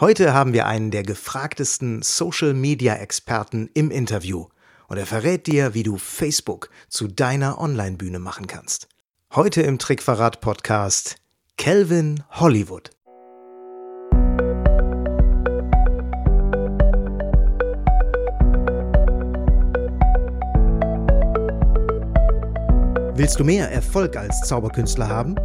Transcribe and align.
Heute 0.00 0.34
haben 0.34 0.52
wir 0.52 0.66
einen 0.66 0.90
der 0.90 1.04
gefragtesten 1.04 2.02
Social-Media-Experten 2.02 3.70
im 3.74 3.92
Interview 3.92 4.46
und 4.88 4.96
er 4.96 5.06
verrät 5.06 5.46
dir, 5.46 5.72
wie 5.72 5.84
du 5.84 5.98
Facebook 5.98 6.68
zu 6.88 7.06
deiner 7.06 7.60
Online-Bühne 7.60 8.18
machen 8.18 8.48
kannst. 8.48 8.88
Heute 9.36 9.62
im 9.62 9.78
Trickverrat-Podcast 9.78 11.18
Kelvin 11.56 12.24
Hollywood. 12.32 12.90
Willst 23.16 23.38
du 23.38 23.44
mehr 23.44 23.70
Erfolg 23.70 24.16
als 24.16 24.40
Zauberkünstler 24.40 25.08
haben? 25.08 25.36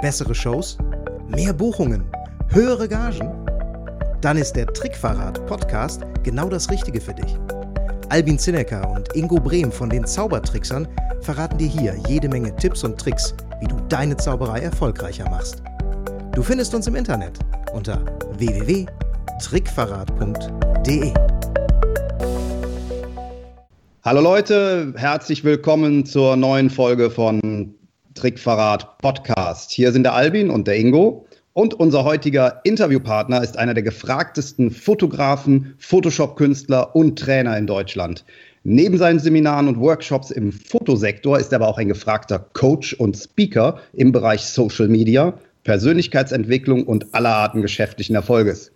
Bessere 0.00 0.34
Shows? 0.34 0.78
Mehr 1.28 1.52
Buchungen? 1.52 2.10
Höhere 2.48 2.88
Gagen? 2.88 3.45
Dann 4.20 4.36
ist 4.36 4.52
der 4.54 4.66
Trickverrat 4.66 5.44
Podcast 5.46 6.02
genau 6.22 6.48
das 6.48 6.70
Richtige 6.70 7.00
für 7.00 7.14
dich. 7.14 7.36
Albin 8.08 8.38
Zinecker 8.38 8.88
und 8.90 9.12
Ingo 9.14 9.34
Brehm 9.36 9.72
von 9.72 9.90
den 9.90 10.06
Zaubertricksern 10.06 10.86
verraten 11.20 11.58
dir 11.58 11.68
hier 11.68 11.96
jede 12.08 12.28
Menge 12.28 12.54
Tipps 12.56 12.82
und 12.84 12.98
Tricks, 12.98 13.34
wie 13.60 13.66
du 13.66 13.76
deine 13.88 14.16
Zauberei 14.16 14.60
erfolgreicher 14.60 15.28
machst. 15.28 15.62
Du 16.32 16.42
findest 16.42 16.74
uns 16.74 16.86
im 16.86 16.94
Internet 16.94 17.38
unter 17.72 18.02
www.trickverrat.de. 18.38 21.12
Hallo 24.02 24.20
Leute, 24.20 24.92
herzlich 24.96 25.42
willkommen 25.42 26.06
zur 26.06 26.36
neuen 26.36 26.70
Folge 26.70 27.10
von 27.10 27.74
Trickverrat 28.14 28.98
Podcast. 28.98 29.72
Hier 29.72 29.90
sind 29.92 30.04
der 30.04 30.14
Albin 30.14 30.48
und 30.48 30.68
der 30.68 30.76
Ingo. 30.76 31.25
Und 31.56 31.72
unser 31.72 32.04
heutiger 32.04 32.60
Interviewpartner 32.64 33.42
ist 33.42 33.56
einer 33.56 33.72
der 33.72 33.82
gefragtesten 33.82 34.70
Fotografen, 34.70 35.74
Photoshop-Künstler 35.78 36.94
und 36.94 37.18
Trainer 37.18 37.56
in 37.56 37.66
Deutschland. 37.66 38.26
Neben 38.62 38.98
seinen 38.98 39.20
Seminaren 39.20 39.66
und 39.66 39.80
Workshops 39.80 40.30
im 40.30 40.52
Fotosektor 40.52 41.38
ist 41.38 41.54
er 41.54 41.56
aber 41.56 41.68
auch 41.68 41.78
ein 41.78 41.88
gefragter 41.88 42.40
Coach 42.52 42.92
und 42.92 43.16
Speaker 43.16 43.80
im 43.94 44.12
Bereich 44.12 44.44
Social 44.44 44.88
Media, 44.88 45.32
Persönlichkeitsentwicklung 45.64 46.84
und 46.84 47.14
aller 47.14 47.34
Arten 47.34 47.62
geschäftlichen 47.62 48.16
Erfolges. 48.16 48.70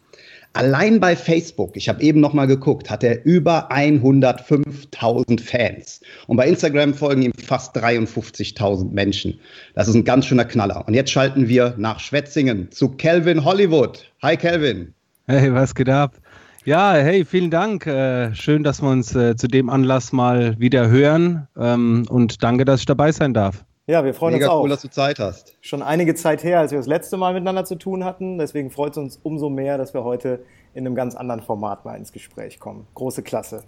Allein 0.53 0.99
bei 0.99 1.15
Facebook, 1.15 1.77
ich 1.77 1.89
habe 1.89 2.03
eben 2.03 2.19
noch 2.19 2.33
mal 2.33 2.47
geguckt, 2.47 2.91
hat 2.91 3.05
er 3.05 3.25
über 3.25 3.71
105.000 3.71 5.41
Fans. 5.41 6.01
Und 6.27 6.39
bei 6.39 6.49
Instagram 6.49 6.93
folgen 6.93 7.23
ihm 7.23 7.33
fast 7.35 7.77
53.000 7.77 8.91
Menschen. 8.91 9.39
Das 9.75 9.87
ist 9.87 9.95
ein 9.95 10.05
ganz 10.05 10.27
schöner 10.27 10.45
Knaller. 10.45 10.85
Und 10.89 10.95
jetzt 10.95 11.13
schalten 11.13 11.47
wir 11.47 11.75
nach 11.79 12.01
Schwetzingen 12.01 12.73
zu 12.73 12.89
Kelvin 12.89 13.45
Hollywood. 13.45 14.11
Hi 14.23 14.37
Kelvin. 14.37 14.93
Hey, 15.29 15.55
was 15.55 15.73
geht 15.73 15.89
ab? 15.89 16.17
Ja, 16.65 16.95
hey, 16.95 17.25
vielen 17.25 17.51
Dank. 17.51 17.87
Äh, 17.87 18.35
schön, 18.35 18.65
dass 18.65 18.83
wir 18.83 18.91
uns 18.91 19.15
äh, 19.15 19.37
zu 19.37 19.47
dem 19.47 19.71
Anlass 19.71 20.13
mal 20.13 20.59
wieder 20.59 20.89
hören. 20.89 21.47
Ähm, 21.57 22.07
und 22.09 22.43
danke, 22.43 22.65
dass 22.65 22.81
ich 22.81 22.87
dabei 22.87 23.13
sein 23.13 23.35
darf. 23.35 23.65
Ja, 23.87 24.05
wir 24.05 24.15
freuen 24.15 24.35
Mega 24.35 24.47
uns 24.47 24.55
auch. 24.55 24.63
cool, 24.63 24.69
dass 24.69 24.83
du 24.83 24.89
Zeit 24.89 25.19
hast. 25.19 25.57
Schon 25.61 25.83
einige 25.83 26.15
Zeit 26.15 26.45
her, 26.45 26.61
als 26.61 26.71
wir 26.71 26.79
das 26.79 26.87
letzte 26.87 27.17
Mal 27.17 27.33
miteinander 27.33 27.65
zu 27.65 27.75
tun 27.75 28.05
hatten. 28.05 28.39
Deswegen 28.39 28.71
freut 28.71 28.93
es 28.93 28.99
uns 28.99 29.21
umso 29.23 29.49
mehr, 29.49 29.79
dass 29.79 29.95
wir 29.95 30.05
heute 30.05 30.41
in 30.75 30.87
einem 30.87 30.95
ganz 30.95 31.17
anderen 31.17 31.43
Format 31.43 31.85
mal 31.85 31.97
ins 31.97 32.13
Gespräch 32.13 32.61
kommen. 32.61 32.87
Große 32.95 33.23
Klasse. 33.23 33.65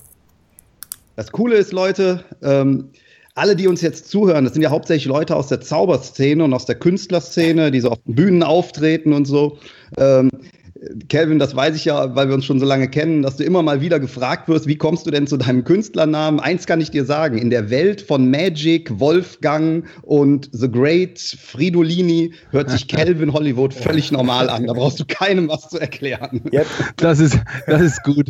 Das 1.17 1.33
Coole 1.33 1.57
ist, 1.57 1.73
Leute, 1.73 2.25
ähm, 2.43 2.91
alle, 3.35 3.57
die 3.57 3.67
uns 3.67 3.81
jetzt 3.81 4.09
zuhören, 4.09 4.45
das 4.45 4.53
sind 4.53 4.63
ja 4.63 4.71
hauptsächlich 4.71 5.07
Leute 5.07 5.35
aus 5.37 5.49
der 5.49 5.61
Zauberszene 5.61 6.45
und 6.45 6.53
aus 6.53 6.67
der 6.67 6.77
Künstlerszene, 6.77 7.71
die 7.71 7.81
so 7.81 7.91
auf 7.91 7.99
Bühnen 8.05 8.43
auftreten 8.43 9.13
und 9.13 9.25
so. 9.25 9.59
Ähm, 9.97 10.31
Kelvin, 11.09 11.39
das 11.39 11.55
weiß 11.55 11.77
ich 11.77 11.85
ja, 11.85 12.15
weil 12.15 12.29
wir 12.29 12.35
uns 12.35 12.45
schon 12.45 12.59
so 12.59 12.67
lange 12.67 12.89
kennen, 12.89 13.23
dass 13.23 13.37
du 13.37 13.45
immer 13.45 13.63
mal 13.63 13.81
wieder 13.81 14.01
gefragt 14.01 14.49
wirst, 14.49 14.67
wie 14.67 14.77
kommst 14.77 15.07
du 15.07 15.11
denn 15.11 15.27
zu 15.27 15.37
deinem 15.37 15.65
Künstlernamen? 15.65 16.41
Eins 16.41 16.67
kann 16.67 16.81
ich 16.81 16.91
dir 16.91 17.05
sagen, 17.05 17.39
in 17.39 17.51
der 17.51 17.71
Welt 17.71 18.01
von 18.01 18.31
Magic, 18.31 18.99
Wolfgang 18.99 19.87
und 20.03 20.49
The 20.53 20.71
Great 20.71 21.19
Fridolini 21.19 22.33
hört 22.51 22.71
sich 22.71 22.89
Kelvin 22.89 23.33
Hollywood 23.33 23.75
völlig 23.75 24.11
normal 24.11 24.49
an. 24.49 24.67
Da 24.67 24.73
brauchst 24.73 24.99
du 24.99 25.05
keinem 25.07 25.49
was 25.49 25.69
zu 25.69 25.79
erklären. 25.79 26.43
Yep. 26.53 26.67
Das 26.97 27.21
ist, 27.21 27.39
das 27.67 27.81
ist 27.81 28.03
gut. 28.03 28.29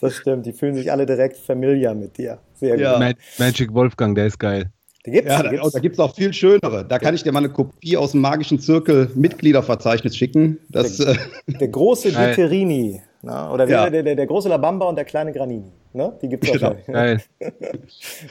das 0.00 0.14
stimmt, 0.16 0.46
die 0.46 0.52
fühlen 0.52 0.74
sich 0.74 0.90
alle 0.90 1.06
direkt 1.06 1.36
familiar 1.36 1.94
mit 1.94 2.18
dir. 2.18 2.38
Sehr 2.54 2.72
gut. 2.72 2.80
Ja. 2.80 3.12
Magic 3.38 3.74
Wolfgang, 3.74 4.14
der 4.14 4.26
ist 4.26 4.38
geil. 4.38 4.70
Die 5.08 5.14
gibt's, 5.14 5.30
ja, 5.30 5.42
die 5.42 5.56
da, 5.56 5.78
gibt 5.78 5.94
es 5.94 6.00
auch 6.00 6.14
viel 6.14 6.34
schönere. 6.34 6.84
Da 6.84 6.98
kann 6.98 7.14
ich 7.14 7.22
dir 7.22 7.32
mal 7.32 7.38
eine 7.38 7.48
Kopie 7.48 7.96
aus 7.96 8.12
dem 8.12 8.20
magischen 8.20 8.60
Zirkel 8.60 9.10
Mitgliederverzeichnis 9.14 10.14
schicken. 10.14 10.58
Das, 10.68 10.98
der, 10.98 11.14
äh, 11.14 11.52
der 11.58 11.68
große 11.68 12.10
Dieterini. 12.10 13.00
Na, 13.22 13.50
oder 13.50 13.66
ja. 13.66 13.88
der, 13.88 14.02
der, 14.02 14.14
der, 14.14 14.26
große 14.26 14.50
Labamba 14.50 14.86
und 14.86 14.96
der 14.96 15.06
kleine 15.06 15.32
Granini. 15.32 15.72
Ne? 15.94 16.12
Die 16.20 16.28
gibt 16.28 16.44
es 16.44 16.52
genau. 16.52 16.76
Geil. 16.86 17.20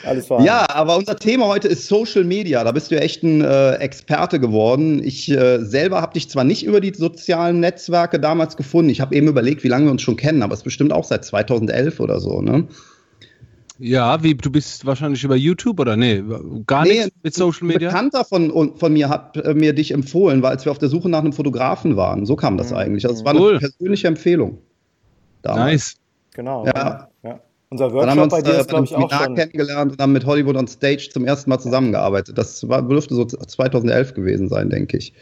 Alles 0.06 0.28
vorhanden. 0.28 0.46
Ja, 0.48 0.68
aber 0.70 0.96
unser 0.96 1.18
Thema 1.18 1.48
heute 1.48 1.68
ist 1.68 1.88
Social 1.88 2.24
Media. 2.24 2.64
Da 2.64 2.72
bist 2.72 2.92
du 2.92 2.96
ja 2.96 3.02
echt 3.02 3.24
ein 3.24 3.42
äh, 3.42 3.74
Experte 3.78 4.40
geworden. 4.40 5.04
Ich 5.04 5.32
äh, 5.32 5.60
selber 5.66 6.00
habe 6.02 6.14
dich 6.14 6.30
zwar 6.30 6.44
nicht 6.44 6.64
über 6.64 6.80
die 6.80 6.94
sozialen 6.94 7.60
Netzwerke 7.60 8.20
damals 8.20 8.56
gefunden. 8.56 8.92
Ich 8.92 9.02
habe 9.02 9.16
eben 9.16 9.28
überlegt, 9.28 9.64
wie 9.64 9.68
lange 9.68 9.86
wir 9.86 9.92
uns 9.92 10.04
schon 10.04 10.16
kennen, 10.16 10.44
aber 10.44 10.54
es 10.54 10.60
ist 10.60 10.66
bestimmt 10.66 10.94
auch 10.94 11.06
seit 11.06 11.26
2011 11.26 12.00
oder 12.00 12.20
so. 12.20 12.42
Ne? 12.42 12.68
Ja, 13.80 14.24
wie 14.24 14.36
du 14.36 14.52
bist 14.52 14.86
wahrscheinlich 14.86 15.24
über 15.24 15.36
YouTube 15.36 15.80
oder 15.80 15.96
nee, 15.96 16.24
gar 16.66 16.84
nee, 16.84 17.04
nichts 17.06 17.12
mit 17.22 17.34
Social 17.34 17.68
Media. 17.68 17.90
Ein 17.90 17.96
Bekannter 18.10 18.26
von, 18.26 18.76
von 18.78 18.94
mir 18.94 19.10
hat 19.10 19.38
äh, 19.38 19.54
mir 19.54 19.74
dich 19.74 19.92
empfohlen, 19.92 20.42
weil 20.42 20.52
als 20.52 20.66
wir 20.66 20.72
auf 20.72 20.80
der 20.80 20.90
Suche 20.90 21.10
nach 21.10 21.20
einem 21.20 21.34
Fotografen 21.34 21.96
waren. 21.96 22.26
So 22.26 22.36
kam 22.36 22.58
das 22.58 22.72
mhm. 22.72 22.78
eigentlich. 22.78 23.06
Also 23.06 23.20
es 23.20 23.26
war 23.26 23.36
cool. 23.36 23.52
eine 23.52 23.60
persönliche 23.60 24.08
Empfehlung. 24.08 24.58
Damals. 25.42 25.66
Nice. 25.66 25.96
Genau. 26.34 26.66
Ja. 26.66 27.10
ja. 27.24 27.40
Unser 27.70 27.92
Workshop 27.92 28.02
dann 28.02 28.10
haben 28.10 28.18
wir 28.18 28.24
uns, 28.24 28.34
bei 28.34 28.42
dir 28.42 28.56
äh, 28.56 28.62
ist, 28.62 28.70
glaube 28.70 28.86
ich, 28.86 28.96
auch 28.96 29.12
schon. 29.12 29.36
kennengelernt 29.36 29.92
und 29.92 30.02
haben 30.02 30.14
mit 30.14 30.26
Hollywood 30.26 30.56
on 30.56 30.68
Stage 30.68 31.10
zum 31.12 31.26
ersten 31.26 31.50
Mal 31.50 31.60
zusammengearbeitet. 31.60 32.38
Das 32.38 32.68
war, 32.68 32.82
dürfte 32.82 33.14
so 33.14 33.26
2011 33.26 34.14
gewesen 34.14 34.48
sein, 34.48 34.70
denke 34.70 34.98
ich. 34.98 35.14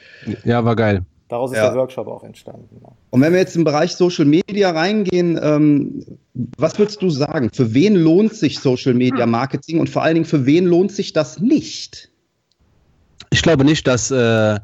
Ja, 0.44 0.64
war 0.64 0.76
geil. 0.76 1.06
Daraus 1.28 1.52
ist 1.52 1.58
ja. 1.58 1.70
der 1.70 1.76
Workshop 1.76 2.08
auch 2.08 2.24
entstanden. 2.24 2.82
Und 3.10 3.22
wenn 3.22 3.34
wir 3.34 3.40
jetzt 3.40 3.56
im 3.56 3.64
Bereich 3.64 3.96
Social 3.96 4.26
Media 4.26 4.70
reingehen, 4.70 5.40
ähm, 5.42 6.06
was 6.58 6.78
würdest 6.78 7.02
du 7.02 7.10
sagen? 7.10 7.50
Für 7.52 7.74
wen 7.74 7.96
lohnt 7.96 8.36
sich 8.36 8.60
Social 8.60 8.94
Media 8.94 9.26
Marketing 9.26 9.80
und 9.80 9.90
vor 9.90 10.04
allen 10.04 10.16
Dingen 10.16 10.26
für 10.26 10.46
wen 10.46 10.66
lohnt 10.66 10.92
sich 10.92 11.14
das 11.14 11.40
nicht? 11.40 12.12
Ich 13.32 13.42
glaube 13.42 13.66
nicht, 13.66 13.88
dass, 13.88 14.12
äh, 14.12 14.60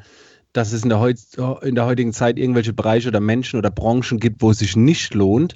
dass 0.54 0.72
es 0.72 0.84
in 0.84 0.90
der, 0.90 1.16
in 1.64 1.76
der 1.76 1.86
heutigen 1.86 2.14
Zeit 2.14 2.38
irgendwelche 2.38 2.74
Bereiche 2.74 3.08
oder 3.08 3.20
Menschen 3.20 3.58
oder 3.58 3.72
Branchen 3.72 4.20
gibt, 4.20 4.44
wo 4.44 4.52
es 4.52 4.60
sich 4.60 4.76
nicht 4.76 5.16
lohnt. 5.16 5.56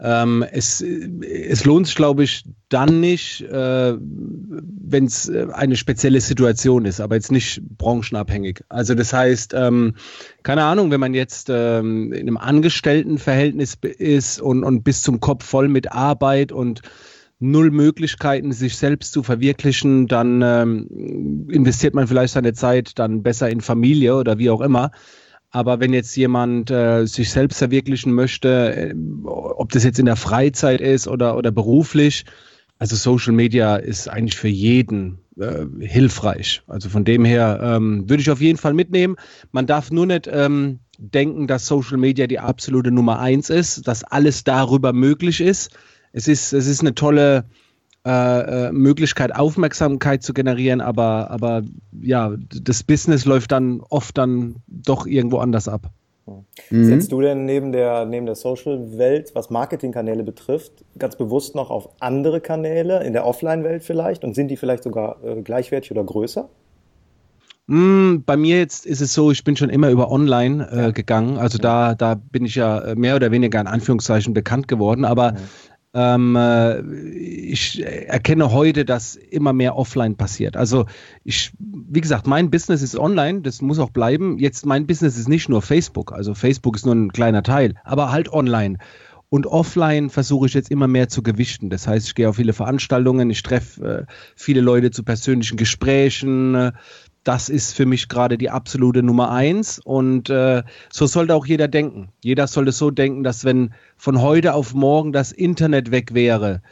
Ähm, 0.00 0.44
es, 0.52 0.80
es 0.80 1.64
lohnt 1.64 1.86
sich, 1.88 1.96
glaube 1.96 2.22
ich, 2.22 2.44
dann 2.68 3.00
nicht, 3.00 3.42
äh, 3.42 3.96
wenn 3.98 5.06
es 5.06 5.28
äh, 5.28 5.48
eine 5.52 5.74
spezielle 5.74 6.20
Situation 6.20 6.84
ist, 6.84 7.00
aber 7.00 7.16
jetzt 7.16 7.32
nicht 7.32 7.60
branchenabhängig. 7.76 8.62
Also 8.68 8.94
das 8.94 9.12
heißt, 9.12 9.54
ähm, 9.54 9.94
keine 10.44 10.62
Ahnung, 10.62 10.92
wenn 10.92 11.00
man 11.00 11.14
jetzt 11.14 11.48
ähm, 11.50 12.12
in 12.12 12.20
einem 12.20 12.36
Angestelltenverhältnis 12.36 13.76
ist 13.82 14.40
und, 14.40 14.62
und 14.62 14.84
bis 14.84 15.02
zum 15.02 15.18
Kopf 15.18 15.44
voll 15.44 15.66
mit 15.68 15.90
Arbeit 15.90 16.52
und 16.52 16.82
null 17.40 17.70
Möglichkeiten, 17.70 18.52
sich 18.52 18.76
selbst 18.76 19.12
zu 19.12 19.22
verwirklichen, 19.24 20.06
dann 20.06 20.42
ähm, 20.42 21.48
investiert 21.50 21.94
man 21.94 22.06
vielleicht 22.06 22.34
seine 22.34 22.52
Zeit 22.52 22.98
dann 22.98 23.22
besser 23.22 23.50
in 23.50 23.60
Familie 23.60 24.16
oder 24.16 24.38
wie 24.38 24.50
auch 24.50 24.60
immer. 24.60 24.92
Aber 25.50 25.80
wenn 25.80 25.92
jetzt 25.92 26.14
jemand 26.16 26.70
äh, 26.70 27.06
sich 27.06 27.30
selbst 27.30 27.58
verwirklichen 27.58 28.12
möchte, 28.12 28.74
äh, 28.74 28.94
ob 29.24 29.72
das 29.72 29.84
jetzt 29.84 29.98
in 29.98 30.06
der 30.06 30.16
Freizeit 30.16 30.80
ist 30.80 31.08
oder, 31.08 31.36
oder 31.36 31.50
beruflich, 31.50 32.24
also 32.78 32.96
Social 32.96 33.32
Media 33.32 33.76
ist 33.76 34.08
eigentlich 34.08 34.36
für 34.36 34.48
jeden 34.48 35.18
äh, 35.38 35.66
hilfreich. 35.80 36.62
Also 36.66 36.88
von 36.88 37.04
dem 37.04 37.24
her 37.24 37.60
ähm, 37.62 38.08
würde 38.08 38.20
ich 38.20 38.30
auf 38.30 38.40
jeden 38.40 38.58
Fall 38.58 38.74
mitnehmen. 38.74 39.16
Man 39.50 39.66
darf 39.66 39.90
nur 39.90 40.06
nicht 40.06 40.28
ähm, 40.30 40.80
denken, 40.98 41.46
dass 41.46 41.66
Social 41.66 41.96
Media 41.96 42.26
die 42.26 42.38
absolute 42.38 42.90
Nummer 42.90 43.18
eins 43.18 43.50
ist, 43.50 43.88
dass 43.88 44.04
alles 44.04 44.44
darüber 44.44 44.92
möglich 44.92 45.40
ist. 45.40 45.70
Es 46.12 46.28
ist, 46.28 46.52
es 46.52 46.66
ist 46.66 46.80
eine 46.80 46.94
tolle 46.94 47.44
äh, 48.08 48.68
äh, 48.68 48.72
Möglichkeit, 48.72 49.36
Aufmerksamkeit 49.36 50.22
zu 50.22 50.32
generieren, 50.32 50.80
aber, 50.80 51.30
aber 51.30 51.60
ja, 52.00 52.32
das 52.38 52.82
Business 52.82 53.26
läuft 53.26 53.52
dann 53.52 53.82
oft 53.90 54.16
dann 54.16 54.56
doch 54.66 55.06
irgendwo 55.06 55.36
anders 55.36 55.68
ab. 55.68 55.90
Mhm. 56.70 56.84
Setzt 56.86 57.12
du 57.12 57.20
denn 57.20 57.44
neben 57.44 57.70
der, 57.70 58.06
neben 58.06 58.24
der 58.24 58.34
Social-Welt, 58.34 59.32
was 59.34 59.50
Marketingkanäle 59.50 60.22
betrifft, 60.22 60.86
ganz 60.98 61.16
bewusst 61.16 61.54
noch 61.54 61.68
auf 61.68 61.90
andere 62.00 62.40
Kanäle 62.40 63.04
in 63.04 63.12
der 63.12 63.26
Offline-Welt 63.26 63.82
vielleicht 63.82 64.24
und 64.24 64.34
sind 64.34 64.48
die 64.48 64.56
vielleicht 64.56 64.84
sogar 64.84 65.22
äh, 65.22 65.42
gleichwertig 65.42 65.90
oder 65.90 66.02
größer? 66.02 66.48
Mm, 67.66 68.22
bei 68.24 68.38
mir 68.38 68.56
jetzt 68.56 68.86
ist 68.86 69.02
es 69.02 69.12
so, 69.12 69.30
ich 69.30 69.44
bin 69.44 69.54
schon 69.54 69.68
immer 69.68 69.90
über 69.90 70.10
online 70.10 70.66
äh, 70.70 70.92
gegangen. 70.92 71.36
Also 71.36 71.58
da, 71.58 71.94
da 71.94 72.14
bin 72.14 72.46
ich 72.46 72.54
ja 72.54 72.94
mehr 72.96 73.16
oder 73.16 73.30
weniger 73.32 73.60
in 73.60 73.66
Anführungszeichen 73.66 74.32
bekannt 74.32 74.66
geworden. 74.66 75.04
Aber 75.04 75.32
mhm 75.32 75.36
Ähm, 75.94 76.36
äh, 76.36 76.80
ich 76.80 77.82
erkenne 77.82 78.52
heute, 78.52 78.84
dass 78.84 79.16
immer 79.16 79.52
mehr 79.52 79.76
offline 79.76 80.16
passiert. 80.16 80.56
Also 80.56 80.86
ich, 81.24 81.52
wie 81.58 82.00
gesagt, 82.00 82.26
mein 82.26 82.50
Business 82.50 82.82
ist 82.82 82.98
online, 82.98 83.40
das 83.40 83.62
muss 83.62 83.78
auch 83.78 83.90
bleiben. 83.90 84.38
Jetzt 84.38 84.66
mein 84.66 84.86
Business 84.86 85.16
ist 85.16 85.28
nicht 85.28 85.48
nur 85.48 85.62
Facebook, 85.62 86.12
also 86.12 86.34
Facebook 86.34 86.76
ist 86.76 86.84
nur 86.84 86.94
ein 86.94 87.12
kleiner 87.12 87.42
Teil, 87.42 87.74
aber 87.84 88.12
halt 88.12 88.32
online. 88.32 88.78
Und 89.30 89.46
offline 89.46 90.08
versuche 90.08 90.46
ich 90.46 90.54
jetzt 90.54 90.70
immer 90.70 90.88
mehr 90.88 91.08
zu 91.08 91.22
gewichten. 91.22 91.68
Das 91.68 91.86
heißt, 91.86 92.06
ich 92.06 92.14
gehe 92.14 92.28
auf 92.28 92.36
viele 92.36 92.54
Veranstaltungen, 92.54 93.28
ich 93.28 93.42
treffe 93.42 94.06
äh, 94.08 94.12
viele 94.36 94.62
Leute 94.62 94.90
zu 94.90 95.04
persönlichen 95.04 95.58
Gesprächen. 95.58 96.54
Äh, 96.54 96.72
das 97.24 97.48
ist 97.48 97.74
für 97.74 97.86
mich 97.86 98.08
gerade 98.08 98.38
die 98.38 98.50
absolute 98.50 99.02
Nummer 99.02 99.30
eins. 99.30 99.78
Und 99.78 100.30
äh, 100.30 100.62
so 100.90 101.06
sollte 101.06 101.34
auch 101.34 101.46
jeder 101.46 101.68
denken. 101.68 102.08
Jeder 102.22 102.46
sollte 102.46 102.72
so 102.72 102.90
denken, 102.90 103.22
dass 103.22 103.44
wenn 103.44 103.74
von 103.96 104.20
heute 104.20 104.54
auf 104.54 104.74
morgen 104.74 105.12
das 105.12 105.32
Internet 105.32 105.90
weg 105.90 106.14
wäre, 106.14 106.62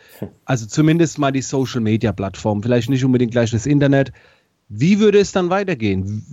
also 0.45 0.67
zumindest 0.67 1.19
mal 1.19 1.33
die 1.33 1.43
Social-Media-Plattform, 1.43 2.63
vielleicht 2.63 2.89
nicht 2.91 3.05
unbedingt 3.05 3.33
gleich 3.33 3.51
das 3.51 3.67
Internet, 3.67 4.13
wie 4.69 4.99
würde 4.99 5.19
es 5.19 5.33
dann 5.33 5.51
weitergehen? 5.51 6.25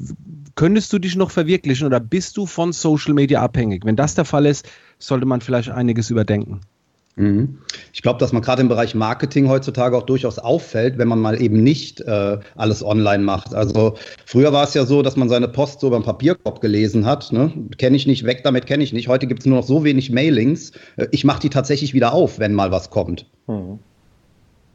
Könntest 0.56 0.92
du 0.94 1.00
dich 1.00 1.16
noch 1.16 1.32
verwirklichen 1.32 1.86
oder 1.86 2.00
bist 2.00 2.38
du 2.38 2.46
von 2.46 2.74
Social 2.74 3.14
Media 3.14 3.42
abhängig? 3.42 3.86
Wenn 3.86 3.96
das 3.96 4.16
der 4.16 4.26
Fall 4.26 4.46
ist, 4.46 4.68
sollte 5.00 5.26
man 5.26 5.42
vielleicht 5.42 5.70
einiges 5.70 6.10
überdenken. 6.10 6.62
Mhm. 7.16 7.60
Ich 7.94 8.02
glaube, 8.02 8.20
dass 8.20 8.34
man 8.34 8.42
gerade 8.42 8.62
im 8.62 8.70
Bereich 8.70 8.96
Marketing 8.96 9.48
heutzutage 9.48 9.96
auch 9.96 10.04
durchaus 10.04 10.40
auffällt, 10.40 10.98
wenn 10.98 11.08
man 11.08 11.20
mal 11.20 11.40
eben 11.40 11.62
nicht 11.62 12.02
äh, 12.02 12.40
alles 12.56 12.84
online 12.84 13.24
macht. 13.24 13.54
Also 13.54 13.96
früher 14.26 14.52
war 14.52 14.64
es 14.64 14.74
ja 14.74 14.86
so, 14.86 15.02
dass 15.02 15.16
man 15.16 15.30
seine 15.30 15.48
Post 15.48 15.80
so 15.80 15.90
beim 15.90 16.04
Papierkorb 16.04 16.62
gelesen 16.62 17.06
hat. 17.06 17.32
Ne? 17.32 17.52
Kenne 17.78 17.98
ich 17.98 18.08
nicht, 18.08 18.26
weg 18.26 18.42
damit 18.44 18.66
kenne 18.66 18.84
ich 18.84 18.94
nicht. 18.94 19.08
Heute 19.08 19.28
gibt 19.28 19.42
es 19.42 19.46
nur 19.46 19.58
noch 19.58 19.68
so 19.68 19.84
wenig 19.84 20.10
Mailings. 20.10 20.72
Äh, 20.96 21.08
ich 21.12 21.24
mache 21.24 21.42
die 21.42 21.50
tatsächlich 21.50 21.94
wieder 21.94 22.14
auf, 22.14 22.40
wenn 22.40 22.54
mal 22.54 22.72
was 22.72 22.90
kommt. 22.90 23.28
Mhm. 23.48 23.80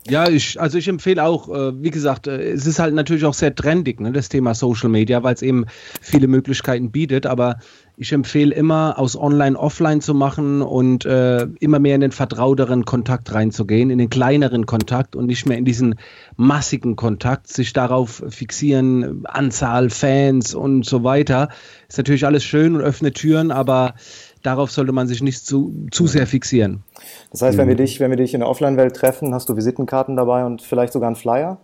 Ja, 0.09 0.29
ich, 0.29 0.59
also 0.59 0.79
ich 0.79 0.89
empfehle 0.89 1.23
auch, 1.23 1.49
äh, 1.49 1.83
wie 1.83 1.91
gesagt, 1.91 2.27
äh, 2.27 2.53
es 2.53 2.67
ist 2.67 2.79
halt 2.79 2.95
natürlich 2.95 3.27
auch 3.27 3.35
sehr 3.35 3.55
trendig, 3.55 4.01
ne, 4.01 4.11
das 4.11 4.31
Thema 4.31 4.55
Social 4.55 4.89
Media, 4.89 5.23
weil 5.23 5.35
es 5.35 5.43
eben 5.43 5.67
viele 6.01 6.29
Möglichkeiten 6.29 6.91
bietet, 6.91 7.27
aber 7.27 7.59
ich 8.01 8.13
empfehle 8.13 8.55
immer, 8.55 8.99
aus 8.99 9.17
Online 9.17 9.59
Offline 9.59 10.01
zu 10.01 10.15
machen 10.15 10.63
und 10.63 11.05
äh, 11.05 11.49
immer 11.59 11.81
mehr 11.81 11.97
in 11.97 12.01
den 12.01 12.13
vertrauteren 12.13 12.85
Kontakt 12.85 13.35
reinzugehen, 13.35 13.91
in 13.91 13.99
den 13.99 14.09
kleineren 14.09 14.67
Kontakt 14.67 15.17
und 15.17 15.27
nicht 15.27 15.47
mehr 15.47 15.59
in 15.59 15.65
diesen 15.65 15.97
massigen 16.37 16.95
Kontakt, 16.95 17.49
sich 17.49 17.73
darauf 17.73 18.23
fixieren, 18.29 19.27
Anzahl 19.27 19.91
Fans 19.91 20.55
und 20.55 20.87
so 20.87 21.03
weiter. 21.03 21.49
Ist 21.89 21.99
natürlich 21.99 22.25
alles 22.25 22.45
schön 22.45 22.77
und 22.77 22.83
öffnet 22.83 23.17
Türen, 23.17 23.51
aber 23.51 23.95
darauf 24.43 24.71
sollte 24.71 24.93
man 24.93 25.07
sich 25.09 25.23
nicht 25.23 25.45
zu, 25.45 25.87
zu 25.91 26.07
sehr 26.07 26.27
fixieren. 26.27 26.83
Das 27.31 27.43
heißt, 27.43 27.59
wenn 27.59 27.69
wir 27.69 27.75
mhm. 27.75 27.79
dich, 27.79 28.01
wenn 28.01 28.11
wir 28.11 28.17
dich 28.17 28.35
in 28.35 28.41
der 28.41 28.49
Offline-Welt 28.49 28.95
treffen, 28.95 29.35
hast 29.35 29.49
du 29.49 29.57
Visitenkarten 29.57 30.17
dabei 30.17 30.45
und 30.45 30.63
vielleicht 30.63 30.93
sogar 30.93 31.09
einen 31.09 31.17
Flyer? 31.17 31.59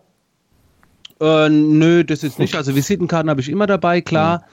Äh, 1.20 1.48
nö, 1.48 2.04
das 2.04 2.24
ist 2.24 2.38
nicht. 2.38 2.56
Also 2.56 2.74
Visitenkarten 2.74 3.30
habe 3.30 3.40
ich 3.40 3.48
immer 3.48 3.66
dabei, 3.66 4.00
klar. 4.00 4.38
Mhm. 4.38 4.44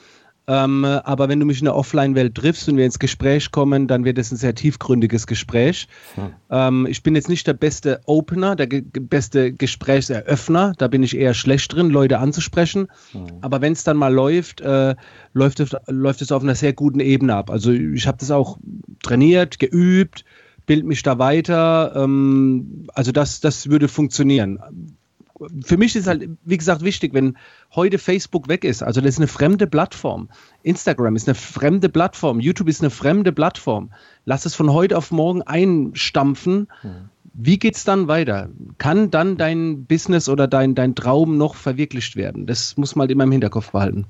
Ähm, 0.51 0.83
aber 0.83 1.29
wenn 1.29 1.39
du 1.39 1.45
mich 1.45 1.59
in 1.59 1.65
der 1.65 1.75
Offline-Welt 1.77 2.35
triffst 2.35 2.67
und 2.67 2.75
wir 2.75 2.83
ins 2.83 2.99
Gespräch 2.99 3.51
kommen, 3.51 3.87
dann 3.87 4.03
wird 4.03 4.17
es 4.17 4.33
ein 4.33 4.35
sehr 4.35 4.53
tiefgründiges 4.53 5.25
Gespräch. 5.25 5.87
Hm. 6.15 6.33
Ähm, 6.49 6.87
ich 6.89 7.03
bin 7.03 7.15
jetzt 7.15 7.29
nicht 7.29 7.47
der 7.47 7.53
beste 7.53 8.01
Opener, 8.05 8.57
der 8.57 8.67
ge 8.67 8.81
beste 8.81 9.53
Gesprächseröffner. 9.53 10.73
Da 10.77 10.89
bin 10.89 11.03
ich 11.03 11.15
eher 11.15 11.33
schlecht 11.33 11.73
drin, 11.73 11.89
Leute 11.89 12.19
anzusprechen. 12.19 12.87
Hm. 13.13 13.27
Aber 13.39 13.61
wenn 13.61 13.71
es 13.71 13.85
dann 13.85 13.95
mal 13.95 14.13
läuft, 14.13 14.59
äh, 14.59 14.95
läuft, 15.31 15.61
es, 15.61 15.73
läuft 15.87 16.21
es 16.21 16.33
auf 16.33 16.43
einer 16.43 16.55
sehr 16.55 16.73
guten 16.73 16.99
Ebene 16.99 17.33
ab. 17.33 17.49
Also 17.49 17.71
ich 17.71 18.05
habe 18.05 18.17
das 18.17 18.29
auch 18.29 18.57
trainiert, 19.01 19.57
geübt, 19.57 20.25
bild 20.65 20.85
mich 20.85 21.01
da 21.01 21.17
weiter. 21.17 21.93
Ähm, 21.95 22.87
also 22.93 23.13
das, 23.13 23.39
das 23.39 23.69
würde 23.69 23.87
funktionieren 23.87 24.59
für 25.63 25.77
mich 25.77 25.95
ist 25.95 26.07
halt, 26.07 26.29
wie 26.43 26.57
gesagt, 26.57 26.81
wichtig, 26.83 27.13
wenn 27.13 27.37
heute 27.75 27.97
Facebook 27.97 28.47
weg 28.47 28.63
ist, 28.63 28.83
also 28.83 29.01
das 29.01 29.11
ist 29.11 29.17
eine 29.17 29.27
fremde 29.27 29.67
Plattform. 29.67 30.29
Instagram 30.63 31.15
ist 31.15 31.27
eine 31.27 31.35
fremde 31.35 31.89
Plattform, 31.89 32.39
YouTube 32.39 32.69
ist 32.69 32.81
eine 32.81 32.89
fremde 32.89 33.31
Plattform. 33.31 33.91
Lass 34.25 34.45
es 34.45 34.55
von 34.55 34.71
heute 34.71 34.97
auf 34.97 35.11
morgen 35.11 35.41
einstampfen. 35.41 36.67
Mhm. 36.83 37.09
Wie 37.33 37.59
es 37.63 37.85
dann 37.85 38.07
weiter? 38.07 38.49
Kann 38.77 39.09
dann 39.09 39.37
dein 39.37 39.85
Business 39.85 40.27
oder 40.27 40.47
dein, 40.47 40.75
dein 40.75 40.95
Traum 40.95 41.37
noch 41.37 41.55
verwirklicht 41.55 42.15
werden? 42.15 42.45
Das 42.45 42.75
muss 42.75 42.95
man 42.95 43.03
halt 43.03 43.11
immer 43.11 43.23
im 43.23 43.31
Hinterkopf 43.31 43.71
behalten. 43.71 44.05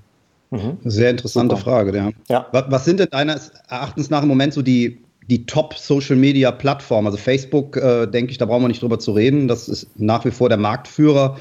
Mhm. 0.49 0.77
Sehr 0.83 1.11
interessante 1.11 1.55
Super. 1.55 1.71
Frage, 1.71 1.95
ja. 1.95 2.11
ja. 2.29 2.47
Was 2.51 2.85
sind 2.85 2.99
denn 2.99 3.09
deines 3.11 3.51
Erachtens 3.69 4.09
nach 4.09 4.23
im 4.23 4.27
Moment 4.27 4.53
so 4.53 4.61
die 4.61 5.01
die 5.31 5.45
Top-Social-Media-Plattform. 5.45 7.05
Also 7.05 7.17
Facebook, 7.17 7.77
äh, 7.77 8.05
denke 8.05 8.31
ich, 8.31 8.37
da 8.37 8.45
brauchen 8.45 8.63
wir 8.63 8.67
nicht 8.67 8.81
drüber 8.81 8.99
zu 8.99 9.13
reden. 9.13 9.47
Das 9.47 9.69
ist 9.69 9.87
nach 9.97 10.25
wie 10.25 10.31
vor 10.31 10.49
der 10.49 10.57
Marktführer. 10.57 11.37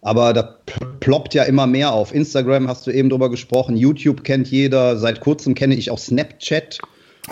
Aber 0.00 0.32
da 0.32 0.58
ploppt 1.00 1.34
ja 1.34 1.42
immer 1.42 1.66
mehr 1.66 1.92
auf. 1.92 2.14
Instagram 2.14 2.68
hast 2.68 2.86
du 2.86 2.92
eben 2.92 3.10
drüber 3.10 3.30
gesprochen. 3.30 3.76
YouTube 3.76 4.22
kennt 4.22 4.48
jeder. 4.48 4.96
Seit 4.96 5.20
kurzem 5.20 5.54
kenne 5.54 5.74
ich 5.74 5.90
auch 5.90 5.98
Snapchat. 5.98 6.78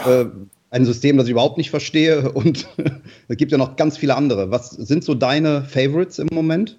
Äh, 0.05 0.25
ein 0.71 0.85
System, 0.85 1.17
das 1.17 1.27
ich 1.27 1.31
überhaupt 1.31 1.59
nicht 1.59 1.71
verstehe. 1.71 2.33
Und 2.33 2.67
es 3.29 3.37
gibt 3.37 3.53
ja 3.53 3.59
noch 3.59 3.77
ganz 3.77 3.97
viele 3.97 4.17
andere. 4.17 4.51
Was 4.51 4.71
sind 4.71 5.05
so 5.05 5.15
deine 5.15 5.63
Favorites 5.63 6.19
im 6.19 6.29
Moment? 6.33 6.77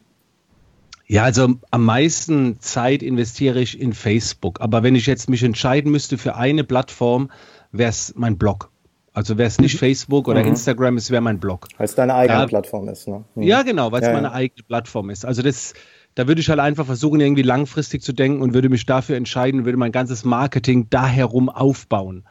Ja, 1.07 1.23
also 1.23 1.55
am 1.71 1.85
meisten 1.85 2.59
Zeit 2.59 3.01
investiere 3.01 3.61
ich 3.61 3.79
in 3.79 3.93
Facebook. 3.93 4.59
Aber 4.59 4.83
wenn 4.83 4.95
ich 4.95 5.05
jetzt 5.05 5.29
mich 5.29 5.43
entscheiden 5.43 5.89
müsste 5.89 6.17
für 6.17 6.35
eine 6.35 6.65
Plattform, 6.65 7.31
wäre 7.71 7.89
es 7.89 8.13
mein 8.17 8.37
Blog. 8.37 8.71
Also 9.13 9.37
wäre 9.37 9.47
es 9.47 9.59
nicht 9.59 9.75
mhm. 9.75 9.79
Facebook 9.79 10.27
oder 10.27 10.41
mhm. 10.41 10.49
Instagram, 10.49 10.97
es 10.97 11.11
wäre 11.11 11.21
mein 11.21 11.39
Blog. 11.39 11.67
Weil 11.77 11.85
es 11.85 11.95
deine 11.95 12.15
eigene 12.15 12.39
da, 12.39 12.47
Plattform 12.47 12.87
ist, 12.87 13.07
ne? 13.07 13.23
Mhm. 13.35 13.43
Ja, 13.43 13.63
genau, 13.63 13.91
weil 13.91 14.01
es 14.01 14.07
ja, 14.07 14.13
meine 14.13 14.27
ja. 14.27 14.33
eigene 14.33 14.63
Plattform 14.63 15.09
ist. 15.09 15.25
Also 15.25 15.41
das, 15.41 15.73
da 16.15 16.27
würde 16.27 16.41
ich 16.41 16.49
halt 16.49 16.59
einfach 16.59 16.85
versuchen, 16.85 17.19
irgendwie 17.19 17.41
langfristig 17.41 18.01
zu 18.01 18.13
denken 18.13 18.41
und 18.41 18.53
würde 18.53 18.69
mich 18.69 18.85
dafür 18.85 19.17
entscheiden, 19.17 19.65
würde 19.65 19.77
mein 19.77 19.91
ganzes 19.91 20.23
Marketing 20.23 20.87
da 20.89 21.07
herum 21.07 21.49
aufbauen. 21.49 22.23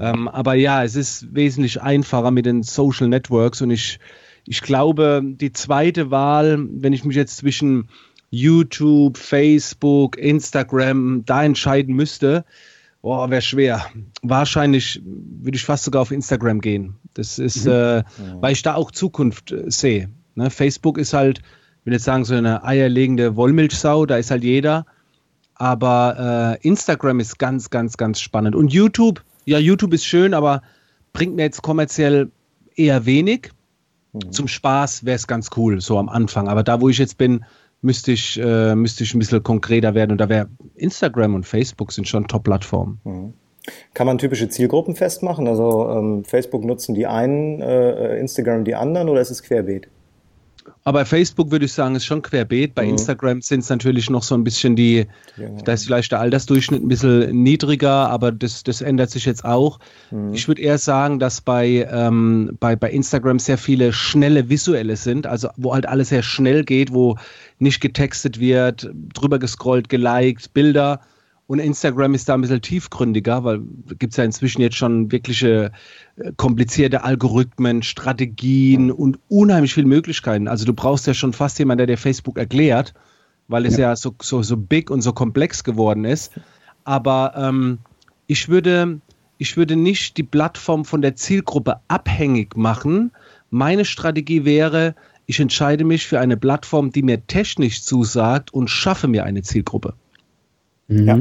Ähm, 0.00 0.28
aber 0.28 0.54
ja, 0.54 0.82
es 0.82 0.96
ist 0.96 1.34
wesentlich 1.34 1.80
einfacher 1.80 2.30
mit 2.30 2.46
den 2.46 2.62
Social 2.62 3.08
Networks 3.08 3.62
und 3.62 3.70
ich, 3.70 4.00
ich 4.44 4.62
glaube, 4.62 5.22
die 5.24 5.52
zweite 5.52 6.10
Wahl, 6.10 6.58
wenn 6.70 6.92
ich 6.92 7.04
mich 7.04 7.16
jetzt 7.16 7.36
zwischen 7.36 7.88
YouTube, 8.30 9.16
Facebook, 9.16 10.18
Instagram 10.18 11.24
da 11.24 11.44
entscheiden 11.44 11.94
müsste, 11.94 12.44
Boah, 13.06 13.30
wäre 13.30 13.40
schwer. 13.40 13.86
Wahrscheinlich 14.22 15.00
würde 15.04 15.54
ich 15.54 15.64
fast 15.64 15.84
sogar 15.84 16.02
auf 16.02 16.10
Instagram 16.10 16.60
gehen. 16.60 16.96
Das 17.14 17.38
ist, 17.38 17.64
mhm. 17.64 17.70
äh, 17.70 18.04
weil 18.40 18.50
ich 18.50 18.64
da 18.64 18.74
auch 18.74 18.90
Zukunft 18.90 19.52
äh, 19.52 19.70
sehe. 19.70 20.10
Ne? 20.34 20.50
Facebook 20.50 20.98
ist 20.98 21.12
halt, 21.12 21.38
ich 21.38 21.86
will 21.86 21.92
jetzt 21.92 22.02
sagen, 22.02 22.24
so 22.24 22.34
eine 22.34 22.64
eierlegende 22.64 23.36
Wollmilchsau, 23.36 24.06
da 24.06 24.16
ist 24.16 24.32
halt 24.32 24.42
jeder. 24.42 24.86
Aber 25.54 26.58
äh, 26.60 26.66
Instagram 26.66 27.20
ist 27.20 27.38
ganz, 27.38 27.70
ganz, 27.70 27.96
ganz 27.96 28.18
spannend. 28.18 28.56
Und 28.56 28.72
YouTube, 28.72 29.22
ja, 29.44 29.60
YouTube 29.60 29.94
ist 29.94 30.04
schön, 30.04 30.34
aber 30.34 30.62
bringt 31.12 31.36
mir 31.36 31.42
jetzt 31.42 31.62
kommerziell 31.62 32.32
eher 32.74 33.06
wenig. 33.06 33.52
Mhm. 34.14 34.32
Zum 34.32 34.48
Spaß 34.48 35.04
wäre 35.04 35.14
es 35.14 35.28
ganz 35.28 35.50
cool, 35.56 35.80
so 35.80 35.96
am 35.96 36.08
Anfang. 36.08 36.48
Aber 36.48 36.64
da, 36.64 36.80
wo 36.80 36.88
ich 36.88 36.98
jetzt 36.98 37.18
bin, 37.18 37.44
müsste 37.82 38.10
ich, 38.10 38.36
äh, 38.42 38.74
müsste 38.74 39.04
ich 39.04 39.14
ein 39.14 39.20
bisschen 39.20 39.44
konkreter 39.44 39.94
werden. 39.94 40.10
Und 40.10 40.18
da 40.18 40.28
wäre 40.28 40.48
Instagram 40.76 41.34
und 41.34 41.46
Facebook 41.46 41.92
sind 41.92 42.08
schon 42.08 42.26
Top-Plattformen. 42.26 43.00
Mhm. 43.04 43.34
Kann 43.94 44.06
man 44.06 44.18
typische 44.18 44.48
Zielgruppen 44.48 44.94
festmachen? 44.94 45.48
Also 45.48 45.90
ähm, 45.90 46.24
Facebook 46.24 46.64
nutzen 46.64 46.94
die 46.94 47.06
einen, 47.06 47.60
äh, 47.60 48.18
Instagram 48.18 48.64
die 48.64 48.74
anderen 48.74 49.08
oder 49.08 49.20
ist 49.20 49.30
es 49.30 49.42
querbeet? 49.42 49.88
Aber 50.86 51.00
bei 51.00 51.04
Facebook 51.04 51.50
würde 51.50 51.64
ich 51.64 51.72
sagen, 51.72 51.96
ist 51.96 52.04
schon 52.04 52.22
querbeet. 52.22 52.76
Bei 52.76 52.84
mhm. 52.84 52.90
Instagram 52.90 53.42
sind 53.42 53.64
es 53.64 53.68
natürlich 53.68 54.08
noch 54.08 54.22
so 54.22 54.36
ein 54.36 54.44
bisschen 54.44 54.76
die, 54.76 55.08
da 55.64 55.72
ist 55.72 55.84
vielleicht 55.84 56.12
der 56.12 56.20
Altersdurchschnitt 56.20 56.80
ein 56.80 56.86
bisschen 56.86 57.42
niedriger, 57.42 58.08
aber 58.08 58.30
das, 58.30 58.62
das 58.62 58.82
ändert 58.82 59.10
sich 59.10 59.24
jetzt 59.24 59.44
auch. 59.44 59.80
Mhm. 60.12 60.32
Ich 60.32 60.46
würde 60.46 60.62
eher 60.62 60.78
sagen, 60.78 61.18
dass 61.18 61.40
bei, 61.40 61.88
ähm, 61.90 62.56
bei, 62.60 62.76
bei 62.76 62.88
Instagram 62.88 63.40
sehr 63.40 63.58
viele 63.58 63.92
schnelle 63.92 64.48
Visuelle 64.48 64.94
sind, 64.94 65.26
also 65.26 65.48
wo 65.56 65.74
halt 65.74 65.86
alles 65.86 66.10
sehr 66.10 66.22
schnell 66.22 66.62
geht, 66.62 66.94
wo 66.94 67.16
nicht 67.58 67.80
getextet 67.80 68.38
wird, 68.38 68.88
drüber 69.12 69.40
gescrollt, 69.40 69.88
geliked, 69.88 70.54
Bilder. 70.54 71.00
Und 71.48 71.60
Instagram 71.60 72.14
ist 72.14 72.28
da 72.28 72.34
ein 72.34 72.40
bisschen 72.40 72.60
tiefgründiger, 72.60 73.44
weil 73.44 73.60
gibt 73.98 74.12
es 74.12 74.16
ja 74.16 74.24
inzwischen 74.24 74.62
jetzt 74.62 74.76
schon 74.76 75.12
wirkliche 75.12 75.70
äh, 76.16 76.32
komplizierte 76.36 77.04
Algorithmen, 77.04 77.82
Strategien 77.82 78.90
und 78.90 79.20
unheimlich 79.28 79.72
viele 79.72 79.86
Möglichkeiten. 79.86 80.48
Also 80.48 80.64
du 80.64 80.74
brauchst 80.74 81.06
ja 81.06 81.14
schon 81.14 81.32
fast 81.32 81.58
jemanden, 81.58 81.86
der 81.86 81.86
dir 81.86 81.98
Facebook 81.98 82.36
erklärt, 82.36 82.94
weil 83.46 83.64
es 83.64 83.76
ja, 83.76 83.90
ja 83.90 83.96
so, 83.96 84.14
so, 84.20 84.42
so 84.42 84.56
big 84.56 84.90
und 84.90 85.02
so 85.02 85.12
komplex 85.12 85.62
geworden 85.62 86.04
ist. 86.04 86.32
Aber 86.82 87.34
ähm, 87.36 87.78
ich, 88.26 88.48
würde, 88.48 89.00
ich 89.38 89.56
würde 89.56 89.76
nicht 89.76 90.16
die 90.16 90.24
Plattform 90.24 90.84
von 90.84 91.00
der 91.00 91.14
Zielgruppe 91.14 91.76
abhängig 91.86 92.56
machen. 92.56 93.12
Meine 93.50 93.84
Strategie 93.84 94.44
wäre, 94.44 94.96
ich 95.26 95.38
entscheide 95.38 95.84
mich 95.84 96.06
für 96.06 96.18
eine 96.18 96.36
Plattform, 96.36 96.90
die 96.90 97.02
mir 97.02 97.24
technisch 97.28 97.84
zusagt 97.84 98.52
und 98.52 98.68
schaffe 98.68 99.06
mir 99.06 99.22
eine 99.24 99.42
Zielgruppe. 99.42 99.94
Mhm. 100.88 101.06
Ja. 101.06 101.16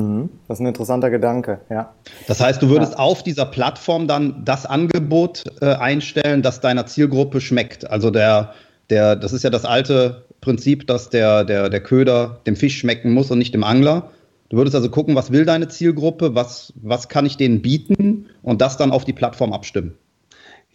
Mhm. 0.00 0.28
Das 0.46 0.58
ist 0.58 0.60
ein 0.60 0.66
interessanter 0.66 1.10
Gedanke, 1.10 1.60
ja. 1.70 1.94
Das 2.26 2.40
heißt, 2.40 2.60
du 2.60 2.68
würdest 2.68 2.92
ja. 2.92 2.98
auf 2.98 3.22
dieser 3.22 3.46
Plattform 3.46 4.08
dann 4.08 4.44
das 4.44 4.66
Angebot 4.66 5.44
äh, 5.60 5.74
einstellen, 5.74 6.42
das 6.42 6.60
deiner 6.60 6.86
Zielgruppe 6.86 7.40
schmeckt. 7.40 7.90
Also 7.90 8.10
der, 8.10 8.52
der, 8.90 9.16
das 9.16 9.32
ist 9.32 9.42
ja 9.42 9.50
das 9.50 9.64
alte 9.64 10.24
Prinzip, 10.40 10.86
dass 10.86 11.10
der, 11.10 11.44
der, 11.44 11.70
der 11.70 11.80
Köder 11.82 12.40
dem 12.46 12.56
Fisch 12.56 12.78
schmecken 12.78 13.12
muss 13.12 13.30
und 13.30 13.38
nicht 13.38 13.54
dem 13.54 13.64
Angler. 13.64 14.10
Du 14.48 14.58
würdest 14.58 14.76
also 14.76 14.90
gucken, 14.90 15.14
was 15.16 15.32
will 15.32 15.44
deine 15.44 15.68
Zielgruppe, 15.68 16.34
was, 16.34 16.72
was 16.76 17.08
kann 17.08 17.26
ich 17.26 17.36
denen 17.36 17.62
bieten 17.62 18.26
und 18.42 18.60
das 18.60 18.76
dann 18.76 18.92
auf 18.92 19.04
die 19.04 19.12
Plattform 19.12 19.52
abstimmen. 19.52 19.94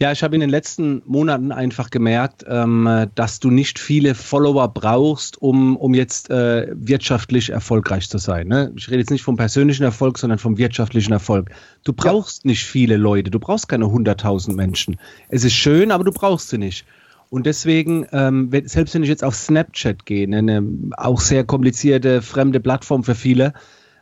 Ja, 0.00 0.10
ich 0.10 0.24
habe 0.24 0.34
in 0.34 0.40
den 0.40 0.50
letzten 0.50 1.02
Monaten 1.06 1.52
einfach 1.52 1.90
gemerkt, 1.90 2.44
ähm, 2.48 3.08
dass 3.14 3.38
du 3.38 3.50
nicht 3.50 3.78
viele 3.78 4.16
Follower 4.16 4.66
brauchst, 4.68 5.40
um, 5.40 5.76
um 5.76 5.94
jetzt 5.94 6.28
äh, 6.28 6.66
wirtschaftlich 6.74 7.50
erfolgreich 7.50 8.08
zu 8.08 8.18
sein. 8.18 8.48
Ne? 8.48 8.72
Ich 8.76 8.88
rede 8.88 8.98
jetzt 8.98 9.10
nicht 9.10 9.22
vom 9.22 9.36
persönlichen 9.36 9.84
Erfolg, 9.84 10.18
sondern 10.18 10.40
vom 10.40 10.58
wirtschaftlichen 10.58 11.12
Erfolg. 11.12 11.50
Du 11.84 11.92
brauchst 11.92 12.42
ja. 12.42 12.48
nicht 12.48 12.64
viele 12.64 12.96
Leute, 12.96 13.30
du 13.30 13.38
brauchst 13.38 13.68
keine 13.68 13.84
100.000 13.84 14.54
Menschen. 14.54 14.96
Es 15.28 15.44
ist 15.44 15.54
schön, 15.54 15.92
aber 15.92 16.02
du 16.02 16.10
brauchst 16.10 16.48
sie 16.48 16.58
nicht. 16.58 16.84
Und 17.30 17.46
deswegen, 17.46 18.06
ähm, 18.12 18.50
selbst 18.64 18.94
wenn 18.94 19.04
ich 19.04 19.08
jetzt 19.08 19.24
auf 19.24 19.34
Snapchat 19.34 20.04
gehe, 20.04 20.28
ne, 20.28 20.38
eine 20.38 20.66
auch 20.96 21.20
sehr 21.20 21.44
komplizierte, 21.44 22.22
fremde 22.22 22.60
Plattform 22.60 23.04
für 23.04 23.14
viele, 23.14 23.54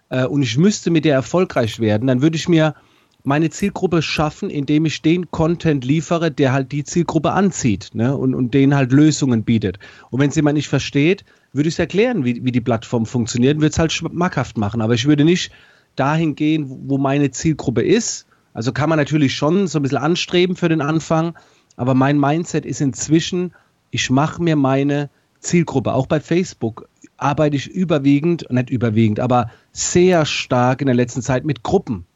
äh, 0.09 0.25
und 0.25 0.43
ich 0.43 0.59
müsste 0.59 0.91
mit 0.91 1.05
der 1.05 1.15
erfolgreich 1.15 1.79
werden, 1.81 2.09
dann 2.09 2.23
würde 2.23 2.37
ich 2.37 2.49
mir 2.49 2.75
meine 3.23 3.51
Zielgruppe 3.51 4.03
schaffen, 4.03 4.51
indem 4.51 4.87
ich 4.87 5.03
den 5.03 5.31
Content 5.31 5.85
liefere, 5.85 6.31
der 6.31 6.53
halt 6.53 6.73
die 6.73 6.85
Zielgruppe 6.85 7.33
anzieht 7.33 7.91
ne? 7.93 8.17
und, 8.17 8.35
und 8.35 8.55
denen 8.55 8.75
halt 8.75 8.93
Lösungen 8.93 9.45
bietet. 9.45 9.79
Und 10.11 10.21
wenn 10.21 10.31
es 10.31 10.37
jemand 10.37 10.57
nicht 10.57 10.69
versteht, 10.69 11.25
würde 11.53 11.69
ich 11.69 11.75
es 11.75 11.79
erklären, 11.79 12.25
wie, 12.25 12.45
wie 12.45 12.53
die 12.53 12.61
Plattform 12.61 13.07
funktioniert, 13.07 13.59
würde 13.59 13.69
es 13.69 13.79
halt 13.79 13.93
schmackhaft 13.93 14.57
machen. 14.57 14.81
Aber 14.81 14.95
ich 14.95 15.07
würde 15.07 15.25
nicht 15.25 15.53
dahin 15.97 16.35
gehen, 16.35 16.67
wo 16.87 16.99
meine 16.99 17.31
Zielgruppe 17.31 17.83
ist. 17.83 18.27
Also 18.55 18.73
kann 18.73 18.89
man 18.89 18.99
natürlich 18.99 19.35
schon 19.35 19.67
so 19.67 19.79
ein 19.79 19.83
bisschen 19.83 19.99
anstreben 19.99 20.57
für 20.57 20.69
den 20.69 20.81
Anfang, 20.81 21.35
aber 21.77 21.95
mein 21.95 22.19
Mindset 22.19 22.67
ist 22.67 22.81
inzwischen, 22.81 23.55
ich 23.91 24.11
mache 24.11 24.43
mir 24.43 24.57
meine 24.57 25.09
Zielgruppe. 25.41 25.95
Auch 25.95 26.07
bei 26.07 26.21
Facebook 26.21 26.89
arbeite 27.17 27.57
ich 27.57 27.69
überwiegend, 27.69 28.47
nicht 28.51 28.71
überwiegend, 28.71 29.21
aber 29.21 29.51
sehr 29.73 30.27
stark 30.27 30.81
in 30.81 30.87
der 30.87 30.97
letzten 30.97 31.23
Zeit 31.23 31.45
mit 31.45 31.63
Gruppen, 31.63 32.07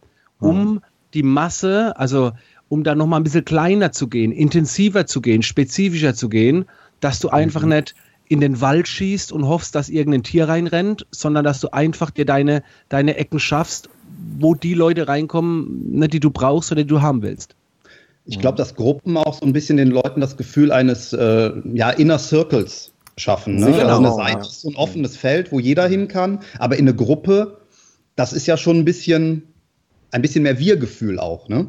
um 0.41 0.81
die 1.15 1.23
Masse, 1.23 1.97
also 1.97 2.33
um 2.69 2.85
da 2.85 2.95
nochmal 2.95 3.21
ein 3.21 3.25
bisschen 3.25 3.45
kleiner 3.45 3.93
zu 3.93 4.09
gehen, 4.09 4.33
intensiver 4.33 5.07
zu 5.07 5.21
gehen, 5.21 5.43
spezifischer 5.43 6.15
zu 6.15 6.29
gehen, 6.29 6.67
dass 7.01 7.21
du 7.21 7.29
einfach 7.29 7.63
mhm. 7.63 7.71
nicht 7.71 7.95
in 8.29 8.41
den 8.41 8.61
Wald 8.61 8.89
schießt 8.89 9.33
und 9.33 9.47
hoffst, 9.47 9.75
dass 9.75 9.89
irgendein 9.89 10.23
Tier 10.23 10.49
reinrennt, 10.49 11.07
sondern 11.11 11.45
dass 11.45 11.61
du 11.61 11.73
einfach 11.73 12.11
dir 12.11 12.25
deine, 12.25 12.63
deine 12.89 13.17
Ecken 13.17 13.39
schaffst, 13.39 13.91
wo 14.39 14.55
die 14.55 14.75
Leute 14.75 15.09
reinkommen, 15.09 15.99
ne, 15.99 16.09
die 16.09 16.21
du 16.21 16.31
brauchst 16.31 16.73
oder 16.73 16.83
die 16.83 16.89
du 16.89 17.03
haben 17.03 17.23
willst. 17.23 17.55
Ich 18.27 18.39
glaube, 18.39 18.57
dass 18.57 18.75
Gruppen 18.75 19.19
auch 19.19 19.35
so 19.35 19.45
ein 19.45 19.53
bisschen 19.53 19.77
den 19.77 19.91
Leuten 19.91 20.21
das 20.21 20.39
Gefühl 20.39 20.73
eines 20.73 21.13
äh, 21.13 21.53
ja, 21.75 21.91
Inner 21.91 22.19
Circles 22.19 22.93
schaffen. 23.19 23.57
Ne? 23.57 23.67
Also 23.67 23.97
eine 23.99 24.13
Seite 24.13 24.41
ist 24.41 24.63
so 24.63 24.71
ein 24.71 24.77
offenes 24.77 25.17
Feld, 25.17 25.53
wo 25.53 25.61
jeder 25.61 25.87
hin 25.87 26.09
kann, 26.09 26.41
aber 26.59 26.77
in 26.77 26.89
eine 26.89 26.97
Gruppe, 26.97 27.59
das 28.17 28.33
ist 28.33 28.47
ja 28.47 28.57
schon 28.57 28.79
ein 28.79 28.85
bisschen 28.85 29.54
ein 30.15 30.23
bisschen 30.23 30.45
mehr 30.45 30.59
Wir-Gefühl 30.59 31.19
auch, 31.19 31.49
ne? 31.49 31.67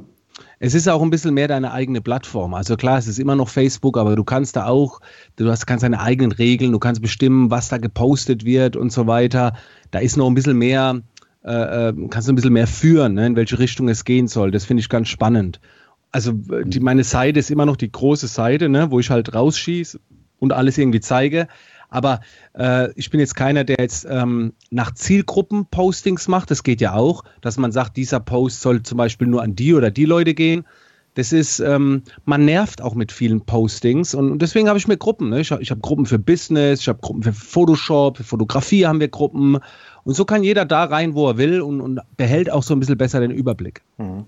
Es 0.60 0.74
ist 0.74 0.88
auch 0.88 1.02
ein 1.02 1.10
bisschen 1.10 1.34
mehr 1.34 1.48
deine 1.48 1.72
eigene 1.72 2.02
Plattform. 2.02 2.54
Also 2.54 2.76
klar, 2.76 2.98
es 2.98 3.08
ist 3.08 3.20
immer 3.20 3.36
noch 3.36 3.50
Facebook, 3.50 3.98
aber 3.98 4.16
du 4.16 4.24
kannst 4.24 4.56
da 4.56 4.68
auch, 4.68 5.00
du 5.38 5.50
hast, 5.50 5.66
kannst 5.66 5.84
deine 5.84 6.00
eigenen 6.00 6.32
Regeln, 6.32 6.72
du 6.72 6.80
kannst 6.80 7.02
bestimmen, 7.02 7.50
was 7.50 7.70
da 7.70 7.78
gepostet 7.78 8.46
wird 8.46 8.76
und 8.76 8.92
so 8.92 9.08
weiter. 9.08 9.54
Da 9.92 10.00
ist 10.00 10.18
noch 10.18 10.28
ein 10.28 10.36
bisschen 10.36 10.58
mehr, 10.58 11.02
äh, 11.44 11.90
äh 11.90 11.94
kannst 12.10 12.28
du 12.28 12.34
ein 12.34 12.36
bisschen 12.36 12.54
mehr 12.54 12.68
führen, 12.68 13.16
ne, 13.16 13.28
in 13.28 13.36
welche 13.36 13.58
Richtung 13.58 13.90
es 13.90 14.06
gehen 14.06 14.28
soll. 14.28 14.52
Das 14.52 14.66
finde 14.66 14.82
ich 14.82 14.90
ganz 14.90 15.08
spannend. 15.08 15.60
Also 16.12 16.34
die, 16.34 16.80
meine 16.82 17.04
Seite 17.04 17.40
ist 17.40 17.50
immer 17.50 17.66
noch 17.66 17.78
die 17.78 17.92
große 17.92 18.28
Seite, 18.28 18.70
ne, 18.70 18.92
wo 18.92 19.00
ich 19.00 19.10
halt 19.10 19.34
rausschieße 19.34 20.00
und 20.40 20.54
alles 20.54 20.78
irgendwie 20.78 21.02
zeige. 21.02 21.48
Aber 21.96 22.20
äh, 22.54 22.92
ich 22.96 23.10
bin 23.10 23.22
jetzt 23.22 23.36
keiner, 23.36 23.64
der 23.64 23.78
jetzt 23.80 24.06
ähm, 24.10 24.54
nach 24.70 24.94
Zielgruppen 24.94 25.66
Postings 25.66 26.28
macht. 26.28 26.52
Das 26.52 26.64
geht 26.64 26.82
ja 26.82 26.94
auch, 26.94 27.24
dass 27.40 27.58
man 27.58 27.72
sagt, 27.72 27.96
dieser 27.96 28.20
Post 28.20 28.62
soll 28.62 28.84
zum 28.84 28.98
Beispiel 28.98 29.28
nur 29.28 29.42
an 29.42 29.56
die 29.56 29.74
oder 29.74 29.92
die 29.92 30.06
Leute 30.06 30.34
gehen. 30.34 30.66
Das 31.14 31.32
ist, 31.32 31.62
ähm, 31.62 32.04
man 32.26 32.44
nervt 32.44 32.82
auch 32.82 32.94
mit 32.94 33.14
vielen 33.14 33.46
Postings 33.46 34.14
und, 34.14 34.30
und 34.32 34.42
deswegen 34.42 34.68
habe 34.68 34.78
ich 34.78 34.90
mir 34.90 34.98
Gruppen. 34.98 35.30
Ne? 35.30 35.40
Ich 35.40 35.52
habe 35.52 35.64
hab 35.64 35.82
Gruppen 35.82 36.06
für 36.06 36.20
Business, 36.20 36.82
ich 36.82 36.90
habe 36.90 37.00
Gruppen 37.00 37.24
für 37.24 37.32
Photoshop, 37.32 38.18
für 38.18 38.26
Fotografie 38.26 38.86
haben 38.86 39.00
wir 39.00 39.08
Gruppen. 39.08 39.60
Und 40.04 40.14
so 40.14 40.26
kann 40.26 40.44
jeder 40.44 40.66
da 40.66 40.84
rein, 40.84 41.14
wo 41.16 41.30
er 41.30 41.38
will 41.38 41.62
und, 41.62 41.80
und 41.80 42.02
behält 42.18 42.52
auch 42.52 42.64
so 42.64 42.76
ein 42.76 42.82
bisschen 42.82 42.98
besser 42.98 43.22
den 43.22 43.32
Überblick. 43.32 43.82
Mhm 43.98 44.26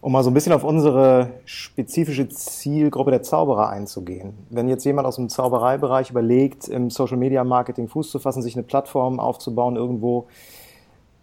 um 0.00 0.12
mal 0.12 0.22
so 0.22 0.30
ein 0.30 0.34
bisschen 0.34 0.52
auf 0.52 0.64
unsere 0.64 1.30
spezifische 1.44 2.28
Zielgruppe 2.28 3.10
der 3.10 3.22
Zauberer 3.22 3.70
einzugehen. 3.70 4.34
Wenn 4.50 4.68
jetzt 4.68 4.84
jemand 4.84 5.06
aus 5.06 5.16
dem 5.16 5.28
Zaubereibereich 5.28 6.10
überlegt, 6.10 6.68
im 6.68 6.90
Social 6.90 7.16
Media 7.16 7.42
Marketing 7.44 7.88
Fuß 7.88 8.10
zu 8.10 8.18
fassen, 8.18 8.42
sich 8.42 8.54
eine 8.54 8.62
Plattform 8.62 9.18
aufzubauen 9.18 9.76
irgendwo, 9.76 10.26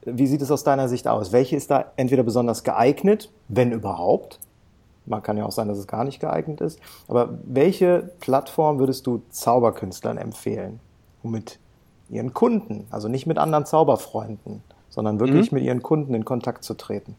wie 0.06 0.28
sieht 0.28 0.42
es 0.42 0.52
aus 0.52 0.64
deiner 0.64 0.90
Sicht 0.90 1.08
aus? 1.08 1.32
Welche 1.32 1.56
ist 1.56 1.72
da 1.72 1.86
entweder 1.96 2.24
besonders 2.24 2.64
geeignet, 2.64 3.32
wenn 3.48 3.72
überhaupt? 3.72 4.40
Man 5.06 5.22
kann 5.22 5.38
ja 5.38 5.46
auch 5.46 5.52
sein, 5.52 5.68
dass 5.68 5.78
es 5.78 5.88
gar 5.88 6.04
nicht 6.04 6.20
geeignet 6.20 6.62
ist. 6.62 6.80
Aber 7.08 7.38
welche 7.44 8.12
Plattform 8.20 8.80
würdest 8.80 9.06
du 9.08 9.22
Zauberkünstlern 9.30 10.18
empfehlen, 10.18 10.80
um 11.24 11.32
mit 11.32 11.60
ihren 12.10 12.34
Kunden, 12.34 12.86
also 12.90 13.08
nicht 13.08 13.28
mit 13.28 13.38
anderen 13.38 13.66
Zauberfreunden, 13.66 14.62
sondern 14.90 15.20
wirklich 15.20 15.52
mhm. 15.52 15.58
mit 15.58 15.66
ihren 15.66 15.82
Kunden 15.82 16.14
in 16.14 16.26
Kontakt 16.26 16.64
zu 16.64 16.74
treten? 16.74 17.16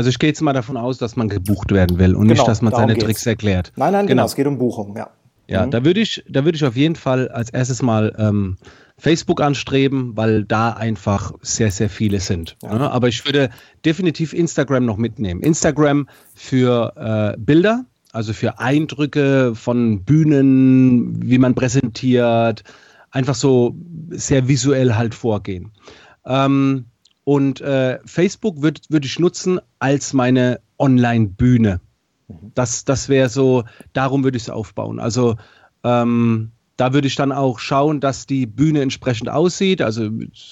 Also 0.00 0.08
ich 0.08 0.18
gehe 0.18 0.30
jetzt 0.30 0.40
mal 0.40 0.54
davon 0.54 0.78
aus, 0.78 0.96
dass 0.96 1.14
man 1.16 1.28
gebucht 1.28 1.72
werden 1.72 1.98
will 1.98 2.14
und 2.14 2.22
genau, 2.22 2.32
nicht, 2.32 2.48
dass 2.48 2.62
man 2.62 2.72
seine 2.72 2.94
geht's. 2.94 3.04
Tricks 3.04 3.26
erklärt. 3.26 3.70
Nein, 3.76 3.92
nein, 3.92 4.06
genau. 4.06 4.22
genau. 4.22 4.24
Es 4.24 4.34
geht 4.34 4.46
um 4.46 4.56
Buchung, 4.56 4.96
ja. 4.96 5.10
Ja, 5.46 5.66
mhm. 5.66 5.72
da 5.72 5.84
würde 5.84 6.00
ich, 6.00 6.24
da 6.26 6.46
würde 6.46 6.56
ich 6.56 6.64
auf 6.64 6.74
jeden 6.74 6.96
Fall 6.96 7.28
als 7.28 7.50
erstes 7.50 7.82
mal 7.82 8.16
ähm, 8.16 8.56
Facebook 8.96 9.42
anstreben, 9.42 10.16
weil 10.16 10.44
da 10.44 10.70
einfach 10.70 11.34
sehr, 11.42 11.70
sehr 11.70 11.90
viele 11.90 12.18
sind. 12.18 12.56
Ja. 12.62 12.78
Ne? 12.78 12.90
Aber 12.90 13.08
ich 13.08 13.26
würde 13.26 13.50
definitiv 13.84 14.32
Instagram 14.32 14.86
noch 14.86 14.96
mitnehmen. 14.96 15.42
Instagram 15.42 16.08
für 16.34 16.94
äh, 16.96 17.38
Bilder, 17.38 17.84
also 18.12 18.32
für 18.32 18.58
Eindrücke 18.58 19.54
von 19.54 20.02
Bühnen, 20.02 21.30
wie 21.30 21.36
man 21.36 21.54
präsentiert, 21.54 22.64
einfach 23.10 23.34
so 23.34 23.74
sehr 24.08 24.48
visuell 24.48 24.94
halt 24.94 25.14
vorgehen. 25.14 25.72
Ähm, 26.24 26.86
und 27.30 27.60
äh, 27.60 28.00
Facebook 28.06 28.60
würde 28.60 28.80
würd 28.88 29.04
ich 29.04 29.20
nutzen 29.20 29.60
als 29.78 30.12
meine 30.14 30.58
Online-Bühne. 30.80 31.80
Mhm. 32.26 32.50
Das, 32.56 32.84
das 32.84 33.08
wäre 33.08 33.28
so, 33.28 33.62
darum 33.92 34.24
würde 34.24 34.36
ich 34.36 34.42
es 34.42 34.50
aufbauen. 34.50 34.98
Also 34.98 35.36
ähm, 35.84 36.50
da 36.76 36.92
würde 36.92 37.06
ich 37.06 37.14
dann 37.14 37.30
auch 37.30 37.60
schauen, 37.60 38.00
dass 38.00 38.26
die 38.26 38.46
Bühne 38.46 38.82
entsprechend 38.82 39.28
aussieht. 39.28 39.80
Also 39.80 40.10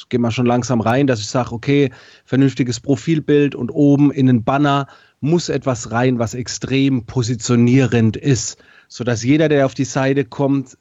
gehen 0.09 0.21
wir 0.21 0.31
schon 0.31 0.47
langsam 0.47 0.81
rein, 0.81 1.09
dass 1.09 1.19
ich 1.19 1.27
sage, 1.27 1.51
okay, 1.51 1.91
vernünftiges 2.25 2.79
Profilbild 2.79 3.57
und 3.57 3.71
oben 3.71 4.13
in 4.13 4.27
den 4.27 4.45
Banner 4.45 4.87
muss 5.19 5.49
etwas 5.49 5.91
rein, 5.91 6.21
was 6.21 6.35
extrem 6.35 7.07
positionierend 7.07 8.17
ist, 8.17 8.57
sodass 8.87 9.25
jeder, 9.25 9.49
der 9.49 9.67
auf 9.67 9.75
die 9.75 9.85
Seite 9.85 10.25
kommt, 10.25 10.79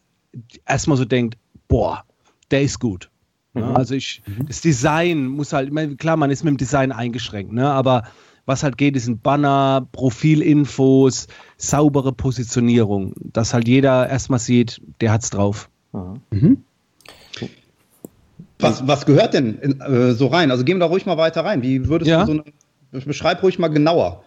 erstmal 0.68 0.98
so 0.98 1.06
denkt, 1.06 1.39
boah, 1.68 2.04
der 2.51 2.62
ist 2.62 2.80
gut. 2.80 3.10
Ne? 3.58 3.66
Mhm. 3.66 3.76
Also 3.76 3.96
ich, 3.96 4.22
mhm. 4.26 4.46
das 4.48 4.62
Design 4.62 5.28
muss 5.28 5.54
halt, 5.54 5.72
klar, 5.98 6.18
man 6.18 6.32
ist 6.32 6.44
mit 6.44 6.52
dem 6.52 6.58
Design 6.58 6.92
eingeschränkt, 6.92 7.52
ne? 7.52 7.70
aber 7.70 8.04
was 8.46 8.64
halt 8.64 8.78
geht, 8.78 8.96
ist 8.96 9.08
ein 9.08 9.20
Banner, 9.20 9.86
Profilinfos, 9.92 11.28
saubere 11.58 12.14
Positionierung, 12.14 13.14
dass 13.34 13.54
halt 13.54 13.68
jeder 13.68 14.10
erstmal 14.10 14.40
sieht, 14.40 14.82
der 15.02 15.12
hat's 15.12 15.30
drauf. 15.30 15.70
Mhm. 16.32 16.64
Was, 18.60 18.88
was 18.88 19.06
gehört 19.06 19.34
denn 19.34 19.60
in, 19.60 19.82
äh, 19.82 20.14
so 20.14 20.28
rein? 20.28 20.50
Also 20.50 20.64
gehen 20.64 20.78
wir 20.78 20.82
da 20.82 20.86
ruhig 20.88 21.06
mal 21.06 21.18
weiter 21.18 21.46
rein. 21.46 21.62
Wie 21.62 21.88
würdest 21.88 22.10
ja. 22.10 22.26
du 22.26 22.26
so 22.26 22.44
eine, 22.92 23.04
beschreib 23.06 23.44
ruhig 23.44 23.60
mal 23.60 23.68
genauer. 23.68 24.24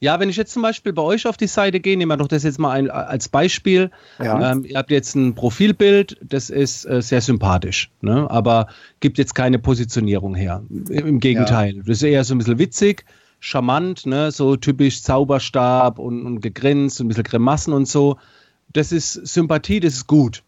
Ja, 0.00 0.20
wenn 0.20 0.28
ich 0.28 0.36
jetzt 0.36 0.52
zum 0.52 0.62
Beispiel 0.62 0.92
bei 0.92 1.02
euch 1.02 1.26
auf 1.26 1.36
die 1.36 1.48
Seite 1.48 1.80
gehe, 1.80 1.96
nehmen 1.96 2.10
wir 2.10 2.16
doch 2.16 2.28
das 2.28 2.44
jetzt 2.44 2.58
mal 2.58 2.70
ein, 2.70 2.88
als 2.88 3.28
Beispiel. 3.28 3.90
Ja. 4.22 4.52
Ähm, 4.52 4.64
ihr 4.64 4.78
habt 4.78 4.92
jetzt 4.92 5.16
ein 5.16 5.34
Profilbild, 5.34 6.16
das 6.22 6.50
ist 6.50 6.84
äh, 6.84 7.02
sehr 7.02 7.20
sympathisch, 7.20 7.90
ne? 8.00 8.30
aber 8.30 8.68
gibt 9.00 9.18
jetzt 9.18 9.34
keine 9.34 9.58
Positionierung 9.58 10.36
her. 10.36 10.62
Im 10.88 11.18
Gegenteil, 11.18 11.76
ja. 11.76 11.82
das 11.84 11.96
ist 11.96 12.02
eher 12.04 12.22
so 12.22 12.34
ein 12.34 12.38
bisschen 12.38 12.60
witzig, 12.60 13.04
charmant, 13.40 14.06
ne? 14.06 14.30
so 14.30 14.54
typisch 14.54 15.02
Zauberstab 15.02 15.98
und, 15.98 16.24
und 16.24 16.40
gegrinst, 16.42 17.00
ein 17.00 17.08
bisschen 17.08 17.24
Grimassen 17.24 17.72
und 17.72 17.88
so. 17.88 18.18
Das 18.72 18.92
ist 18.92 19.14
Sympathie, 19.14 19.80
das 19.80 19.94
ist 19.94 20.06
gut. 20.06 20.44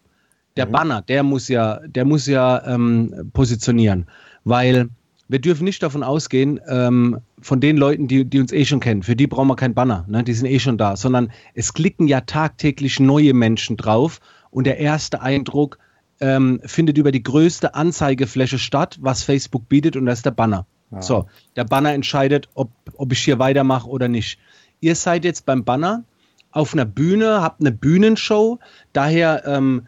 Der 0.55 0.65
mhm. 0.65 0.71
Banner, 0.71 1.01
der 1.01 1.23
muss 1.23 1.49
ja, 1.49 1.81
der 1.85 2.05
muss 2.05 2.25
ja 2.25 2.65
ähm, 2.65 3.31
positionieren, 3.33 4.05
weil 4.45 4.89
wir 5.31 5.39
dürfen 5.39 5.63
nicht 5.63 5.81
davon 5.81 6.03
ausgehen, 6.03 6.59
ähm, 6.67 7.21
von 7.41 7.61
den 7.61 7.77
Leuten, 7.77 8.09
die, 8.09 8.25
die 8.25 8.41
uns 8.41 8.51
eh 8.51 8.65
schon 8.65 8.81
kennen, 8.81 9.01
für 9.01 9.15
die 9.15 9.27
brauchen 9.27 9.47
wir 9.47 9.55
keinen 9.55 9.73
Banner, 9.73 10.05
ne? 10.09 10.25
die 10.25 10.33
sind 10.33 10.47
eh 10.47 10.59
schon 10.59 10.77
da, 10.77 10.97
sondern 10.97 11.31
es 11.53 11.73
klicken 11.73 12.09
ja 12.09 12.21
tagtäglich 12.21 12.99
neue 12.99 13.33
Menschen 13.33 13.77
drauf 13.77 14.19
und 14.49 14.67
der 14.67 14.79
erste 14.79 15.21
Eindruck 15.21 15.79
ähm, 16.19 16.59
findet 16.65 16.97
über 16.97 17.13
die 17.13 17.23
größte 17.23 17.75
Anzeigefläche 17.75 18.59
statt, 18.59 18.97
was 19.01 19.23
Facebook 19.23 19.69
bietet, 19.69 19.95
und 19.95 20.05
das 20.05 20.19
ist 20.19 20.25
der 20.25 20.31
Banner. 20.31 20.67
Ja. 20.91 21.01
So, 21.01 21.27
der 21.55 21.63
Banner 21.63 21.93
entscheidet, 21.93 22.49
ob, 22.53 22.69
ob 22.97 23.13
ich 23.13 23.23
hier 23.23 23.39
weitermache 23.39 23.87
oder 23.87 24.09
nicht. 24.09 24.37
Ihr 24.81 24.95
seid 24.95 25.23
jetzt 25.23 25.45
beim 25.45 25.63
Banner 25.63 26.03
auf 26.51 26.73
einer 26.73 26.85
Bühne, 26.85 27.41
habt 27.41 27.61
eine 27.61 27.71
Bühnenshow, 27.71 28.59
daher 28.91 29.43
ähm, 29.45 29.87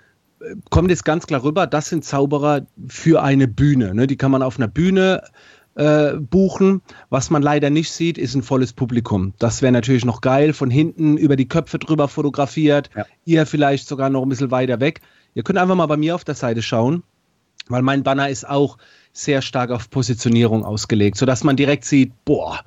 kommt 0.70 0.90
jetzt 0.90 1.06
ganz 1.06 1.28
klar 1.28 1.44
rüber, 1.44 1.68
das 1.68 1.90
sind 1.90 2.06
Zauberer 2.06 2.66
für 2.88 3.22
eine 3.22 3.48
Bühne. 3.48 3.94
Ne? 3.94 4.08
Die 4.08 4.18
kann 4.18 4.32
man 4.32 4.42
auf 4.42 4.58
einer 4.58 4.68
Bühne 4.68 5.24
äh, 5.76 6.14
buchen. 6.14 6.82
Was 7.10 7.30
man 7.30 7.42
leider 7.42 7.70
nicht 7.70 7.92
sieht, 7.92 8.18
ist 8.18 8.36
ein 8.36 8.44
volles 8.44 8.74
Publikum. 8.74 9.34
Das 9.40 9.62
wäre 9.62 9.72
natürlich 9.72 10.06
noch 10.06 10.22
geil, 10.22 10.54
von 10.54 10.70
hinten 10.70 11.18
über 11.18 11.36
die 11.36 11.48
Köpfe 11.48 11.80
drüber 11.80 12.08
fotografiert, 12.08 12.90
ja. 12.96 13.06
ihr 13.26 13.46
vielleicht 13.46 13.88
sogar 13.88 14.10
noch 14.10 14.24
ein 14.24 14.30
bisschen 14.30 14.52
weiter 14.52 14.80
weg. 14.80 15.02
Ihr 15.34 15.44
könnt 15.44 15.58
einfach 15.58 15.76
mal 15.76 15.88
bei 15.88 15.98
mir 15.98 16.16
auf 16.16 16.24
der 16.24 16.36
Seite 16.36 16.62
schauen, 16.62 17.04
weil 17.68 17.82
mein 17.82 18.04
Banner 18.04 18.30
ist 18.30 18.48
auch 18.48 18.78
sehr 19.14 19.42
stark 19.42 19.72
auf 19.72 19.90
Positionierung 19.90 20.64
ausgelegt, 20.66 21.18
sodass 21.18 21.44
man 21.44 21.56
direkt 21.56 21.86
sieht, 21.86 22.12
boah, 22.26 22.60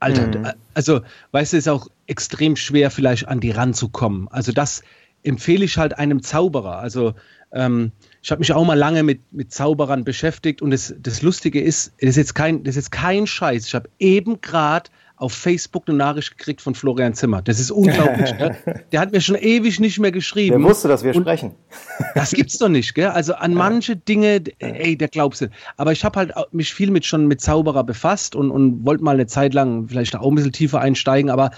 Alter, 0.00 0.26
mhm. 0.26 0.48
also, 0.72 1.02
weißt 1.32 1.52
du, 1.52 1.56
ist 1.58 1.68
auch 1.68 1.88
extrem 2.06 2.56
schwer, 2.56 2.90
vielleicht 2.90 3.28
an 3.28 3.40
die 3.40 3.50
ranzukommen. 3.50 4.28
Also, 4.28 4.50
das 4.50 4.82
empfehle 5.22 5.64
ich 5.64 5.76
halt 5.78 5.98
einem 5.98 6.22
Zauberer. 6.22 6.78
Also, 6.78 7.14
ähm, 7.52 7.92
ich 8.22 8.30
habe 8.30 8.40
mich 8.40 8.52
auch 8.52 8.64
mal 8.64 8.78
lange 8.78 9.02
mit, 9.02 9.32
mit 9.32 9.52
Zauberern 9.52 10.04
beschäftigt 10.04 10.62
und 10.62 10.70
das, 10.70 10.94
das 10.98 11.22
Lustige 11.22 11.60
ist, 11.60 11.92
das 12.00 12.10
ist 12.10 12.16
jetzt 12.16 12.34
kein, 12.34 12.64
das 12.64 12.76
ist 12.76 12.90
kein 12.90 13.26
Scheiß. 13.26 13.66
Ich 13.66 13.74
habe 13.74 13.88
eben 13.98 14.40
gerade 14.40 14.90
auf 15.20 15.34
Facebook 15.34 15.86
eine 15.86 15.98
Nachricht 15.98 16.38
gekriegt 16.38 16.62
von 16.62 16.74
Florian 16.74 17.12
Zimmer. 17.12 17.42
Das 17.42 17.60
ist 17.60 17.70
unglaublich. 17.70 18.32
ne? 18.38 18.56
Der 18.92 19.00
hat 19.00 19.12
mir 19.12 19.20
schon 19.20 19.36
ewig 19.36 19.78
nicht 19.78 19.98
mehr 19.98 20.12
geschrieben. 20.12 20.62
Der 20.62 20.70
wusste, 20.70 20.88
dass 20.88 21.04
wir 21.04 21.14
und 21.14 21.22
sprechen. 21.22 21.54
Das 22.14 22.30
gibt's 22.30 22.56
doch 22.56 22.70
nicht, 22.70 22.94
gell? 22.94 23.08
Also 23.08 23.34
an 23.34 23.52
manche 23.52 23.96
Dinge, 23.96 24.42
ey, 24.58 24.96
der 24.96 25.08
glaubst 25.08 25.42
du. 25.42 25.50
Aber 25.76 25.92
ich 25.92 26.04
habe 26.04 26.18
halt 26.18 26.32
mich 26.52 26.72
viel 26.72 26.90
mit 26.90 27.04
schon 27.04 27.26
mit 27.26 27.42
Zauberer 27.42 27.84
befasst 27.84 28.34
und, 28.34 28.50
und 28.50 28.86
wollte 28.86 29.04
mal 29.04 29.14
eine 29.14 29.26
Zeit 29.26 29.52
lang 29.52 29.88
vielleicht 29.88 30.16
auch 30.16 30.26
ein 30.26 30.34
bisschen 30.34 30.52
tiefer 30.52 30.80
einsteigen, 30.80 31.30
aber 31.30 31.50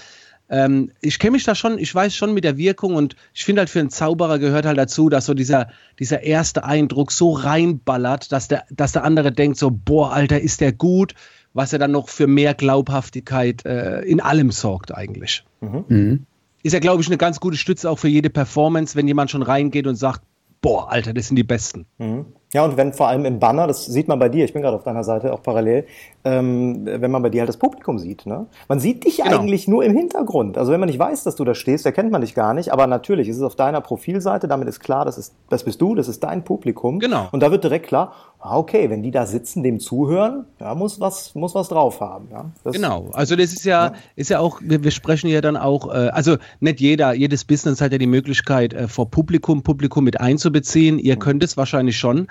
ähm, 0.52 0.92
ich 1.00 1.18
kenne 1.18 1.32
mich 1.32 1.44
da 1.44 1.54
schon, 1.54 1.78
ich 1.78 1.92
weiß 1.94 2.14
schon 2.14 2.35
mit 2.35 2.44
der 2.44 2.59
Wirkung 2.59 2.94
und 2.94 3.16
ich 3.32 3.42
finde 3.42 3.62
halt 3.62 3.71
für 3.71 3.80
einen 3.80 3.88
Zauberer 3.88 4.38
gehört 4.38 4.66
halt 4.66 4.76
dazu, 4.76 5.09
dass 5.09 5.25
so 5.25 5.32
dieser, 5.32 5.68
dieser 5.99 6.23
erste 6.23 6.62
Eindruck 6.62 7.11
so 7.11 7.32
reinballert, 7.32 8.30
dass 8.30 8.49
der, 8.49 8.64
dass 8.71 8.92
der 8.92 9.02
andere 9.02 9.32
denkt 9.32 9.56
so, 9.56 9.71
boah, 9.71 10.12
Alter, 10.12 10.38
ist 10.42 10.61
der 10.61 10.73
gut, 10.73 11.14
was 11.54 11.73
er 11.73 11.78
dann 11.78 11.92
noch 11.92 12.11
für 12.11 12.26
mehr 12.26 12.52
Glaubhaftigkeit 12.52 13.64
äh, 13.64 14.02
in 14.02 14.21
allem 14.21 14.50
sorgt 14.50 14.94
eigentlich. 14.94 15.42
Mhm. 15.62 15.85
Mhm. 15.88 16.26
Ist 16.62 16.75
ja, 16.75 16.80
glaube 16.80 17.00
ich, 17.00 17.09
eine 17.09 17.16
ganz 17.16 17.40
gute 17.40 17.56
Stütze 17.56 17.88
auch 17.88 17.99
für 17.99 18.09
jede 18.09 18.28
Performance, 18.28 18.94
wenn 18.94 19.09
jemand 19.09 19.30
schon 19.30 19.42
reingeht 19.42 19.87
und 19.87 19.97
sagt, 19.97 20.21
boah, 20.61 20.92
Alter, 20.92 21.14
das 21.14 21.28
sind 21.28 21.37
die 21.37 21.44
Besten. 21.44 21.87
Mhm. 21.97 22.26
Ja, 22.54 22.64
und 22.64 22.76
wenn 22.76 22.92
vor 22.92 23.09
allem 23.09 23.25
im 23.25 23.38
Banner, 23.38 23.66
das 23.66 23.87
sieht 23.87 24.09
man 24.09 24.18
bei 24.18 24.28
dir, 24.28 24.44
ich 24.44 24.52
bin 24.52 24.61
gerade 24.61 24.76
auf 24.76 24.82
deiner 24.82 25.04
Seite 25.04 25.32
auch 25.32 25.42
parallel, 25.42 25.87
ähm, 26.25 26.85
wenn 26.85 27.11
man 27.11 27.23
bei 27.23 27.30
dir 27.30 27.40
halt 27.40 27.49
das 27.49 27.56
Publikum 27.56 27.99
sieht. 27.99 28.26
Ne? 28.26 28.47
Man 28.68 28.78
sieht 28.78 29.04
dich 29.04 29.16
genau. 29.16 29.38
eigentlich 29.38 29.68
nur 29.68 29.82
im 29.85 29.97
Hintergrund. 29.97 30.59
Also 30.59 30.71
wenn 30.71 30.78
man 30.78 30.88
nicht 30.88 30.99
weiß, 30.99 31.25
dass 31.25 31.35
du 31.37 31.44
da 31.44 31.54
stehst, 31.54 31.87
erkennt 31.87 32.12
man 32.12 32.21
dich 32.21 32.35
gar 32.35 32.52
nicht. 32.52 32.71
Aber 32.71 32.87
natürlich 32.87 33.28
ist 33.28 33.38
es 33.38 33.42
auf 33.42 33.56
deiner 33.56 33.80
Profilseite, 33.80 34.49
damit 34.49 34.68
ist 34.68 34.80
klar, 34.80 35.06
das, 35.06 35.16
ist, 35.16 35.35
das 35.49 35.64
bist 35.64 35.80
du, 35.80 35.94
das 35.94 36.09
ist 36.09 36.23
dein 36.23 36.44
Publikum. 36.44 36.99
Genau. 36.99 37.28
Und 37.32 37.42
da 37.42 37.50
wird 37.50 37.64
direkt 37.64 37.87
klar, 37.87 38.12
okay, 38.42 38.90
wenn 38.90 39.02
die 39.02 39.11
da 39.11 39.25
sitzen, 39.26 39.62
dem 39.62 39.78
zuhören, 39.78 40.44
ja, 40.61 40.75
muss 40.75 41.00
was, 41.00 41.34
muss 41.34 41.54
was 41.54 41.68
drauf 41.68 42.00
haben. 42.00 42.28
Ja? 42.30 42.50
Das, 42.64 42.75
genau. 42.75 43.11
Also 43.12 43.37
das 43.37 43.52
ist 43.52 43.64
ja, 43.64 43.87
ja, 43.87 43.92
ist 44.16 44.30
ja 44.30 44.40
auch, 44.40 44.61
wir, 44.62 44.82
wir 44.82 44.90
sprechen 44.90 45.28
ja 45.28 45.40
dann 45.40 45.56
auch, 45.56 45.88
äh, 45.88 46.08
also 46.08 46.37
nicht 46.61 46.80
jeder, 46.80 47.14
jedes 47.14 47.44
Business 47.44 47.80
hat 47.80 47.92
ja 47.92 47.99
die 47.99 48.06
Möglichkeit, 48.06 48.75
äh, 48.75 48.88
vor 48.88 49.11
Publikum, 49.11 49.62
Publikum 49.62 50.04
mit 50.04 50.20
einzubeziehen. 50.20 50.99
Ihr 50.99 51.14
mhm. 51.14 51.20
könnt 51.20 51.44
es 51.44 51.56
wahrscheinlich 51.56 51.96
schon. 51.96 52.26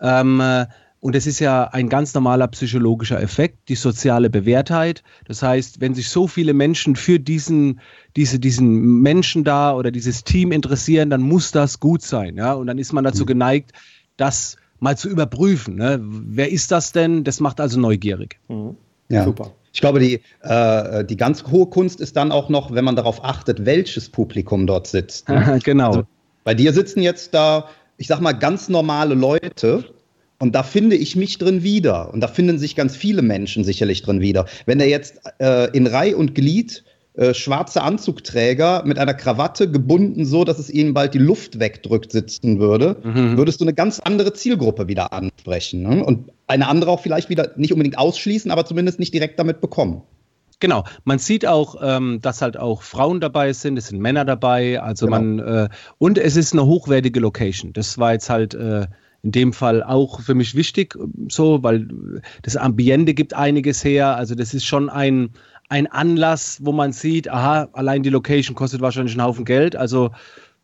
Ja. 0.00 0.20
Ähm, 0.20 0.40
äh, 0.40 0.66
und 1.00 1.14
es 1.14 1.26
ist 1.26 1.38
ja 1.38 1.64
ein 1.64 1.88
ganz 1.90 2.14
normaler 2.14 2.48
psychologischer 2.48 3.20
Effekt, 3.20 3.68
die 3.68 3.74
soziale 3.74 4.30
Bewährtheit. 4.30 5.02
Das 5.26 5.42
heißt, 5.42 5.80
wenn 5.80 5.94
sich 5.94 6.08
so 6.08 6.26
viele 6.26 6.54
Menschen 6.54 6.96
für 6.96 7.20
diesen, 7.20 7.80
diese, 8.16 8.38
diesen 8.38 9.02
Menschen 9.02 9.44
da 9.44 9.74
oder 9.74 9.90
dieses 9.90 10.24
Team 10.24 10.50
interessieren, 10.50 11.10
dann 11.10 11.20
muss 11.20 11.50
das 11.52 11.78
gut 11.78 12.00
sein. 12.02 12.36
Ja? 12.36 12.54
Und 12.54 12.66
dann 12.66 12.78
ist 12.78 12.92
man 12.92 13.04
dazu 13.04 13.24
mhm. 13.24 13.28
geneigt, 13.28 13.72
das 14.16 14.56
mal 14.84 14.96
zu 14.96 15.08
überprüfen. 15.08 15.76
Ne? 15.76 15.98
Wer 16.00 16.52
ist 16.52 16.70
das 16.70 16.92
denn? 16.92 17.24
Das 17.24 17.40
macht 17.40 17.58
also 17.60 17.80
neugierig. 17.80 18.38
Mhm. 18.48 18.76
Ja. 19.08 19.24
Super. 19.24 19.50
Ich 19.72 19.80
glaube, 19.80 19.98
die, 19.98 20.20
äh, 20.42 21.04
die 21.04 21.16
ganz 21.16 21.44
hohe 21.50 21.66
Kunst 21.66 22.00
ist 22.00 22.16
dann 22.16 22.30
auch 22.30 22.48
noch, 22.48 22.72
wenn 22.72 22.84
man 22.84 22.94
darauf 22.94 23.24
achtet, 23.24 23.66
welches 23.66 24.08
Publikum 24.08 24.68
dort 24.68 24.86
sitzt. 24.86 25.28
Ne? 25.28 25.58
genau. 25.64 25.88
Also 25.88 26.02
bei 26.44 26.54
dir 26.54 26.72
sitzen 26.72 27.02
jetzt 27.02 27.34
da, 27.34 27.68
ich 27.96 28.06
sag 28.06 28.20
mal, 28.20 28.32
ganz 28.32 28.68
normale 28.68 29.14
Leute, 29.14 29.84
und 30.38 30.54
da 30.54 30.62
finde 30.62 30.96
ich 30.96 31.16
mich 31.16 31.38
drin 31.38 31.62
wieder. 31.62 32.12
Und 32.12 32.20
da 32.20 32.28
finden 32.28 32.58
sich 32.58 32.76
ganz 32.76 32.96
viele 32.96 33.22
Menschen 33.22 33.64
sicherlich 33.64 34.02
drin 34.02 34.20
wieder. 34.20 34.46
Wenn 34.66 34.78
er 34.78 34.88
jetzt 34.88 35.20
äh, 35.38 35.70
in 35.74 35.86
Reih 35.86 36.14
und 36.14 36.34
Glied 36.34 36.84
äh, 37.16 37.32
schwarze 37.32 37.82
Anzugträger 37.82 38.82
mit 38.84 38.98
einer 38.98 39.14
Krawatte 39.14 39.70
gebunden, 39.70 40.24
so 40.26 40.42
dass 40.42 40.58
es 40.58 40.68
ihnen 40.68 40.94
bald 40.94 41.14
die 41.14 41.18
Luft 41.18 41.60
wegdrückt, 41.60 42.10
sitzen 42.10 42.58
würde, 42.58 42.96
mhm. 43.04 43.36
würdest 43.36 43.60
du 43.60 43.64
eine 43.64 43.72
ganz 43.72 44.00
andere 44.00 44.32
Zielgruppe 44.32 44.88
wieder 44.88 45.12
ansprechen. 45.12 45.82
Ne? 45.82 46.04
Und 46.04 46.32
eine 46.48 46.66
andere 46.66 46.90
auch 46.90 47.00
vielleicht 47.00 47.28
wieder 47.28 47.52
nicht 47.56 47.72
unbedingt 47.72 47.98
ausschließen, 47.98 48.50
aber 48.50 48.64
zumindest 48.66 48.98
nicht 48.98 49.14
direkt 49.14 49.38
damit 49.38 49.60
bekommen. 49.60 50.02
Genau, 50.58 50.82
man 51.04 51.18
sieht 51.20 51.46
auch, 51.46 51.76
ähm, 51.82 52.18
dass 52.20 52.42
halt 52.42 52.56
auch 52.56 52.82
Frauen 52.82 53.20
dabei 53.20 53.52
sind, 53.52 53.76
es 53.76 53.88
sind 53.88 54.00
Männer 54.00 54.24
dabei, 54.24 54.80
also 54.80 55.06
genau. 55.06 55.18
man 55.18 55.38
äh, 55.38 55.68
und 55.98 56.18
es 56.18 56.34
ist 56.34 56.52
eine 56.52 56.66
hochwertige 56.66 57.20
Location. 57.20 57.72
Das 57.72 57.96
war 57.98 58.12
jetzt 58.12 58.28
halt 58.28 58.54
äh, 58.54 58.86
in 59.24 59.32
dem 59.32 59.52
Fall 59.54 59.82
auch 59.82 60.20
für 60.20 60.34
mich 60.34 60.54
wichtig, 60.54 60.98
so, 61.28 61.62
weil 61.62 61.88
das 62.42 62.56
Ambiente 62.56 63.14
gibt 63.14 63.32
einiges 63.32 63.82
her. 63.82 64.16
Also 64.16 64.34
das 64.34 64.52
ist 64.52 64.66
schon 64.66 64.90
ein, 64.90 65.30
ein 65.68 65.86
Anlass, 65.86 66.58
wo 66.62 66.72
man 66.72 66.92
sieht, 66.92 67.28
aha, 67.28 67.68
allein 67.72 68.02
die 68.02 68.10
Location 68.10 68.54
kostet 68.54 68.80
wahrscheinlich 68.80 69.14
einen 69.14 69.26
Haufen 69.26 69.44
Geld. 69.44 69.76
Also 69.76 70.10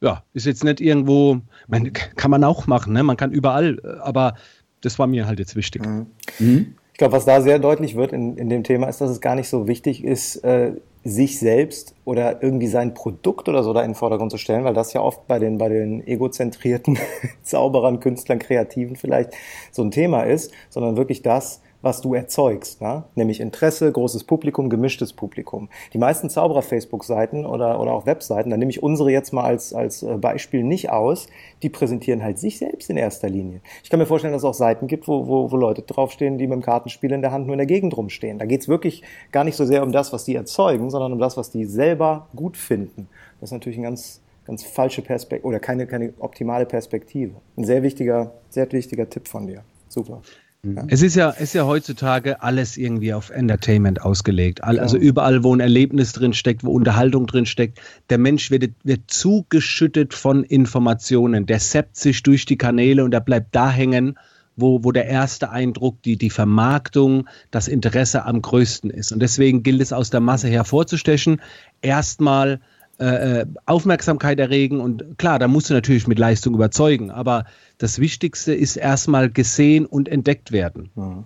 ja, 0.01 0.23
ist 0.33 0.47
jetzt 0.47 0.65
nicht 0.65 0.81
irgendwo, 0.81 1.41
man, 1.69 1.93
kann 1.93 2.31
man 2.31 2.45
auch 2.45 2.67
machen, 2.67 2.93
ne? 2.93 3.03
man 3.03 3.17
kann 3.17 3.33
überall, 3.33 3.81
aber 4.03 4.35
das 4.81 4.99
war 4.99 5.07
mir 5.07 5.27
halt 5.27 5.39
jetzt 5.39 5.57
wichtig. 5.57 5.85
Mhm. 5.85 6.07
Mhm. 6.39 6.75
Ich 6.93 6.99
glaube, 6.99 7.13
was 7.13 7.25
da 7.25 7.41
sehr 7.41 7.59
deutlich 7.59 7.97
wird 7.97 8.13
in, 8.13 8.37
in 8.37 8.49
dem 8.49 8.63
Thema, 8.63 8.89
ist, 8.89 9.01
dass 9.01 9.11
es 9.11 9.21
gar 9.21 9.35
nicht 9.35 9.49
so 9.49 9.67
wichtig 9.67 10.05
ist, 10.05 10.37
äh, 10.37 10.73
sich 11.03 11.39
selbst 11.39 11.95
oder 12.05 12.43
irgendwie 12.43 12.67
sein 12.67 12.93
Produkt 12.93 13.49
oder 13.49 13.63
so 13.63 13.73
da 13.73 13.81
in 13.81 13.93
den 13.93 13.95
Vordergrund 13.95 14.31
zu 14.31 14.37
stellen, 14.37 14.65
weil 14.65 14.75
das 14.75 14.93
ja 14.93 15.01
oft 15.01 15.27
bei 15.27 15.39
den, 15.39 15.57
bei 15.57 15.71
den 15.71 16.07
egozentrierten 16.07 16.99
Zauberern, 17.43 18.01
Künstlern, 18.01 18.39
Kreativen 18.39 18.97
vielleicht 18.97 19.33
so 19.71 19.83
ein 19.83 19.91
Thema 19.91 20.25
ist, 20.25 20.53
sondern 20.69 20.97
wirklich 20.97 21.23
das, 21.23 21.63
was 21.83 22.01
du 22.01 22.15
erzeugst, 22.15 22.81
ne? 22.81 23.05
nämlich 23.15 23.41
Interesse, 23.41 23.91
großes 23.91 24.25
Publikum, 24.25 24.69
gemischtes 24.69 25.13
Publikum. 25.13 25.69
Die 25.93 25.99
meisten 25.99 26.29
Zauberer-Facebook-Seiten 26.29 27.47
oder, 27.47 27.81
oder 27.81 27.93
auch 27.93 28.07
Webseiten, 28.07 28.51
da 28.51 28.57
nehme 28.57 28.71
ich 28.71 28.83
unsere 28.83 29.11
jetzt 29.11 29.33
mal 29.33 29.45
als, 29.45 29.73
als 29.73 30.03
äh, 30.03 30.17
Beispiel 30.17 30.63
nicht 30.63 30.91
aus, 30.91 31.29
die 31.63 31.71
präsentieren 31.71 32.23
halt 32.23 32.39
sich 32.39 32.59
selbst 32.59 32.91
in 32.91 32.97
erster 32.97 33.29
Linie. 33.29 33.61
Ich 33.83 33.91
kann 33.91 33.99
mir 33.99 34.07
vorstellen, 34.07 34.33
dass 34.33 34.43
es 34.43 34.49
auch 34.49 34.55
Seiten 34.55 34.87
gibt, 34.87 35.09
wo, 35.09 35.27
wo, 35.27 35.51
wo 35.51 35.57
Leute 35.57 35.83
draufstehen, 35.83 36.39
die 36.39 36.47
mit 36.47 36.57
dem 36.57 36.63
Kartenspiel 36.63 37.13
in 37.13 37.23
der 37.23 37.33
Hand 37.33 37.47
nur 37.47 37.55
in 37.55 37.59
der 37.59 37.67
Gegend 37.67 37.97
rumstehen. 37.97 38.39
Da 38.39 38.45
geht's 38.45 38.69
wirklich 38.69 39.03
gar 39.33 39.45
nicht 39.45 39.57
so 39.57 39.65
sehr 39.65 39.83
um 39.83 39.93
das, 39.93 40.13
was 40.13 40.25
die 40.25 40.35
erzeugen, 40.35 40.91
sondern 40.91 41.13
um 41.13 41.19
das, 41.19 41.37
was 41.37 41.51
die 41.51 41.65
selber 41.65 42.29
gut 42.37 42.57
finden. 42.57 43.09
Das 43.41 43.49
ist 43.49 43.53
natürlich 43.53 43.79
ein 43.79 43.85
ganz, 43.85 44.21
ganz 44.45 44.65
falsche 44.65 45.03
Perspektive 45.03 45.47
oder 45.47 45.61
keine, 45.61 45.87
keine 45.87 46.13
optimale 46.19 46.67
Perspektive. 46.67 47.37
Ein 47.57 47.65
sehr 47.65 47.83
wichtiger, 47.83 48.33
sehr 48.51 48.71
wichtiger 48.73 49.09
Tipp 49.09 49.29
von 49.29 49.47
dir. 49.47 49.65
Super. 49.89 50.21
Ja. 50.63 50.85
Es 50.89 51.01
ist 51.01 51.17
ja, 51.17 51.31
ist 51.31 51.55
ja 51.55 51.65
heutzutage 51.65 52.43
alles 52.43 52.77
irgendwie 52.77 53.15
auf 53.15 53.31
Entertainment 53.31 54.03
ausgelegt. 54.03 54.63
Also 54.63 54.99
überall, 54.99 55.43
wo 55.43 55.55
ein 55.55 55.61
Erlebnis 55.61 56.13
drin 56.13 56.35
steckt, 56.35 56.65
wo 56.65 56.73
Unterhaltung 56.73 57.27
drin 57.27 57.47
steckt, 57.47 57.81
der 58.11 58.19
Mensch 58.19 58.51
wird, 58.51 58.73
wird 58.85 59.03
zugeschüttet 59.07 60.13
von 60.13 60.45
Informationen. 60.45 61.47
Der 61.47 61.61
seppt 61.61 61.97
sich 61.97 62.23
durch 62.23 62.45
die 62.45 62.59
Kanäle 62.59 63.05
und 63.05 63.15
er 63.15 63.23
bleibt 63.23 63.55
da 63.55 63.71
hängen, 63.71 64.19
wo, 64.55 64.85
wo 64.85 64.93
der 64.93 65.07
erste 65.07 65.51
Eindruck, 65.51 66.03
die, 66.03 66.19
die 66.19 66.29
Vermarktung, 66.29 67.27
das 67.51 67.67
Interesse 67.67 68.27
am 68.27 68.43
größten 68.43 68.91
ist. 68.91 69.13
Und 69.13 69.21
deswegen 69.21 69.63
gilt 69.63 69.81
es 69.81 69.95
aus 69.95 70.11
der 70.11 70.21
Masse 70.21 70.49
hervorzustechen, 70.49 71.41
erstmal 71.81 72.61
äh, 73.01 73.41
äh, 73.41 73.47
Aufmerksamkeit 73.65 74.39
erregen 74.39 74.79
und 74.79 75.19
klar, 75.19 75.39
da 75.39 75.49
musst 75.49 75.71
du 75.71 75.75
natürlich 75.75 76.07
mit 76.07 76.19
Leistung 76.19 76.55
überzeugen, 76.55 77.11
aber 77.11 77.47
das 77.79 77.99
Wichtigste 77.99 78.53
ist 78.53 78.77
erstmal 78.77 79.31
gesehen 79.31 79.87
und 79.87 80.07
entdeckt 80.07 80.53
werden. 80.53 80.91
Mhm. 80.95 81.25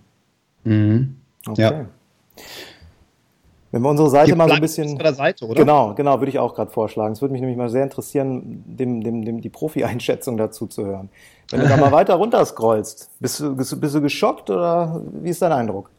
Mhm. 0.63 1.17
Okay. 1.49 1.63
Ja. 1.63 1.87
Wenn 3.73 3.83
wir 3.83 3.91
unsere 3.91 4.09
Seite 4.09 4.37
mal 4.37 4.49
so 4.49 4.55
ein 4.55 4.61
bisschen. 4.61 4.97
Der 4.99 5.15
Seite, 5.15 5.47
oder? 5.47 5.57
Genau, 5.57 5.95
genau, 5.95 6.21
würde 6.21 6.31
ich 6.31 6.39
auch 6.39 6.55
gerade 6.55 6.71
vorschlagen. 6.71 7.13
Es 7.13 7.21
würde 7.21 7.33
mich 7.33 7.41
nämlich 7.41 7.59
mal 7.59 7.69
sehr 7.69 7.83
interessieren, 7.83 8.63
dem, 8.69 9.03
dem, 9.03 9.25
dem, 9.25 9.41
die 9.41 9.51
Profi-Einschätzung 9.51 10.37
dazu 10.37 10.69
zu 10.69 10.87
hören. 10.87 11.09
Wenn 11.51 11.59
du 11.59 11.67
da 11.67 11.77
mal 11.77 11.91
weiter 11.93 12.15
runter 12.15 12.45
scrollst, 12.47 13.11
bist 13.19 13.41
du, 13.41 13.57
bist, 13.57 13.73
du, 13.73 13.81
bist 13.81 13.97
du 13.97 14.01
geschockt 14.01 14.49
oder 14.49 15.03
wie 15.21 15.31
ist 15.31 15.43
dein 15.43 15.51
Eindruck? 15.51 15.91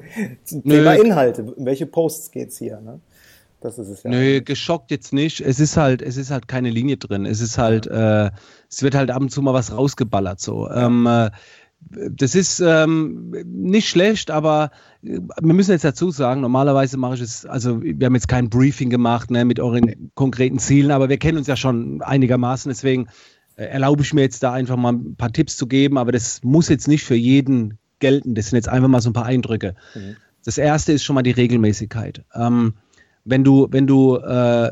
Thema 0.64 0.94
Inhalte, 0.94 1.42
um 1.42 1.66
welche 1.66 1.86
Posts 1.86 2.30
geht's 2.30 2.58
hier? 2.58 2.80
Ne? 2.80 3.00
Das 3.60 3.78
ist 3.78 3.88
es 3.88 4.02
ja. 4.02 4.10
Nö, 4.10 4.40
geschockt 4.42 4.90
jetzt 4.90 5.12
nicht. 5.12 5.40
Es 5.40 5.60
ist 5.60 5.76
halt, 5.76 6.02
es 6.02 6.16
ist 6.16 6.30
halt 6.30 6.48
keine 6.48 6.70
Linie 6.70 6.96
drin. 6.98 7.26
Es 7.26 7.40
ist 7.40 7.58
halt, 7.58 7.86
äh, 7.86 8.30
es 8.70 8.82
wird 8.82 8.94
halt 8.94 9.10
ab 9.10 9.22
und 9.22 9.30
zu 9.30 9.42
mal 9.42 9.54
was 9.54 9.72
rausgeballert 9.72 10.40
so. 10.40 10.70
Ähm, 10.70 11.06
äh, 11.06 11.30
das 11.80 12.34
ist 12.34 12.60
ähm, 12.60 13.30
nicht 13.44 13.88
schlecht, 13.88 14.30
aber 14.30 14.70
äh, 15.02 15.20
wir 15.40 15.54
müssen 15.54 15.72
jetzt 15.72 15.84
dazu 15.84 16.10
sagen, 16.10 16.40
normalerweise 16.40 16.96
mache 16.96 17.14
ich 17.14 17.20
es, 17.20 17.46
also 17.46 17.82
wir 17.82 18.06
haben 18.06 18.14
jetzt 18.14 18.28
kein 18.28 18.50
Briefing 18.50 18.90
gemacht 18.90 19.30
ne, 19.30 19.44
mit 19.44 19.60
euren 19.60 20.10
konkreten 20.14 20.58
Zielen, 20.58 20.90
aber 20.90 21.08
wir 21.08 21.18
kennen 21.18 21.38
uns 21.38 21.46
ja 21.46 21.56
schon 21.56 22.02
einigermaßen, 22.02 22.68
deswegen 22.68 23.06
äh, 23.56 23.64
erlaube 23.64 24.02
ich 24.02 24.12
mir 24.12 24.22
jetzt 24.22 24.42
da 24.42 24.52
einfach 24.52 24.76
mal 24.76 24.92
ein 24.92 25.16
paar 25.16 25.32
Tipps 25.32 25.56
zu 25.56 25.66
geben, 25.66 25.98
aber 25.98 26.12
das 26.12 26.42
muss 26.42 26.68
jetzt 26.68 26.88
nicht 26.88 27.04
für 27.04 27.14
jeden 27.14 27.78
gelten, 27.98 28.34
das 28.34 28.50
sind 28.50 28.56
jetzt 28.56 28.68
einfach 28.68 28.88
mal 28.88 29.00
so 29.00 29.10
ein 29.10 29.14
paar 29.14 29.26
Eindrücke. 29.26 29.74
Mhm. 29.94 30.16
Das 30.44 30.58
erste 30.58 30.92
ist 30.92 31.04
schon 31.04 31.14
mal 31.14 31.22
die 31.22 31.32
Regelmäßigkeit. 31.32 32.24
Ähm, 32.34 32.74
wenn 33.26 33.44
du, 33.44 33.66
wenn 33.70 33.86
du, 33.86 34.16
äh, 34.16 34.70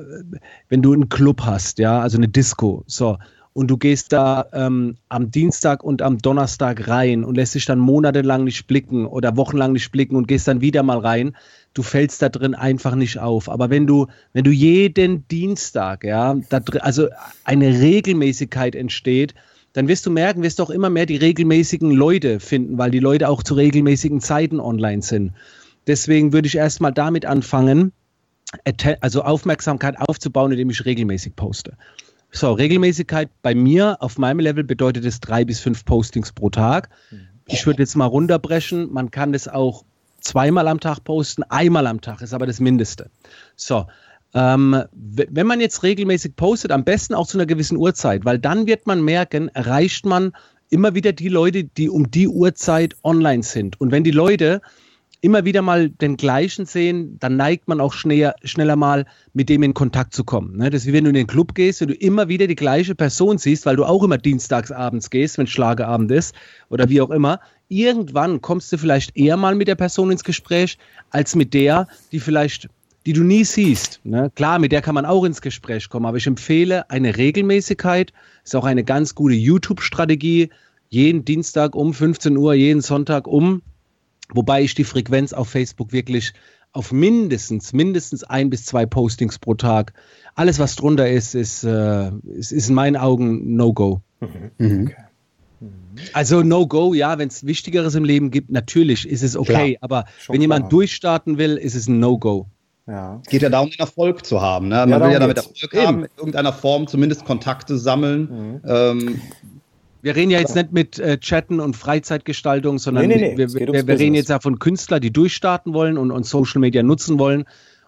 wenn 0.68 0.80
du 0.80 0.92
einen 0.92 1.08
Club 1.08 1.42
hast, 1.42 1.78
ja, 1.78 2.00
also 2.00 2.16
eine 2.16 2.28
Disco, 2.28 2.84
so, 2.86 3.18
und 3.52 3.68
du 3.68 3.76
gehst 3.76 4.12
da 4.12 4.46
ähm, 4.52 4.96
am 5.08 5.30
Dienstag 5.30 5.84
und 5.84 6.02
am 6.02 6.18
Donnerstag 6.18 6.88
rein 6.88 7.24
und 7.24 7.36
lässt 7.36 7.54
dich 7.54 7.66
dann 7.66 7.78
monatelang 7.78 8.42
nicht 8.42 8.66
blicken 8.66 9.06
oder 9.06 9.36
wochenlang 9.36 9.72
nicht 9.72 9.92
blicken 9.92 10.16
und 10.16 10.26
gehst 10.26 10.48
dann 10.48 10.60
wieder 10.60 10.82
mal 10.82 10.98
rein, 10.98 11.36
du 11.72 11.82
fällst 11.82 12.20
da 12.20 12.28
drin 12.28 12.56
einfach 12.56 12.96
nicht 12.96 13.18
auf. 13.18 13.48
Aber 13.48 13.70
wenn 13.70 13.86
du, 13.86 14.08
wenn 14.32 14.42
du 14.42 14.50
jeden 14.50 15.26
Dienstag, 15.28 16.02
ja, 16.02 16.34
drin, 16.34 16.80
also 16.80 17.08
eine 17.44 17.80
Regelmäßigkeit 17.80 18.74
entsteht, 18.74 19.34
dann 19.72 19.86
wirst 19.86 20.04
du 20.06 20.10
merken, 20.10 20.42
wirst 20.42 20.58
du 20.58 20.64
auch 20.64 20.70
immer 20.70 20.90
mehr 20.90 21.06
die 21.06 21.16
regelmäßigen 21.16 21.92
Leute 21.92 22.40
finden, 22.40 22.76
weil 22.76 22.90
die 22.90 23.00
Leute 23.00 23.28
auch 23.28 23.44
zu 23.44 23.54
regelmäßigen 23.54 24.20
Zeiten 24.20 24.58
online 24.58 25.02
sind. 25.02 25.32
Deswegen 25.86 26.32
würde 26.32 26.46
ich 26.48 26.56
erstmal 26.56 26.92
damit 26.92 27.24
anfangen, 27.24 27.92
also 29.00 29.22
Aufmerksamkeit 29.22 29.96
aufzubauen, 29.98 30.52
indem 30.52 30.70
ich 30.70 30.84
regelmäßig 30.84 31.36
poste. 31.36 31.76
So, 32.30 32.52
Regelmäßigkeit 32.52 33.30
bei 33.42 33.54
mir 33.54 33.96
auf 34.00 34.18
meinem 34.18 34.40
Level 34.40 34.64
bedeutet 34.64 35.04
es 35.04 35.20
drei 35.20 35.44
bis 35.44 35.60
fünf 35.60 35.84
Postings 35.84 36.32
pro 36.32 36.50
Tag. 36.50 36.88
Ich 37.46 37.64
würde 37.66 37.82
jetzt 37.82 37.94
mal 37.94 38.06
runterbrechen. 38.06 38.92
Man 38.92 39.10
kann 39.10 39.32
das 39.32 39.46
auch 39.46 39.84
zweimal 40.20 40.66
am 40.66 40.80
Tag 40.80 41.04
posten, 41.04 41.44
einmal 41.44 41.86
am 41.86 42.00
Tag 42.00 42.22
ist 42.22 42.34
aber 42.34 42.46
das 42.46 42.58
Mindeste. 42.58 43.10
So, 43.56 43.86
ähm, 44.34 44.82
wenn 44.92 45.46
man 45.46 45.60
jetzt 45.60 45.82
regelmäßig 45.84 46.34
postet, 46.34 46.72
am 46.72 46.82
besten 46.82 47.14
auch 47.14 47.26
zu 47.26 47.38
einer 47.38 47.46
gewissen 47.46 47.76
Uhrzeit, 47.76 48.24
weil 48.24 48.38
dann 48.38 48.66
wird 48.66 48.86
man 48.86 49.04
merken, 49.04 49.48
erreicht 49.48 50.06
man 50.06 50.32
immer 50.70 50.94
wieder 50.94 51.12
die 51.12 51.28
Leute, 51.28 51.64
die 51.64 51.88
um 51.88 52.10
die 52.10 52.26
Uhrzeit 52.26 52.96
online 53.04 53.44
sind. 53.44 53.80
Und 53.80 53.92
wenn 53.92 54.02
die 54.02 54.10
Leute 54.10 54.60
immer 55.24 55.46
wieder 55.46 55.62
mal 55.62 55.88
den 55.88 56.18
gleichen 56.18 56.66
sehen, 56.66 57.16
dann 57.18 57.38
neigt 57.38 57.66
man 57.66 57.80
auch 57.80 57.94
schneller, 57.94 58.34
schneller 58.44 58.76
mal 58.76 59.06
mit 59.32 59.48
dem 59.48 59.62
in 59.62 59.72
Kontakt 59.72 60.14
zu 60.14 60.22
kommen. 60.22 60.58
Ne? 60.58 60.68
Das 60.68 60.82
ist 60.82 60.86
wie 60.86 60.92
wenn 60.92 61.04
du 61.04 61.08
in 61.08 61.14
den 61.14 61.26
Club 61.26 61.54
gehst 61.54 61.80
und 61.80 61.88
du 61.88 61.94
immer 61.94 62.28
wieder 62.28 62.46
die 62.46 62.54
gleiche 62.54 62.94
Person 62.94 63.38
siehst, 63.38 63.64
weil 63.64 63.76
du 63.76 63.86
auch 63.86 64.02
immer 64.02 64.18
dienstagsabends 64.18 65.08
gehst, 65.08 65.38
wenn 65.38 65.46
Schlagerabend 65.46 66.10
ist 66.10 66.34
oder 66.68 66.90
wie 66.90 67.00
auch 67.00 67.08
immer. 67.08 67.40
Irgendwann 67.68 68.42
kommst 68.42 68.70
du 68.70 68.76
vielleicht 68.76 69.16
eher 69.16 69.38
mal 69.38 69.54
mit 69.54 69.66
der 69.66 69.76
Person 69.76 70.10
ins 70.10 70.24
Gespräch, 70.24 70.76
als 71.08 71.34
mit 71.34 71.54
der, 71.54 71.88
die 72.12 72.20
vielleicht 72.20 72.68
die 73.06 73.14
du 73.14 73.22
nie 73.22 73.44
siehst. 73.44 74.00
Ne? 74.04 74.30
Klar, 74.34 74.58
mit 74.58 74.72
der 74.72 74.82
kann 74.82 74.94
man 74.94 75.06
auch 75.06 75.24
ins 75.24 75.40
Gespräch 75.40 75.88
kommen, 75.88 76.06
aber 76.06 76.18
ich 76.18 76.26
empfehle 76.26 76.90
eine 76.90 77.16
Regelmäßigkeit, 77.16 78.12
ist 78.44 78.56
auch 78.56 78.64
eine 78.64 78.84
ganz 78.84 79.14
gute 79.14 79.34
YouTube-Strategie. 79.34 80.50
Jeden 80.90 81.24
Dienstag 81.24 81.74
um 81.74 81.92
15 81.94 82.36
Uhr, 82.36 82.54
jeden 82.54 82.82
Sonntag 82.82 83.26
um 83.26 83.62
Wobei 84.32 84.62
ich 84.62 84.74
die 84.74 84.84
Frequenz 84.84 85.32
auf 85.32 85.48
Facebook 85.48 85.92
wirklich 85.92 86.32
auf 86.72 86.92
mindestens, 86.92 87.72
mindestens 87.72 88.24
ein 88.24 88.50
bis 88.50 88.64
zwei 88.64 88.84
Postings 88.84 89.38
pro 89.38 89.54
Tag. 89.54 89.92
Alles, 90.34 90.58
was 90.58 90.74
drunter 90.76 91.08
ist, 91.08 91.34
ist, 91.34 91.62
äh, 91.62 92.10
ist, 92.36 92.52
ist 92.52 92.68
in 92.68 92.74
meinen 92.74 92.96
Augen 92.96 93.56
No-Go. 93.56 94.00
Mhm. 94.20 94.28
mhm. 94.58 94.82
Okay. 94.86 94.94
Also 96.12 96.42
No-Go, 96.42 96.92
ja, 96.92 97.18
wenn 97.18 97.28
es 97.28 97.46
Wichtigeres 97.46 97.94
im 97.94 98.04
Leben 98.04 98.30
gibt, 98.30 98.50
natürlich 98.50 99.08
ist 99.08 99.22
es 99.22 99.36
okay. 99.36 99.76
Klar, 99.76 99.78
aber 99.80 100.04
wenn 100.28 100.40
jemand 100.40 100.62
klar. 100.62 100.70
durchstarten 100.70 101.38
will, 101.38 101.56
ist 101.56 101.76
es 101.76 101.86
ein 101.86 102.00
No-Go. 102.00 102.46
Ja. 102.86 103.20
Es 103.24 103.30
geht 103.30 103.42
ja 103.42 103.48
darum, 103.48 103.70
den 103.70 103.78
Erfolg 103.78 104.26
zu 104.26 104.42
haben. 104.42 104.68
Ne? 104.68 104.74
Man 104.74 104.90
ja, 104.90 105.00
will 105.00 105.12
ja 105.12 105.18
damit 105.18 105.36
Erfolg 105.38 105.86
haben, 105.86 106.04
in 106.04 106.10
irgendeiner 106.16 106.52
Form 106.52 106.86
zumindest 106.86 107.24
Kontakte 107.24 107.78
sammeln. 107.78 108.22
Mhm. 108.22 108.60
Ähm, 108.66 109.20
wir 110.04 110.14
reden 110.14 110.30
ja 110.30 110.38
jetzt 110.38 110.54
nicht 110.54 110.70
mit 110.70 110.98
äh, 110.98 111.18
Chatten 111.18 111.60
und 111.60 111.76
Freizeitgestaltung, 111.76 112.78
sondern 112.78 113.06
nee, 113.06 113.16
nee, 113.16 113.30
nee. 113.30 113.38
wir, 113.38 113.54
wir, 113.54 113.86
wir 113.86 113.98
reden 113.98 114.14
jetzt 114.14 114.28
ja 114.28 114.38
von 114.38 114.58
Künstlern, 114.58 115.00
die 115.00 115.10
durchstarten 115.10 115.72
wollen 115.72 115.96
und, 115.96 116.10
und 116.10 116.26
Social 116.26 116.60
Media 116.60 116.82
nutzen 116.82 117.18
wollen. 117.18 117.44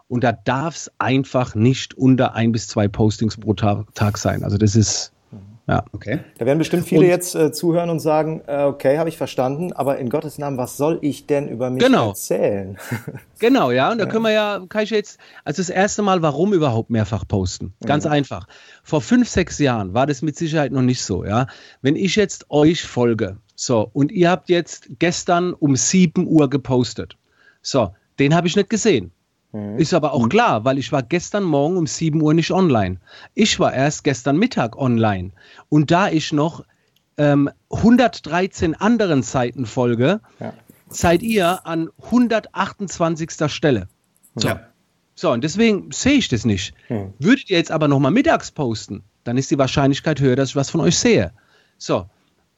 Und 0.09 0.25
da 0.25 0.33
darf 0.33 0.77
es 0.77 0.93
einfach 0.99 1.55
nicht 1.55 1.93
unter 1.93 2.35
ein 2.35 2.53
bis 2.53 2.69
zwei 2.69 2.89
Postings 2.89 3.37
pro 3.37 3.53
Tag 3.53 4.17
sein. 4.17 4.45
Also 4.45 4.57
das 4.57 4.77
ist 4.77 5.13
ja. 5.69 5.85
Okay. 5.93 6.21
Da 6.39 6.47
werden 6.47 6.59
bestimmt 6.59 6.87
viele 6.87 7.03
und, 7.03 7.09
jetzt 7.09 7.35
äh, 7.35 7.51
zuhören 7.51 7.91
und 7.91 7.99
sagen, 7.99 8.43
äh, 8.47 8.63
okay, 8.63 8.99
habe 8.99 9.09
ich 9.09 9.17
verstanden, 9.17 9.73
aber 9.73 9.99
in 9.99 10.11
Gottes 10.11 10.39
Namen, 10.39 10.59
was 10.59 10.77
soll 10.77 10.99
ich 11.03 11.27
denn 11.27 11.49
über 11.49 11.71
mich 11.71 11.83
genau. 11.83 12.11
erzählen? 12.11 12.79
genau, 13.41 13.73
ja, 13.73 13.91
und 13.91 13.99
da 13.99 14.07
können 14.07 14.23
wir 14.23 14.33
ja, 14.33 14.63
kann 14.69 14.85
ich 14.85 14.91
jetzt, 14.91 15.19
also 15.45 15.61
das 15.61 15.71
erste 15.71 16.03
Mal, 16.03 16.23
warum 16.23 16.53
überhaupt 16.53 16.91
mehrfach 16.91 17.27
posten? 17.27 17.75
Ganz 17.85 18.05
ja. 18.05 18.13
einfach. 18.13 18.47
Vor 18.85 19.01
fünf, 19.01 19.29
sechs 19.29 19.59
Jahren 19.59 19.93
war 19.93 20.07
das 20.07 20.23
mit 20.23 20.37
Sicherheit 20.37 20.71
noch 20.71 20.83
nicht 20.83 21.03
so, 21.03 21.25
ja. 21.25 21.49
Wenn 21.83 21.97
ich 21.97 22.15
jetzt 22.15 22.47
euch 22.49 22.83
folge, 22.83 23.39
so, 23.57 23.91
und 23.93 24.13
ihr 24.13 24.31
habt 24.31 24.49
jetzt 24.49 24.89
gestern 25.01 25.53
um 25.53 25.75
sieben 25.75 26.29
Uhr 26.29 26.49
gepostet, 26.49 27.17
so, 27.61 27.93
den 28.21 28.37
habe 28.37 28.47
ich 28.47 28.55
nicht 28.55 28.71
gesehen. 28.71 29.11
Mhm. 29.57 29.79
Ist 29.79 29.95
aber 29.95 30.13
auch 30.13 30.25
mhm. 30.25 30.29
klar, 30.29 30.65
weil 30.65 30.79
ich 30.79 30.93
war 30.93 31.03
gestern 31.03 31.43
Morgen 31.43 31.77
um 31.77 31.87
7 31.87 32.21
Uhr 32.21 32.35
nicht 32.35 32.51
online. 32.51 32.99
Ich 33.35 33.59
war 33.59 33.73
erst 33.73 34.05
gestern 34.05 34.37
Mittag 34.37 34.77
online. 34.77 35.31
Und 35.71 35.91
da 35.91 36.09
ich 36.11 36.33
noch 36.33 36.65
ähm, 37.17 37.49
113 37.71 38.75
anderen 38.75 39.23
Seiten 39.23 39.65
folge, 39.65 40.21
ja. 40.41 40.53
seid 40.91 41.23
ihr 41.23 41.67
an 41.67 41.89
128. 42.05 43.51
Stelle. 43.51 43.89
So. 44.35 44.49
Ja. 44.49 44.61
So, 45.15 45.33
und 45.33 45.43
deswegen 45.43 45.91
sehe 45.93 46.19
ich 46.19 46.29
das 46.29 46.45
nicht. 46.45 46.75
Mhm. 46.91 47.15
Würdet 47.19 47.49
ihr 47.49 47.57
jetzt 47.57 47.73
aber 47.73 47.89
nochmal 47.89 48.13
mittags 48.13 48.51
posten, 48.51 49.03
dann 49.25 49.39
ist 49.39 49.51
die 49.51 49.59
Wahrscheinlichkeit 49.59 50.21
höher, 50.21 50.37
dass 50.37 50.51
ich 50.51 50.57
was 50.57 50.69
von 50.69 50.83
euch 50.83 50.99
sehe. 50.99 51.33
So. 51.79 52.07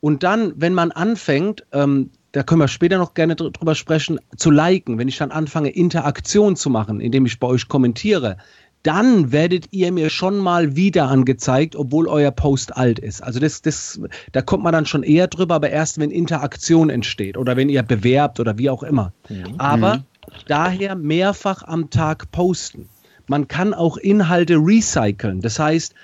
Und 0.00 0.24
dann, 0.24 0.52
wenn 0.56 0.74
man 0.74 0.90
anfängt, 0.90 1.64
ähm, 1.72 2.10
da 2.32 2.42
können 2.42 2.60
wir 2.60 2.68
später 2.68 2.98
noch 2.98 3.14
gerne 3.14 3.36
drüber 3.36 3.74
sprechen, 3.74 4.20
zu 4.36 4.50
liken, 4.50 4.98
wenn 4.98 5.08
ich 5.08 5.18
dann 5.18 5.30
anfange, 5.30 5.70
Interaktion 5.70 6.56
zu 6.56 6.70
machen, 6.70 7.00
indem 7.00 7.26
ich 7.26 7.38
bei 7.40 7.46
euch 7.46 7.68
kommentiere, 7.68 8.36
dann 8.82 9.32
werdet 9.32 9.66
ihr 9.72 9.90
mir 9.92 10.08
schon 10.08 10.38
mal 10.38 10.76
wieder 10.76 11.08
angezeigt, 11.08 11.74
obwohl 11.74 12.06
euer 12.06 12.30
Post 12.30 12.76
alt 12.76 12.98
ist. 12.98 13.22
Also 13.22 13.40
das, 13.40 13.60
das, 13.62 14.00
da 14.32 14.42
kommt 14.42 14.62
man 14.62 14.72
dann 14.72 14.86
schon 14.86 15.02
eher 15.02 15.26
drüber, 15.26 15.56
aber 15.56 15.70
erst 15.70 15.98
wenn 15.98 16.10
Interaktion 16.10 16.88
entsteht 16.88 17.36
oder 17.36 17.56
wenn 17.56 17.68
ihr 17.68 17.82
bewerbt 17.82 18.40
oder 18.40 18.56
wie 18.58 18.70
auch 18.70 18.82
immer. 18.82 19.12
Mhm. 19.28 19.54
Aber 19.58 19.96
mhm. 19.96 20.02
daher 20.46 20.94
mehrfach 20.94 21.62
am 21.64 21.90
Tag 21.90 22.30
posten. 22.30 22.88
Man 23.26 23.48
kann 23.48 23.74
auch 23.74 23.96
Inhalte 23.96 24.54
recyceln. 24.54 25.40
Das 25.40 25.58
heißt, 25.58 25.94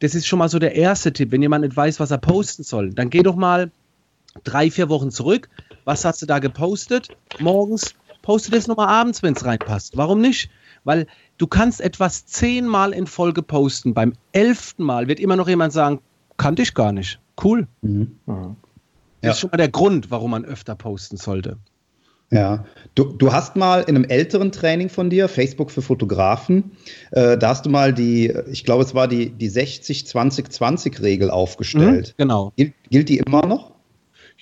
das 0.00 0.14
ist 0.14 0.26
schon 0.26 0.38
mal 0.38 0.48
so 0.48 0.58
der 0.58 0.74
erste 0.74 1.12
Tipp. 1.12 1.32
Wenn 1.32 1.42
jemand 1.42 1.64
nicht 1.64 1.76
weiß, 1.76 2.00
was 2.00 2.10
er 2.10 2.18
posten 2.18 2.62
soll, 2.62 2.92
dann 2.94 3.10
geh 3.10 3.22
doch 3.22 3.36
mal 3.36 3.70
drei, 4.44 4.70
vier 4.70 4.88
Wochen 4.88 5.10
zurück. 5.10 5.48
Was 5.84 6.04
hast 6.04 6.22
du 6.22 6.26
da 6.26 6.38
gepostet? 6.38 7.08
Morgens 7.38 7.94
poste 8.22 8.50
das 8.52 8.66
nochmal 8.66 8.88
abends, 8.88 9.22
wenn 9.22 9.34
es 9.34 9.44
reinpasst. 9.44 9.96
Warum 9.96 10.20
nicht? 10.20 10.50
Weil 10.84 11.06
du 11.38 11.46
kannst 11.46 11.80
etwas 11.80 12.26
zehnmal 12.26 12.92
in 12.92 13.06
Folge 13.06 13.42
posten. 13.42 13.94
Beim 13.94 14.14
elften 14.32 14.84
Mal 14.84 15.08
wird 15.08 15.20
immer 15.20 15.36
noch 15.36 15.48
jemand 15.48 15.72
sagen, 15.72 16.00
kannte 16.36 16.62
ich 16.62 16.74
gar 16.74 16.92
nicht. 16.92 17.20
Cool. 17.42 17.66
Mhm. 17.82 18.16
Das 18.26 18.36
ja. 19.22 19.30
ist 19.30 19.40
schon 19.40 19.50
mal 19.50 19.56
der 19.56 19.68
Grund, 19.68 20.10
warum 20.10 20.32
man 20.32 20.44
öfter 20.44 20.74
posten 20.74 21.16
sollte. 21.16 21.58
Ja, 22.32 22.64
du, 22.94 23.04
du 23.04 23.30
hast 23.30 23.56
mal 23.56 23.82
in 23.82 23.94
einem 23.94 24.04
älteren 24.04 24.52
Training 24.52 24.88
von 24.88 25.10
dir, 25.10 25.28
Facebook 25.28 25.70
für 25.70 25.82
Fotografen, 25.82 26.72
äh, 27.10 27.36
da 27.36 27.50
hast 27.50 27.66
du 27.66 27.70
mal 27.70 27.92
die, 27.92 28.32
ich 28.50 28.64
glaube, 28.64 28.82
es 28.84 28.94
war 28.94 29.06
die, 29.06 29.28
die 29.30 29.50
60-20-20-Regel 29.50 31.30
aufgestellt. 31.30 32.14
Mhm, 32.16 32.22
genau. 32.22 32.52
Gilt, 32.56 32.72
gilt 32.88 33.08
die 33.10 33.18
immer 33.18 33.44
noch? 33.44 33.71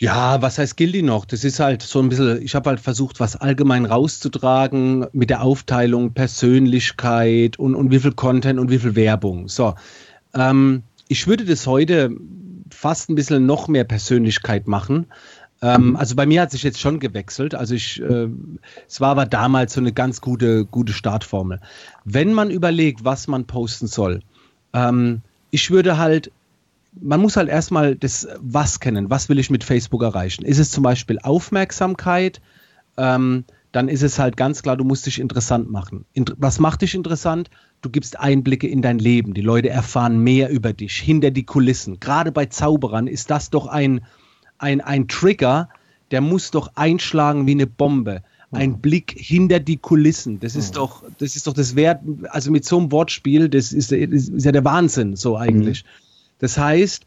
Ja, 0.01 0.41
was 0.41 0.57
heißt 0.57 0.79
gilt 0.79 0.95
die 0.95 1.03
noch? 1.03 1.27
Das 1.27 1.45
ist 1.45 1.61
halt 1.61 1.83
so 1.83 1.99
ein 2.01 2.09
bisschen, 2.09 2.41
ich 2.41 2.55
habe 2.55 2.71
halt 2.71 2.81
versucht, 2.81 3.21
was 3.21 3.37
allgemein 3.37 3.85
rauszutragen 3.85 5.07
mit 5.13 5.29
der 5.29 5.43
Aufteilung 5.43 6.15
Persönlichkeit 6.15 7.59
und, 7.59 7.75
und 7.75 7.91
wie 7.91 8.01
viel 8.01 8.13
Content 8.13 8.59
und 8.59 8.71
wie 8.71 8.79
viel 8.79 8.97
Werbung. 8.97 9.49
So, 9.49 9.75
ähm, 10.33 10.85
ich 11.09 11.27
würde 11.27 11.45
das 11.45 11.67
heute 11.67 12.17
fast 12.71 13.11
ein 13.11 13.15
bisschen 13.15 13.45
noch 13.45 13.69
mehr 13.69 13.85
Persönlichkeit 13.85 14.67
machen. 14.67 15.05
Ähm, 15.61 15.97
also 15.97 16.17
bei 16.17 16.25
mir 16.25 16.41
hat 16.41 16.51
sich 16.51 16.63
jetzt 16.63 16.81
schon 16.81 16.99
gewechselt. 16.99 17.55
Also 17.55 17.75
ich, 17.75 18.01
äh, 18.01 18.29
es 18.89 19.03
war 19.03 19.11
aber 19.11 19.27
damals 19.27 19.75
so 19.75 19.83
eine 19.83 19.93
ganz 19.93 20.23
gute, 20.23 20.65
gute 20.65 20.95
Startformel. 20.95 21.61
Wenn 22.07 22.33
man 22.33 22.51
überlegt, 22.51 23.05
was 23.05 23.29
man 23.29 23.45
posten 23.45 23.87
soll, 23.87 24.23
ähm, 24.73 25.21
ich 25.51 25.71
würde 25.71 25.99
halt 25.99 26.33
man 26.93 27.21
muss 27.21 27.37
halt 27.37 27.49
erstmal 27.49 27.95
das 27.95 28.27
Was 28.41 28.81
kennen. 28.81 29.11
Was 29.11 29.29
will 29.29 29.39
ich 29.39 29.51
mit 29.51 29.65
Facebook 29.65 30.03
erreichen? 30.03 30.45
Ist 30.45 30.59
es 30.59 30.71
zum 30.71 30.83
Beispiel 30.83 31.19
Aufmerksamkeit? 31.21 32.41
Ähm, 32.97 33.45
dann 33.73 33.89
ist 33.89 34.03
es 34.03 34.19
halt 34.19 34.37
ganz 34.37 34.63
klar, 34.63 34.77
du 34.77 34.85
musst 34.85 35.07
dich 35.07 35.21
interessant 35.21 35.71
machen. 35.71 36.05
was 36.37 36.59
macht 36.59 36.83
dich 36.83 36.95
interessant? 36.95 37.51
Du 37.83 37.91
gibst 37.91 38.19
Einblicke 38.19 38.67
in 38.67 38.83
dein 38.83 38.99
Leben. 38.99 39.33
Die 39.33 39.43
Leute 39.43 39.71
erfahren 39.71 40.19
mehr 40.19 40.51
über 40.51 40.73
dich, 40.73 40.97
hinter 40.97 41.31
die 41.31 41.45
Kulissen. 41.45 42.01
Gerade 42.01 42.33
bei 42.33 42.47
Zauberern 42.47 43.07
ist 43.07 43.31
das 43.31 43.51
doch 43.51 43.69
ein, 43.69 44.01
ein, 44.59 44.81
ein 44.81 45.07
Trigger, 45.07 45.69
der 46.11 46.21
muss 46.21 46.51
doch 46.51 46.73
einschlagen 46.75 47.47
wie 47.47 47.53
eine 47.53 47.69
Bombe. 47.69 48.23
Ein 48.51 48.71
mhm. 48.71 48.81
Blick 48.81 49.15
hinter 49.17 49.61
die 49.61 49.77
Kulissen. 49.77 50.41
Das 50.41 50.57
ist 50.57 50.75
mhm. 50.75 50.79
doch, 50.79 51.05
das 51.19 51.37
ist 51.37 51.47
doch 51.47 51.55
das 51.55 51.77
Wert, 51.77 52.03
also 52.31 52.51
mit 52.51 52.65
so 52.65 52.79
einem 52.79 52.91
Wortspiel, 52.91 53.49
das 53.49 53.73
ist, 53.73 53.93
das 53.93 53.99
ist 54.01 54.45
ja 54.45 54.51
der 54.51 54.65
Wahnsinn, 54.65 55.15
so 55.15 55.37
eigentlich. 55.37 55.85
Mhm. 55.85 56.10
Das 56.41 56.59
heißt, 56.59 57.07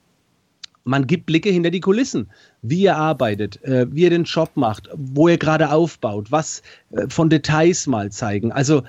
man 0.85 1.07
gibt 1.07 1.25
Blicke 1.25 1.49
hinter 1.49 1.71
die 1.71 1.79
Kulissen, 1.79 2.29
wie 2.61 2.81
ihr 2.81 2.97
arbeitet, 2.97 3.63
äh, 3.63 3.87
wie 3.89 4.03
ihr 4.03 4.09
den 4.09 4.23
Job 4.23 4.51
macht, 4.55 4.89
wo 4.95 5.27
ihr 5.27 5.37
gerade 5.37 5.71
aufbaut, 5.71 6.31
was 6.31 6.61
äh, 6.91 7.07
von 7.09 7.29
Details 7.29 7.87
mal 7.87 8.11
zeigen. 8.11 8.51
Also 8.51 8.83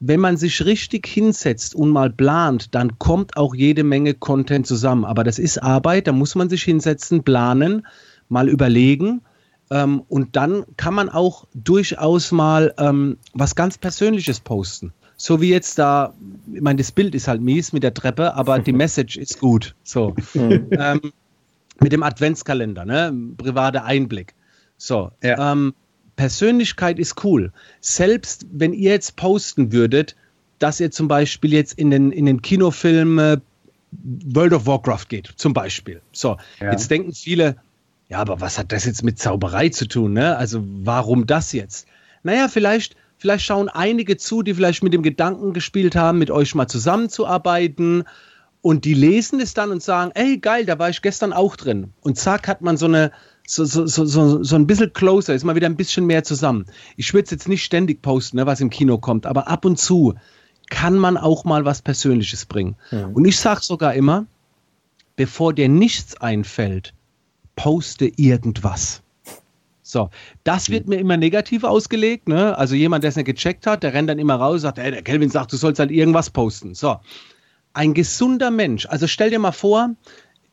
wenn 0.00 0.20
man 0.20 0.38
sich 0.38 0.64
richtig 0.64 1.06
hinsetzt 1.06 1.74
und 1.74 1.90
mal 1.90 2.10
plant, 2.10 2.74
dann 2.74 2.98
kommt 2.98 3.36
auch 3.36 3.54
jede 3.54 3.84
Menge 3.84 4.14
Content 4.14 4.66
zusammen. 4.66 5.04
Aber 5.04 5.24
das 5.24 5.38
ist 5.38 5.62
Arbeit, 5.62 6.06
da 6.06 6.12
muss 6.12 6.34
man 6.34 6.48
sich 6.48 6.62
hinsetzen, 6.62 7.22
planen, 7.22 7.86
mal 8.30 8.48
überlegen. 8.48 9.20
Ähm, 9.70 10.02
und 10.08 10.36
dann 10.36 10.64
kann 10.78 10.94
man 10.94 11.10
auch 11.10 11.46
durchaus 11.52 12.32
mal 12.32 12.74
ähm, 12.78 13.18
was 13.34 13.54
ganz 13.54 13.76
Persönliches 13.76 14.40
posten 14.40 14.94
so 15.20 15.42
wie 15.42 15.50
jetzt 15.50 15.78
da, 15.78 16.14
ich 16.50 16.62
meine, 16.62 16.78
das 16.78 16.92
Bild 16.92 17.14
ist 17.14 17.28
halt 17.28 17.42
mies 17.42 17.74
mit 17.74 17.82
der 17.82 17.92
Treppe, 17.92 18.32
aber 18.36 18.58
die 18.58 18.72
Message 18.84 19.18
ist 19.18 19.38
gut. 19.38 19.74
So. 19.84 20.14
Mhm. 20.32 20.68
ähm, 20.70 21.12
mit 21.78 21.92
dem 21.92 22.02
Adventskalender, 22.02 22.86
ne? 22.86 23.14
Privater 23.36 23.84
Einblick. 23.84 24.32
So. 24.78 25.10
Ja. 25.22 25.52
Ähm, 25.52 25.74
Persönlichkeit 26.16 26.98
ist 26.98 27.22
cool. 27.22 27.52
Selbst 27.82 28.46
wenn 28.50 28.72
ihr 28.72 28.92
jetzt 28.92 29.16
posten 29.16 29.72
würdet, 29.72 30.16
dass 30.58 30.80
ihr 30.80 30.90
zum 30.90 31.06
Beispiel 31.06 31.52
jetzt 31.52 31.74
in 31.74 31.90
den, 31.90 32.12
in 32.12 32.24
den 32.24 32.40
Kinofilm 32.40 33.18
äh, 33.18 33.36
World 34.24 34.54
of 34.54 34.64
Warcraft 34.64 35.06
geht, 35.10 35.34
zum 35.36 35.52
Beispiel. 35.52 36.00
So, 36.12 36.38
ja. 36.60 36.70
jetzt 36.70 36.90
denken 36.90 37.12
viele, 37.12 37.56
ja, 38.08 38.20
aber 38.20 38.40
was 38.40 38.58
hat 38.58 38.72
das 38.72 38.86
jetzt 38.86 39.02
mit 39.02 39.18
Zauberei 39.18 39.68
zu 39.68 39.86
tun? 39.86 40.14
Ne? 40.14 40.34
Also 40.38 40.64
warum 40.64 41.26
das 41.26 41.52
jetzt? 41.52 41.86
Naja, 42.22 42.48
vielleicht 42.48 42.96
Vielleicht 43.20 43.44
schauen 43.44 43.68
einige 43.68 44.16
zu, 44.16 44.42
die 44.42 44.54
vielleicht 44.54 44.82
mit 44.82 44.94
dem 44.94 45.02
Gedanken 45.02 45.52
gespielt 45.52 45.94
haben, 45.94 46.18
mit 46.18 46.30
euch 46.30 46.54
mal 46.54 46.68
zusammenzuarbeiten. 46.68 48.04
Und 48.62 48.86
die 48.86 48.94
lesen 48.94 49.40
es 49.40 49.52
dann 49.52 49.70
und 49.70 49.82
sagen, 49.82 50.10
ey, 50.14 50.38
geil, 50.38 50.64
da 50.64 50.78
war 50.78 50.88
ich 50.88 51.02
gestern 51.02 51.34
auch 51.34 51.54
drin. 51.56 51.92
Und 52.00 52.16
zack, 52.16 52.48
hat 52.48 52.62
man 52.62 52.78
so 52.78 52.86
eine, 52.86 53.12
so, 53.46 53.66
so, 53.66 53.86
so, 53.86 54.42
so 54.42 54.56
ein 54.56 54.66
bisschen 54.66 54.94
closer, 54.94 55.34
ist 55.34 55.44
mal 55.44 55.54
wieder 55.54 55.66
ein 55.66 55.76
bisschen 55.76 56.06
mehr 56.06 56.24
zusammen. 56.24 56.64
Ich 56.96 57.12
würde 57.12 57.24
es 57.24 57.30
jetzt 57.30 57.46
nicht 57.46 57.62
ständig 57.62 58.00
posten, 58.00 58.38
ne, 58.38 58.46
was 58.46 58.62
im 58.62 58.70
Kino 58.70 58.96
kommt, 58.96 59.26
aber 59.26 59.48
ab 59.48 59.66
und 59.66 59.78
zu 59.78 60.14
kann 60.70 60.96
man 60.96 61.18
auch 61.18 61.44
mal 61.44 61.66
was 61.66 61.82
Persönliches 61.82 62.46
bringen. 62.46 62.76
Mhm. 62.90 63.12
Und 63.12 63.26
ich 63.26 63.38
sage 63.38 63.60
sogar 63.60 63.92
immer, 63.92 64.24
bevor 65.16 65.52
dir 65.52 65.68
nichts 65.68 66.18
einfällt, 66.18 66.94
poste 67.54 68.10
irgendwas. 68.16 69.02
So, 69.90 70.10
das 70.44 70.70
wird 70.70 70.88
mir 70.88 70.96
immer 70.96 71.16
negativ 71.16 71.64
ausgelegt. 71.64 72.28
Ne? 72.28 72.56
Also 72.56 72.74
jemand, 72.74 73.04
der 73.04 73.08
es 73.10 73.16
nicht 73.16 73.26
gecheckt 73.26 73.66
hat, 73.66 73.82
der 73.82 73.92
rennt 73.92 74.08
dann 74.08 74.18
immer 74.18 74.36
raus 74.36 74.54
und 74.54 74.60
sagt, 74.60 74.78
ey, 74.78 74.90
der 74.90 75.02
Kelvin 75.02 75.30
sagt, 75.30 75.52
du 75.52 75.56
sollst 75.56 75.80
halt 75.80 75.90
irgendwas 75.90 76.30
posten. 76.30 76.74
So, 76.74 76.96
ein 77.72 77.94
gesunder 77.94 78.50
Mensch. 78.50 78.86
Also 78.86 79.06
stell 79.06 79.30
dir 79.30 79.38
mal 79.38 79.52
vor, 79.52 79.94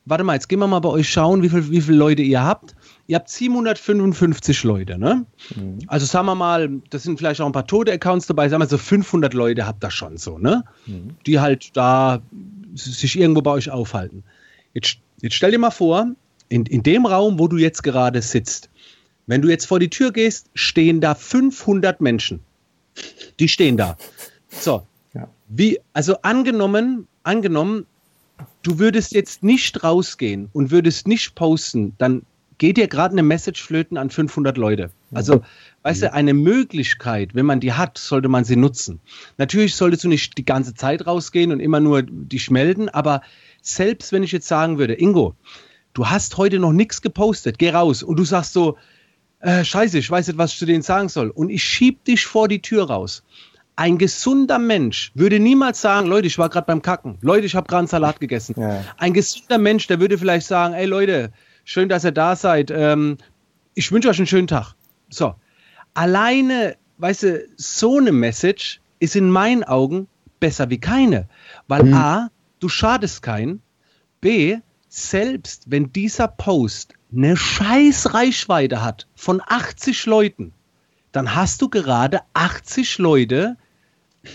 warte 0.06 0.24
mal, 0.24 0.34
jetzt 0.34 0.48
gehen 0.48 0.60
wir 0.60 0.68
mal 0.68 0.80
bei 0.80 0.90
euch 0.90 1.10
schauen, 1.10 1.44
wie, 1.44 1.50
viel, 1.50 1.70
wie 1.70 1.82
viele 1.82 1.98
Leute 1.98 2.22
ihr 2.22 2.44
habt. 2.44 2.76
Ihr 3.08 3.16
habt 3.16 3.30
755 3.30 4.64
Leute, 4.64 4.98
ne? 4.98 5.26
Mhm. 5.56 5.80
Also 5.88 6.06
sagen 6.06 6.26
wir 6.26 6.36
mal, 6.36 6.70
das 6.90 7.04
sind 7.04 7.18
vielleicht 7.18 7.40
auch 7.40 7.46
ein 7.46 7.54
paar 7.54 7.68
tote 7.68 7.92
Accounts 7.92 8.28
dabei, 8.28 8.50
sagen 8.50 8.62
wir 8.62 8.68
so 8.68 8.78
500 8.78 9.34
Leute 9.34 9.66
habt 9.66 9.84
ihr 9.84 9.92
schon 9.92 10.18
so, 10.18 10.38
ne? 10.38 10.64
Mhm. 10.86 11.16
Die 11.26 11.40
halt 11.40 11.76
da 11.76 12.22
sich 12.74 13.18
irgendwo 13.18 13.42
bei 13.42 13.52
euch 13.52 13.70
aufhalten. 13.70 14.24
Jetzt, 14.74 14.98
jetzt 15.22 15.36
stell 15.36 15.52
dir 15.52 15.60
mal 15.60 15.72
vor, 15.72 16.08
in, 16.50 16.66
in 16.66 16.84
dem 16.84 17.06
Raum, 17.06 17.40
wo 17.40 17.48
du 17.48 17.58
jetzt 17.58 17.84
gerade 17.84 18.22
sitzt, 18.22 18.70
wenn 19.28 19.42
du 19.42 19.50
jetzt 19.50 19.66
vor 19.66 19.80
die 19.80 19.90
Tür 19.90 20.12
gehst, 20.12 20.50
stehen 20.56 21.02
da 21.02 21.14
500 21.14 22.02
Menschen. 22.02 22.40
Die 23.40 23.48
stehen 23.48 23.78
da. 23.78 23.98
So. 24.50 24.88
Ja. 25.14 25.30
Wie, 25.48 25.80
also 25.94 26.22
angenommen, 26.22 27.08
angenommen, 27.24 27.86
du 28.64 28.80
würdest 28.80 29.12
jetzt 29.12 29.44
nicht 29.44 29.84
rausgehen 29.84 30.50
und 30.54 30.72
würdest 30.72 31.08
nicht 31.08 31.36
posten, 31.36 31.94
dann 31.98 32.24
geht 32.58 32.78
dir 32.78 32.88
gerade 32.88 33.12
eine 33.12 33.24
Message 33.24 33.64
flöten 33.64 33.98
an 33.98 34.10
500 34.10 34.58
Leute. 34.58 34.90
Also, 35.14 35.38
mhm. 35.38 35.42
weißt 35.84 36.02
du, 36.04 36.14
eine 36.14 36.34
Möglichkeit, 36.34 37.36
wenn 37.36 37.46
man 37.46 37.60
die 37.60 37.74
hat, 37.74 37.98
sollte 37.98 38.30
man 38.30 38.46
sie 38.46 38.56
nutzen. 38.56 39.00
Natürlich 39.38 39.76
solltest 39.76 40.04
du 40.04 40.08
nicht 40.08 40.38
die 40.38 40.46
ganze 40.46 40.74
Zeit 40.74 41.06
rausgehen 41.06 41.52
und 41.52 41.60
immer 41.60 41.80
nur 41.80 42.02
dich 42.04 42.50
melden, 42.50 42.90
aber 42.90 43.22
selbst 43.62 44.12
wenn 44.12 44.24
ich 44.24 44.32
jetzt 44.32 44.48
sagen 44.48 44.78
würde, 44.80 45.00
Ingo, 45.00 45.36
du 45.94 46.08
hast 46.08 46.38
heute 46.38 46.60
noch 46.60 46.74
nichts 46.74 47.02
gepostet, 47.02 47.60
geh 47.60 47.70
raus 47.70 48.02
und 48.04 48.18
du 48.18 48.24
sagst 48.24 48.54
so, 48.54 48.78
äh, 49.40 49.64
scheiße, 49.64 49.98
ich 49.98 50.10
weiß 50.10 50.28
nicht, 50.28 50.38
was 50.38 50.54
ich 50.54 50.60
zu 50.60 50.66
denen 50.66 50.82
sagen 50.82 51.10
soll. 51.10 51.30
Und 51.30 51.50
ich 51.50 51.64
schieb 51.64 52.04
dich 52.06 52.26
vor 52.26 52.48
die 52.48 52.62
Tür 52.62 52.90
raus. 52.90 53.24
Ein 53.76 54.00
gesunder 54.00 54.58
Mensch 54.58 55.12
würde 55.14 55.40
niemals 55.40 55.82
sagen, 55.82 56.08
Leute, 56.08 56.26
ich 56.26 56.40
war 56.40 56.50
gerade 56.50 56.66
beim 56.66 56.82
Kacken. 56.82 57.20
Leute, 57.22 57.46
ich 57.46 57.56
habe 57.56 57.68
gerade 57.68 57.80
einen 57.80 57.88
Salat 57.88 58.20
gegessen. 58.20 58.56
Ja. 58.58 58.84
Ein 58.98 59.14
gesunder 59.14 59.60
Mensch, 59.60 59.86
der 59.86 60.00
würde 60.00 60.18
vielleicht 60.18 60.48
sagen, 60.48 60.74
ey 60.74 60.86
Leute, 60.86 61.32
schön, 61.64 61.88
dass 61.88 62.04
ihr 62.04 62.12
da 62.12 62.36
seid. 62.36 62.72
Ähm, 62.72 63.18
ich 63.76 63.92
wünsche 63.92 64.10
euch 64.10 64.18
einen 64.18 64.26
schönen 64.26 64.48
Tag. 64.48 64.74
So. 65.10 65.36
Alleine, 65.94 66.76
weißt 66.98 67.24
du, 67.24 67.48
so 67.56 67.98
eine 67.98 68.12
Message 68.12 68.82
ist 69.00 69.16
in 69.16 69.30
meinen 69.30 69.64
Augen 69.64 70.08
besser 70.40 70.72
wie 70.72 70.80
keine. 70.80 71.30
Weil 71.68 71.84
mhm. 71.84 71.94
A, 71.94 72.32
du 72.60 72.70
schadest 72.70 73.22
keinen. 73.22 73.62
B, 74.22 74.58
selbst 74.90 75.64
wenn 75.68 75.92
dieser 75.92 76.28
Post 76.28 76.94
eine 77.12 77.38
scheiß 77.38 78.14
Reichweite 78.14 78.84
hat 78.84 79.08
von 79.16 79.42
80 79.46 80.06
Leuten, 80.06 80.54
dann 81.12 81.36
hast 81.36 81.62
du 81.62 81.70
gerade 81.70 82.22
80 82.34 82.98
Leute 82.98 83.58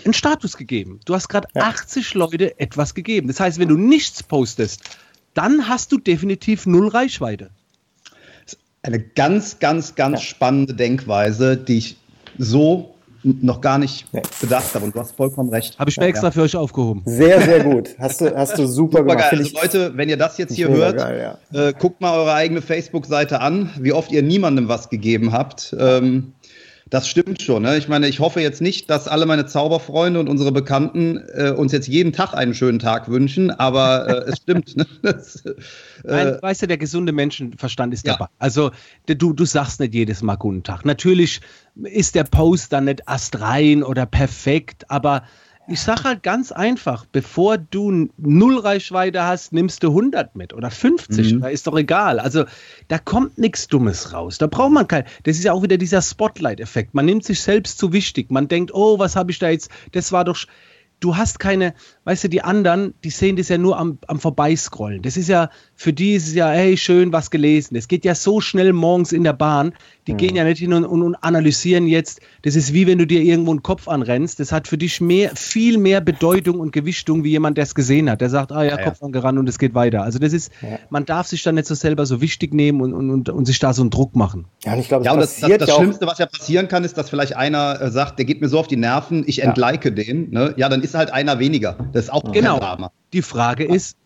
einen 0.04 0.14
Status 0.14 0.56
gegeben. 0.56 1.00
Du 1.04 1.14
hast 1.14 1.28
gerade 1.28 1.48
ja. 1.54 1.62
80 1.62 2.14
Leute 2.14 2.58
etwas 2.58 2.94
gegeben. 2.94 3.28
Das 3.28 3.40
heißt, 3.40 3.58
wenn 3.58 3.68
du 3.68 3.76
nichts 3.76 4.22
postest, 4.22 4.98
dann 5.34 5.68
hast 5.68 5.92
du 5.92 5.98
definitiv 5.98 6.66
null 6.66 6.88
Reichweite. 6.88 7.50
Eine 8.82 9.00
ganz, 9.00 9.58
ganz, 9.58 9.94
ganz 9.94 10.20
ja. 10.20 10.26
spannende 10.26 10.74
Denkweise, 10.74 11.56
die 11.56 11.78
ich 11.78 11.96
so 12.38 12.91
noch 13.24 13.60
gar 13.60 13.78
nicht 13.78 14.06
nee. 14.12 14.22
bedacht 14.40 14.74
habe. 14.74 14.84
Und 14.84 14.94
du 14.94 15.00
hast 15.00 15.16
vollkommen 15.16 15.50
recht. 15.50 15.78
Habe 15.78 15.90
ich 15.90 15.96
mir 15.96 16.04
ja, 16.04 16.08
extra 16.10 16.28
ja. 16.28 16.30
für 16.32 16.42
euch 16.42 16.56
aufgehoben. 16.56 17.02
Sehr, 17.04 17.40
sehr 17.40 17.64
gut. 17.64 17.90
Hast 17.98 18.20
du, 18.20 18.34
hast 18.34 18.58
du 18.58 18.66
super, 18.66 18.98
super 18.98 19.14
gemacht. 19.14 19.30
Geil. 19.30 19.40
Also 19.40 19.54
Leute, 19.54 19.96
wenn 19.96 20.08
ihr 20.08 20.16
das 20.16 20.38
jetzt 20.38 20.54
hier 20.54 20.68
hört, 20.68 20.96
geil, 20.96 21.36
ja. 21.52 21.68
äh, 21.68 21.72
guckt 21.72 22.00
mal 22.00 22.18
eure 22.18 22.32
eigene 22.32 22.62
Facebook-Seite 22.62 23.40
an, 23.40 23.70
wie 23.78 23.92
oft 23.92 24.12
ihr 24.12 24.22
niemandem 24.22 24.68
was 24.68 24.88
gegeben 24.88 25.32
habt. 25.32 25.74
Ähm, 25.78 26.32
das 26.92 27.08
stimmt 27.08 27.40
schon. 27.40 27.62
Ne? 27.62 27.78
Ich 27.78 27.88
meine, 27.88 28.06
ich 28.06 28.20
hoffe 28.20 28.42
jetzt 28.42 28.60
nicht, 28.60 28.90
dass 28.90 29.08
alle 29.08 29.24
meine 29.24 29.46
Zauberfreunde 29.46 30.20
und 30.20 30.28
unsere 30.28 30.52
Bekannten 30.52 31.16
äh, 31.32 31.50
uns 31.50 31.72
jetzt 31.72 31.88
jeden 31.88 32.12
Tag 32.12 32.34
einen 32.34 32.52
schönen 32.52 32.78
Tag 32.78 33.08
wünschen, 33.08 33.50
aber 33.50 34.26
äh, 34.26 34.30
es 34.30 34.42
stimmt. 34.42 34.76
Ne? 34.76 34.86
Das, 35.02 35.36
äh, 35.46 35.54
Nein, 36.04 36.38
weißt 36.42 36.62
du, 36.62 36.66
der 36.66 36.76
gesunde 36.76 37.12
Menschenverstand 37.12 37.94
ist 37.94 38.06
ja. 38.06 38.12
dabei. 38.12 38.26
Also 38.38 38.72
du, 39.06 39.32
du 39.32 39.44
sagst 39.46 39.80
nicht 39.80 39.94
jedes 39.94 40.20
Mal 40.20 40.36
guten 40.36 40.64
Tag. 40.64 40.84
Natürlich 40.84 41.40
ist 41.82 42.14
der 42.14 42.24
Post 42.24 42.74
dann 42.74 42.84
nicht 42.84 43.08
astrein 43.08 43.82
oder 43.82 44.04
perfekt, 44.04 44.90
aber 44.90 45.22
ich 45.68 45.80
sage 45.80 46.04
halt 46.04 46.22
ganz 46.22 46.50
einfach, 46.50 47.06
bevor 47.10 47.56
du 47.56 48.08
null 48.16 48.58
Reichweite 48.58 49.22
hast, 49.22 49.52
nimmst 49.52 49.82
du 49.82 49.88
100 49.88 50.34
mit 50.34 50.52
oder 50.52 50.70
50, 50.70 51.34
mhm. 51.34 51.40
da 51.40 51.48
ist 51.48 51.66
doch 51.66 51.76
egal. 51.76 52.18
Also 52.18 52.44
da 52.88 52.98
kommt 52.98 53.38
nichts 53.38 53.68
Dummes 53.68 54.12
raus. 54.12 54.38
Da 54.38 54.48
braucht 54.48 54.72
man 54.72 54.88
kein, 54.88 55.04
das 55.22 55.36
ist 55.36 55.44
ja 55.44 55.52
auch 55.52 55.62
wieder 55.62 55.78
dieser 55.78 56.02
Spotlight-Effekt. 56.02 56.94
Man 56.94 57.06
nimmt 57.06 57.24
sich 57.24 57.40
selbst 57.40 57.78
zu 57.78 57.92
wichtig. 57.92 58.30
Man 58.30 58.48
denkt, 58.48 58.74
oh, 58.74 58.98
was 58.98 59.14
habe 59.14 59.30
ich 59.30 59.38
da 59.38 59.50
jetzt, 59.50 59.70
das 59.92 60.10
war 60.10 60.24
doch, 60.24 60.36
du 60.98 61.16
hast 61.16 61.38
keine, 61.38 61.74
weißt 62.04 62.24
du, 62.24 62.28
die 62.28 62.42
anderen, 62.42 62.94
die 63.04 63.10
sehen 63.10 63.36
das 63.36 63.48
ja 63.48 63.58
nur 63.58 63.78
am, 63.78 63.98
am 64.08 64.18
Vorbeiscrollen. 64.18 65.02
Das 65.02 65.16
ist 65.16 65.28
ja, 65.28 65.50
für 65.76 65.92
die 65.92 66.14
ist 66.14 66.28
es 66.28 66.34
ja, 66.34 66.50
hey, 66.50 66.76
schön 66.76 67.12
was 67.12 67.30
gelesen. 67.30 67.76
Es 67.76 67.88
geht 67.88 68.04
ja 68.04 68.14
so 68.14 68.40
schnell 68.40 68.72
morgens 68.72 69.12
in 69.12 69.24
der 69.24 69.32
Bahn. 69.32 69.72
Die 70.08 70.14
mhm. 70.14 70.16
gehen 70.16 70.36
ja 70.36 70.44
nicht 70.44 70.58
hin 70.58 70.72
und, 70.72 70.84
und, 70.84 71.02
und, 71.02 71.14
analysieren 71.16 71.86
jetzt. 71.86 72.20
Das 72.42 72.56
ist 72.56 72.72
wie 72.72 72.88
wenn 72.88 72.98
du 72.98 73.06
dir 73.06 73.22
irgendwo 73.22 73.52
einen 73.52 73.62
Kopf 73.62 73.86
anrennst. 73.86 74.40
Das 74.40 74.50
hat 74.50 74.66
für 74.66 74.78
dich 74.78 75.00
mehr, 75.00 75.30
viel 75.36 75.78
mehr 75.78 76.00
Bedeutung 76.00 76.58
und 76.58 76.72
Gewichtung 76.72 77.22
wie 77.22 77.30
jemand, 77.30 77.56
der 77.56 77.64
es 77.64 77.74
gesehen 77.74 78.10
hat. 78.10 78.20
Der 78.20 78.30
sagt, 78.30 78.50
ah 78.50 78.64
ja, 78.64 78.76
ja 78.76 78.82
Kopf 78.82 79.00
ja. 79.00 79.06
angerannt 79.06 79.38
und 79.38 79.48
es 79.48 79.58
geht 79.58 79.74
weiter. 79.74 80.02
Also 80.02 80.18
das 80.18 80.32
ist, 80.32 80.50
ja. 80.60 80.78
man 80.90 81.04
darf 81.04 81.28
sich 81.28 81.42
dann 81.44 81.54
nicht 81.54 81.68
so 81.68 81.74
selber 81.74 82.04
so 82.04 82.20
wichtig 82.20 82.52
nehmen 82.52 82.80
und, 82.80 82.94
und, 82.94 83.10
und, 83.10 83.28
und 83.28 83.44
sich 83.44 83.60
da 83.60 83.72
so 83.72 83.82
einen 83.82 83.90
Druck 83.90 84.16
machen. 84.16 84.46
Ja, 84.64 84.72
und 84.72 84.80
ich 84.80 84.88
glaube, 84.88 85.04
ja, 85.04 85.16
das, 85.16 85.38
das, 85.38 85.58
das 85.58 85.74
Schlimmste, 85.76 86.06
was 86.06 86.18
ja 86.18 86.26
passieren 86.26 86.66
kann, 86.66 86.82
ist, 86.82 86.98
dass 86.98 87.10
vielleicht 87.10 87.36
einer 87.36 87.80
äh, 87.80 87.90
sagt, 87.90 88.18
der 88.18 88.26
geht 88.26 88.40
mir 88.40 88.48
so 88.48 88.58
auf 88.58 88.66
die 88.66 88.76
Nerven, 88.76 89.22
ich 89.26 89.42
entlike 89.42 89.92
den. 89.92 90.30
Ne? 90.30 90.54
Ja, 90.56 90.68
dann 90.68 90.82
ist 90.82 90.94
halt 90.94 91.12
einer 91.12 91.38
weniger. 91.38 91.76
Das 91.92 92.04
ist 92.04 92.10
auch 92.10 92.30
genau. 92.32 92.58
Drama. 92.58 92.92
Die 93.12 93.22
Frage 93.22 93.64
ist, 93.64 93.96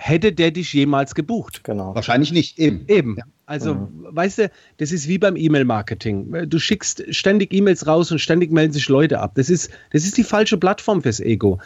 hätte 0.00 0.32
der 0.32 0.50
dich 0.50 0.72
jemals 0.72 1.14
gebucht? 1.14 1.62
Genau. 1.64 1.94
Wahrscheinlich 1.94 2.32
nicht, 2.32 2.58
eben. 2.58 2.84
Eben. 2.88 3.16
Ja. 3.18 3.24
Also, 3.46 3.74
mhm. 3.74 4.06
weißt 4.10 4.38
du, 4.38 4.50
das 4.78 4.92
ist 4.92 5.08
wie 5.08 5.18
beim 5.18 5.36
E-Mail-Marketing. 5.36 6.48
Du 6.48 6.58
schickst 6.58 7.04
ständig 7.10 7.52
E-Mails 7.52 7.86
raus 7.86 8.10
und 8.12 8.18
ständig 8.20 8.52
melden 8.52 8.72
sich 8.72 8.88
Leute 8.88 9.20
ab. 9.20 9.32
Das 9.34 9.50
ist, 9.50 9.70
das 9.92 10.04
ist 10.04 10.16
die 10.16 10.24
falsche 10.24 10.56
Plattform 10.56 11.02
fürs 11.02 11.20
Ego. 11.20 11.58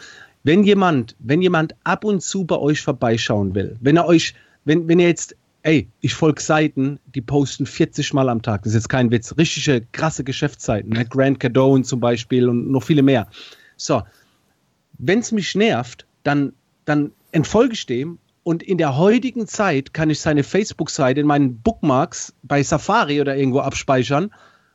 Wenn 0.43 0.63
jemand, 0.63 1.15
wenn 1.19 1.41
jemand 1.41 1.75
ab 1.83 2.03
und 2.03 2.21
zu 2.21 2.45
bei 2.45 2.57
euch 2.57 2.81
vorbeischauen 2.81 3.55
will, 3.55 3.77
wenn 3.81 3.97
er 3.97 4.05
euch, 4.05 4.35
wenn, 4.65 4.87
wenn 4.87 4.99
ihr 4.99 5.07
jetzt, 5.07 5.35
ey, 5.63 5.87
ich 6.01 6.13
folge 6.13 6.41
Seiten, 6.41 6.99
die 7.13 7.21
posten 7.21 7.65
40 7.65 8.13
Mal 8.13 8.29
am 8.29 8.41
Tag, 8.41 8.63
das 8.63 8.71
ist 8.71 8.75
jetzt 8.75 8.89
kein 8.89 9.11
Witz, 9.11 9.35
richtige 9.37 9.85
krasse 9.91 10.23
Geschäftsseiten, 10.23 10.91
ne? 10.91 11.05
Grant 11.05 11.39
Cardone 11.39 11.83
zum 11.83 11.99
Beispiel 11.99 12.47
und 12.49 12.71
noch 12.71 12.83
viele 12.83 13.01
mehr. 13.01 13.27
So, 13.77 14.03
wenn 14.97 15.19
es 15.19 15.31
mich 15.31 15.55
nervt, 15.55 16.05
dann, 16.23 16.53
dann 16.85 17.11
entfolge 17.31 17.73
ich 17.73 17.85
dem 17.85 18.19
und 18.43 18.63
in 18.63 18.77
der 18.77 18.97
heutigen 18.97 19.47
Zeit 19.47 19.93
kann 19.93 20.09
ich 20.09 20.19
seine 20.19 20.43
Facebook-Seite 20.43 21.19
in 21.21 21.27
meinen 21.27 21.59
Bookmarks 21.61 22.33
bei 22.43 22.61
Safari 22.63 23.21
oder 23.21 23.35
irgendwo 23.35 23.59
abspeichern 23.59 24.31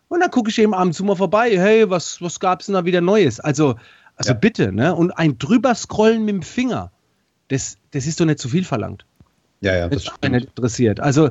und 0.09 0.21
dann 0.21 0.31
gucke 0.31 0.51
ich 0.51 0.59
eben 0.59 0.75
abends 0.75 1.01
mal 1.01 1.17
vorbei, 1.17 1.51
hey, 1.57 1.89
was, 1.89 2.21
was 2.21 2.41
gab 2.41 2.61
es 2.61 2.67
denn 2.67 2.75
da 2.75 2.85
wieder 2.85 3.01
Neues? 3.01 3.39
Also 3.41 3.77
also 4.21 4.33
ja. 4.33 4.39
bitte, 4.39 4.71
ne? 4.71 4.95
Und 4.95 5.13
ein 5.13 5.39
drüber 5.39 5.75
scrollen 5.75 6.27
mit 6.27 6.35
dem 6.35 6.43
Finger, 6.43 6.93
das, 7.49 7.79
das 7.93 8.07
ist 8.07 8.21
doch 8.21 8.27
nicht 8.27 8.39
zu 8.39 8.51
viel 8.51 8.65
verlangt. 8.65 9.07
Ja, 9.63 9.75
ja, 9.75 9.89
das 9.89 10.05
ist 10.05 10.13
nicht 10.23 10.45
interessiert. 10.45 11.01
Also 11.01 11.31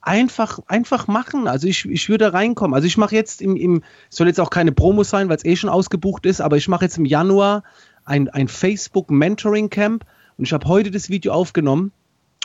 einfach, 0.00 0.58
einfach 0.66 1.06
machen. 1.06 1.46
Also 1.46 1.68
ich, 1.68 1.84
ich 1.84 2.08
würde 2.08 2.32
reinkommen. 2.32 2.74
Also 2.74 2.88
ich 2.88 2.96
mache 2.96 3.14
jetzt 3.14 3.40
im, 3.40 3.54
im, 3.54 3.84
soll 4.10 4.26
jetzt 4.26 4.40
auch 4.40 4.50
keine 4.50 4.72
Promo 4.72 5.04
sein, 5.04 5.28
weil 5.28 5.36
es 5.36 5.44
eh 5.44 5.54
schon 5.54 5.70
ausgebucht 5.70 6.26
ist, 6.26 6.40
aber 6.40 6.56
ich 6.56 6.66
mache 6.66 6.84
jetzt 6.84 6.98
im 6.98 7.04
Januar 7.04 7.62
ein, 8.06 8.28
ein 8.30 8.48
Facebook 8.48 9.10
Mentoring 9.10 9.68
Camp 9.68 10.04
und 10.38 10.44
ich 10.44 10.52
habe 10.52 10.66
heute 10.66 10.90
das 10.90 11.10
Video 11.10 11.32
aufgenommen 11.32 11.92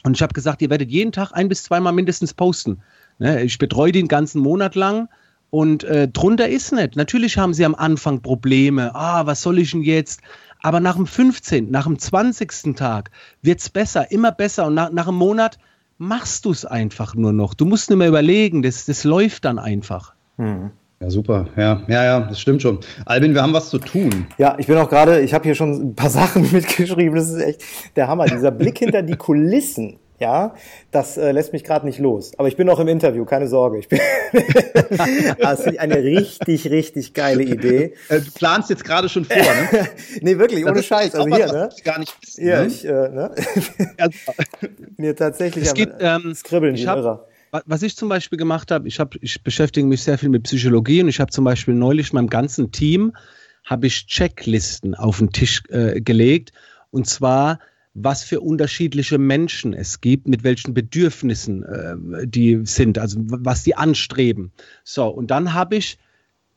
und 0.04 0.18
ich 0.18 0.22
habe 0.22 0.34
gesagt, 0.34 0.62
ihr 0.62 0.70
werdet 0.70 0.92
jeden 0.92 1.12
Tag 1.12 1.32
ein 1.32 1.48
bis 1.48 1.64
zweimal 1.64 1.94
mindestens 1.94 2.34
posten. 2.34 2.82
Ne? 3.20 3.44
Ich 3.44 3.58
betreue 3.58 3.92
den 3.92 4.08
ganzen 4.08 4.42
Monat 4.42 4.76
lang 4.76 5.08
und 5.50 5.84
äh, 5.84 6.08
drunter 6.08 6.50
ist 6.50 6.72
nicht. 6.74 6.96
Natürlich 6.96 7.38
haben 7.38 7.54
sie 7.54 7.66
am 7.66 7.76
Anfang 7.76 8.22
Probleme. 8.22 8.96
Ah, 8.96 9.26
was 9.26 9.42
soll 9.42 9.60
ich 9.60 9.72
denn 9.72 9.84
jetzt? 9.84 10.22
Aber 10.62 10.80
nach 10.80 10.96
dem 10.96 11.08
15., 11.08 11.70
nach 11.70 11.86
dem 11.86 12.00
20. 12.00 12.76
Tag 12.76 13.12
wird 13.42 13.60
es 13.60 13.70
besser, 13.70 14.12
immer 14.12 14.32
besser. 14.32 14.68
Und 14.68 14.76
nach, 14.76 14.92
nach 14.92 15.08
einem 15.08 15.18
Monat 15.18 15.60
machst 15.98 16.46
du 16.46 16.52
es 16.52 16.66
einfach 16.66 17.16
nur 17.16 17.34
noch. 17.34 17.54
Du 17.54 17.66
musst 17.66 17.90
nicht 17.90 18.00
mehr 18.00 18.08
überlegen, 18.08 18.62
das, 18.62 18.86
das 18.86 19.04
läuft 19.04 19.46
dann 19.46 19.60
einfach. 19.60 20.14
Mhm. 20.38 20.72
Ja, 21.02 21.10
super. 21.10 21.48
Ja, 21.58 21.82
ja, 21.88 22.04
ja, 22.04 22.20
das 22.22 22.40
stimmt 22.40 22.62
schon. 22.62 22.80
Albin, 23.06 23.34
wir 23.34 23.42
haben 23.42 23.54
was 23.54 23.70
zu 23.70 23.80
tun. 23.80 24.28
Ja, 24.38 24.56
ich 24.60 24.68
bin 24.68 24.78
auch 24.78 24.88
gerade, 24.88 25.22
ich 25.22 25.34
habe 25.34 25.44
hier 25.44 25.56
schon 25.56 25.72
ein 25.72 25.96
paar 25.96 26.10
Sachen 26.12 26.52
mitgeschrieben. 26.52 27.16
Das 27.16 27.30
ist 27.30 27.42
echt 27.42 27.64
der 27.96 28.08
Hammer. 28.08 28.26
Dieser 28.26 28.52
Blick 28.52 28.78
hinter 28.78 29.02
die 29.02 29.16
Kulissen 29.16 29.98
ja, 30.22 30.54
das 30.92 31.18
äh, 31.18 31.32
lässt 31.32 31.52
mich 31.52 31.64
gerade 31.64 31.84
nicht 31.84 31.98
los. 31.98 32.34
Aber 32.38 32.48
ich 32.48 32.56
bin 32.56 32.68
noch 32.68 32.80
im 32.80 32.88
Interview, 32.88 33.26
keine 33.26 33.48
Sorge. 33.48 33.80
Ich 33.80 33.90
bin 33.90 34.00
das 35.40 35.66
ist 35.66 35.80
eine 35.80 35.96
richtig, 35.96 36.70
richtig 36.70 37.16
geile 37.16 37.42
Idee. 37.42 37.96
Äh, 38.08 38.20
du 38.20 38.30
planst 38.30 38.70
jetzt 38.70 38.86
gerade 38.86 39.10
schon 39.10 39.26
vor, 39.26 39.36
ne? 39.36 39.90
nee, 40.22 40.38
wirklich, 40.38 40.64
ohne 40.64 40.84
Scheiß. 40.84 41.16
Also 41.16 41.36
hier, 41.36 41.48
ne? 41.48 41.70
Gar 41.84 41.98
nicht 41.98 42.16
wissen, 42.22 42.48
ja, 42.48 42.62
ne? 42.62 42.68
ich, 42.68 42.86
äh, 42.86 43.10
ne? 43.10 43.32
Mir 44.98 45.16
tatsächlich 45.16 45.66
es 45.66 45.74
gibt, 45.74 45.96
ähm, 46.00 46.36
Skribbeln 46.36 46.76
ich 46.76 46.86
hab, 46.86 47.31
was 47.52 47.84
ich 47.84 47.96
zum 47.96 48.10
Beispiel 48.10 48.38
gemacht 48.38 48.72
habe, 48.72 48.88
ich, 48.88 49.00
hab, 49.00 49.16
ich 49.22 49.44
beschäftige 49.44 49.86
mich 49.86 50.04
sehr 50.04 50.18
viel 50.18 50.30
mit 50.30 50.44
Psychologie 50.44 51.02
und 51.02 51.10
ich 51.10 51.20
habe 51.20 51.32
zum 51.32 51.44
Beispiel 51.44 51.74
neulich 51.74 52.14
meinem 52.14 52.30
ganzen 52.30 52.72
Team 52.72 53.16
habe 53.66 53.88
ich 53.88 54.08
Checklisten 54.08 54.96
auf 54.96 55.20
den 55.20 55.32
Tisch 55.32 55.64
äh, 55.70 56.02
gelegt 56.02 56.54
und 56.90 57.08
zwar 57.08 57.60
was 57.94 58.24
für 58.24 58.40
unterschiedliche 58.40 59.18
Menschen 59.18 59.74
es 59.74 60.00
gibt, 60.00 60.28
mit 60.28 60.44
welchen 60.44 60.74
Bedürfnissen 60.74 61.64
äh, 61.64 62.26
die 62.26 62.62
sind, 62.64 62.98
also 62.98 63.20
was 63.20 63.64
die 63.64 63.76
anstreben. 63.76 64.54
So, 64.86 65.08
und 65.08 65.30
dann 65.30 65.54
habe 65.54 65.76
ich 65.76 65.98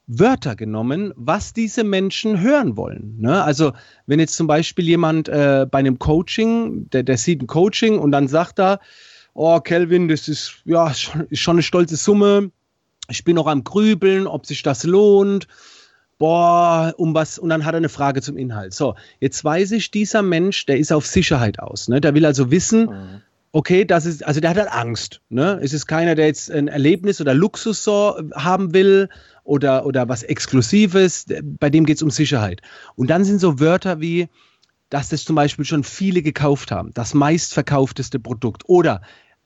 Wörter 0.07 0.54
genommen, 0.54 1.12
was 1.16 1.52
diese 1.52 1.83
Menschen 1.83 2.40
hören 2.40 2.76
wollen. 2.76 3.16
Ne? 3.18 3.42
Also 3.42 3.72
wenn 4.07 4.20
jetzt 4.20 4.37
zum 4.37 4.46
Beispiel 4.46 4.87
jemand 4.87 5.28
äh, 5.28 5.66
bei 5.68 5.78
einem 5.78 5.98
Coaching, 5.98 6.88
der, 6.90 7.02
der 7.02 7.16
sieht 7.16 7.42
ein 7.42 7.46
Coaching 7.46 7.98
und 7.98 8.12
dann 8.12 8.28
sagt 8.28 8.61
er, 8.61 8.80
oh 9.35 9.61
Kelvin, 9.61 10.09
das 10.09 10.29
ist 10.29 10.62
ja 10.64 10.92
schon, 10.94 11.27
schon 11.33 11.57
eine 11.57 11.62
stolze 11.62 11.97
Summe, 11.97 12.51
ich 13.09 13.25
bin 13.25 13.37
noch 13.37 13.47
am 13.47 13.64
Grübeln, 13.64 14.27
ob 14.27 14.47
sich 14.47 14.62
das 14.62 14.85
lohnt 14.85 15.47
boah, 16.18 16.94
um 16.97 17.14
was, 17.14 17.38
und 17.38 17.49
dann 17.49 17.64
hat 17.64 17.75
er 17.75 17.79
eine 17.79 17.88
Frage 17.88 18.23
zum 18.23 18.37
Inhalt. 18.37 18.75
So, 18.75 18.94
jetzt 19.20 19.44
weiß 19.44 19.73
ich, 19.73 19.90
dieser 19.90 20.23
Mensch, 20.23 20.66
der 20.66 20.79
ist 20.79 20.92
auf 20.92 21.07
Sicherheit 21.07 21.59
aus. 21.59 21.88
Ne? 21.88 22.01
Der 22.01 22.14
will 22.14 22.25
also 22.25 22.51
wissen, 22.51 22.87
mhm. 22.87 23.23
okay, 23.53 23.85
das 23.85 24.07
ist, 24.07 24.25
also 24.25 24.40
der 24.40 24.51
hat 24.51 24.57
halt 24.57 24.73
Angst. 24.73 25.20
Ne? 25.29 25.59
Es 25.62 25.73
ist 25.73 25.87
keiner, 25.87 26.14
der 26.14 26.27
jetzt 26.27 26.51
ein 26.51 26.68
Erlebnis 26.68 27.20
oder 27.20 27.35
Luxus 27.35 27.83
so 27.83 28.18
haben 28.35 28.73
will 28.75 29.09
oder, 29.42 29.87
oder 29.87 30.09
was 30.09 30.23
Exklusives. 30.23 31.27
Bei 31.42 31.70
dem 31.70 31.85
geht 31.85 31.97
es 31.97 32.03
um 32.03 32.11
Sicherheit. 32.11 32.62
Und 32.97 33.09
dann 33.09 33.25
sind 33.25 33.40
so 33.40 33.61
Wörter 33.61 34.01
wie, 34.01 34.29
dass 34.90 35.09
das 35.09 35.25
zum 35.25 35.37
Beispiel 35.37 35.64
schon 35.64 35.83
viele 35.83 36.23
gekauft 36.23 36.70
haben, 36.70 36.92
das 36.94 37.14
meistverkaufteste 37.14 38.20
Produkt 38.20 38.62
oder 38.66 39.03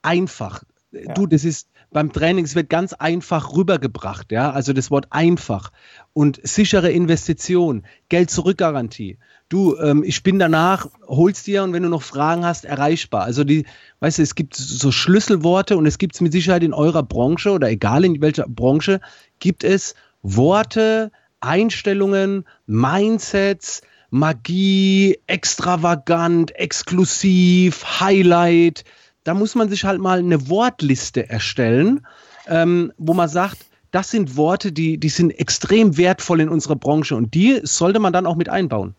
einfach. 0.08 0.62
Ja. 0.90 1.12
Du, 1.12 1.26
das 1.26 1.44
ist, 1.44 1.68
beim 1.90 2.12
Training, 2.12 2.44
es 2.44 2.54
wird 2.54 2.70
ganz 2.70 2.92
einfach 2.94 3.54
rübergebracht, 3.54 4.32
ja, 4.32 4.50
also 4.50 4.72
das 4.72 4.90
Wort 4.90 5.06
einfach 5.10 5.70
und 6.14 6.40
sichere 6.42 6.90
Investition, 6.90 7.84
Geld-Zurück-Garantie. 8.08 9.18
Du, 9.50 9.76
ähm, 9.76 10.02
ich 10.04 10.22
bin 10.22 10.38
danach, 10.38 10.88
holst 11.06 11.46
dir 11.46 11.62
und 11.62 11.72
wenn 11.72 11.82
du 11.82 11.88
noch 11.88 12.02
Fragen 12.02 12.44
hast, 12.44 12.64
erreichbar. 12.64 13.22
Also 13.22 13.44
die, 13.44 13.64
weißt 14.00 14.18
du, 14.18 14.22
es 14.22 14.34
gibt 14.34 14.54
so 14.56 14.92
Schlüsselworte 14.92 15.76
und 15.76 15.86
es 15.86 15.98
gibt 15.98 16.14
es 16.14 16.20
mit 16.20 16.32
Sicherheit 16.32 16.62
in 16.62 16.74
eurer 16.74 17.02
Branche 17.02 17.52
oder 17.52 17.70
egal 17.70 18.04
in 18.04 18.20
welcher 18.20 18.46
Branche, 18.46 19.00
gibt 19.38 19.64
es 19.64 19.94
Worte, 20.22 21.10
Einstellungen, 21.40 22.44
Mindsets, 22.66 23.82
Magie, 24.10 25.18
extravagant, 25.26 26.54
exklusiv, 26.56 28.00
Highlight, 28.00 28.84
da 29.28 29.34
muss 29.34 29.54
man 29.54 29.68
sich 29.68 29.84
halt 29.84 30.00
mal 30.00 30.20
eine 30.20 30.48
Wortliste 30.48 31.28
erstellen, 31.28 32.06
ähm, 32.48 32.94
wo 32.96 33.12
man 33.12 33.28
sagt, 33.28 33.58
das 33.90 34.10
sind 34.10 34.38
Worte, 34.38 34.72
die, 34.72 34.96
die 34.96 35.10
sind 35.10 35.38
extrem 35.38 35.98
wertvoll 35.98 36.40
in 36.40 36.48
unserer 36.48 36.76
Branche 36.76 37.14
und 37.14 37.34
die 37.34 37.60
sollte 37.62 37.98
man 37.98 38.14
dann 38.14 38.24
auch 38.24 38.36
mit 38.36 38.48
einbauen. 38.48 38.94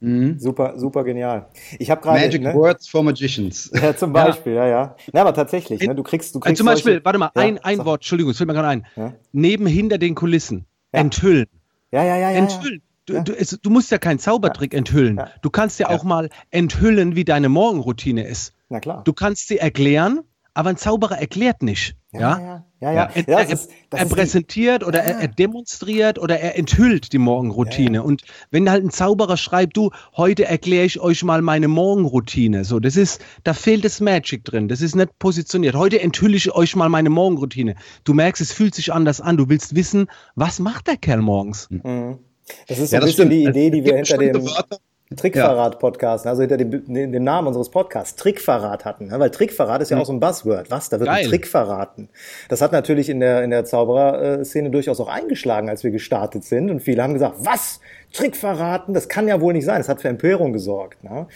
Mhm. 0.00 0.38
Super, 0.38 0.74
super 0.76 1.02
genial. 1.02 1.46
Ich 1.78 1.90
habe 1.90 2.02
gerade 2.02 2.20
Magic 2.20 2.42
ne? 2.42 2.52
Words 2.52 2.88
for 2.88 3.02
Magicians. 3.02 3.70
Ja, 3.82 3.96
zum 3.96 4.12
Beispiel, 4.12 4.52
ja, 4.52 4.66
ja. 4.66 4.82
ja. 4.82 4.96
Na, 5.14 5.22
aber 5.22 5.32
tatsächlich, 5.32 5.80
ne? 5.80 5.94
Du 5.94 6.02
kriegst, 6.02 6.34
du 6.34 6.40
kriegst. 6.40 6.58
zum 6.58 6.66
Beispiel, 6.66 6.92
solche, 6.92 7.04
warte 7.06 7.18
mal, 7.18 7.30
ja, 7.34 7.40
ein, 7.40 7.56
ein 7.64 7.82
Wort, 7.86 8.02
Entschuldigung, 8.02 8.32
es 8.32 8.36
fällt 8.36 8.48
mir 8.48 8.54
gerade 8.54 8.68
ein. 8.68 8.86
Ja? 8.96 9.14
Neben 9.32 9.66
hinter 9.66 9.96
den 9.96 10.14
Kulissen. 10.14 10.66
Enthüllen. 10.92 11.46
Ja, 11.90 12.04
ja, 12.04 12.18
ja, 12.18 12.30
ja. 12.32 12.36
Enthüllen. 12.36 12.82
Du, 13.06 13.22
du, 13.22 13.32
es, 13.32 13.58
du, 13.62 13.70
musst 13.70 13.90
ja 13.90 13.98
keinen 13.98 14.18
Zaubertrick 14.18 14.72
enthüllen. 14.72 15.20
Du 15.42 15.50
kannst 15.50 15.78
ja, 15.78 15.90
auch 15.90 16.04
mal 16.04 16.30
enthüllen, 16.50 17.16
wie 17.16 17.24
deine 17.24 17.50
Morgenroutine 17.50 18.26
ist. 18.26 18.54
Na 18.74 18.80
klar. 18.80 19.04
Du 19.04 19.12
kannst 19.12 19.46
sie 19.46 19.58
erklären, 19.58 20.22
aber 20.52 20.70
ein 20.70 20.76
Zauberer 20.76 21.16
erklärt 21.16 21.62
nicht. 21.62 21.94
Ja, 22.12 22.20
ja, 22.20 22.40
ja. 22.40 22.64
ja, 22.80 22.92
ja. 22.92 23.10
Er, 23.14 23.28
er, 23.28 23.48
ist, 23.50 23.70
er 23.90 24.06
präsentiert 24.06 24.82
die, 24.82 24.86
oder 24.86 25.00
er, 25.00 25.20
er, 25.20 25.28
demonstriert 25.28 26.18
oder 26.18 26.40
er 26.40 26.58
enthüllt 26.58 27.12
die 27.12 27.18
Morgenroutine. 27.18 28.02
Und 28.02 28.22
wenn 28.50 28.68
halt 28.68 28.82
ein 28.82 28.90
Zauberer 28.90 29.36
schreibt, 29.36 29.76
du, 29.76 29.92
heute 30.16 30.44
erkläre 30.46 30.86
ich 30.86 30.98
euch 30.98 31.22
mal 31.22 31.40
meine 31.40 31.68
Morgenroutine. 31.68 32.64
So, 32.64 32.80
das 32.80 32.96
ist, 32.96 33.24
da 33.44 33.54
fehlt 33.54 33.84
das 33.84 34.00
Magic 34.00 34.44
drin. 34.44 34.66
Das 34.66 34.80
ist 34.80 34.96
nicht 34.96 35.16
positioniert. 35.20 35.76
Heute 35.76 36.00
enthülle 36.00 36.36
ich 36.36 36.52
euch 36.52 36.74
mal 36.74 36.88
meine 36.88 37.10
Morgenroutine. 37.10 37.76
Du 38.02 38.12
merkst, 38.12 38.42
es 38.42 38.50
fühlt 38.50 38.74
sich 38.74 38.92
anders 38.92 39.20
an. 39.20 39.36
Du 39.36 39.48
willst 39.48 39.76
wissen, 39.76 40.08
was 40.34 40.58
macht 40.58 40.88
der 40.88 40.96
Kerl 40.96 41.22
morgens? 41.22 41.68
Mhm. 41.70 42.18
Das 42.66 42.80
ist 42.80 42.90
so 42.90 42.96
ein 42.96 43.02
bisschen 43.04 43.30
die 43.30 43.44
Idee, 43.44 43.70
die 43.70 43.84
wir 43.84 43.94
hinter 43.94 44.18
dem. 44.18 44.34
Wörter 44.44 44.78
Trickverrat-Podcast, 45.16 46.26
also 46.26 46.42
hinter 46.42 46.56
dem, 46.56 46.70
dem, 46.86 47.24
Namen 47.24 47.48
unseres 47.48 47.68
Podcasts, 47.68 48.16
Trickverrat 48.16 48.84
hatten. 48.84 49.08
Ne? 49.08 49.18
Weil 49.18 49.30
Trickverrat 49.30 49.82
ist 49.82 49.90
ja 49.90 49.96
hm. 49.96 50.02
auch 50.02 50.06
so 50.06 50.12
ein 50.12 50.20
Buzzword. 50.20 50.70
Was? 50.70 50.88
Da 50.88 51.00
wird 51.00 51.08
Geil. 51.08 51.24
ein 51.24 51.28
Trick 51.28 51.46
verraten. 51.46 52.08
Das 52.48 52.60
hat 52.60 52.72
natürlich 52.72 53.08
in 53.08 53.20
der, 53.20 53.42
in 53.42 53.50
der 53.50 53.64
Zauberer-Szene 53.64 54.70
durchaus 54.70 55.00
auch 55.00 55.08
eingeschlagen, 55.08 55.68
als 55.68 55.84
wir 55.84 55.90
gestartet 55.90 56.44
sind. 56.44 56.70
Und 56.70 56.80
viele 56.80 57.02
haben 57.02 57.14
gesagt, 57.14 57.36
was? 57.38 57.80
Trick 58.12 58.36
verraten? 58.36 58.94
Das 58.94 59.08
kann 59.08 59.26
ja 59.28 59.40
wohl 59.40 59.52
nicht 59.52 59.64
sein. 59.64 59.78
Das 59.78 59.88
hat 59.88 60.00
für 60.00 60.08
Empörung 60.08 60.52
gesorgt. 60.52 61.02
Ne? 61.02 61.26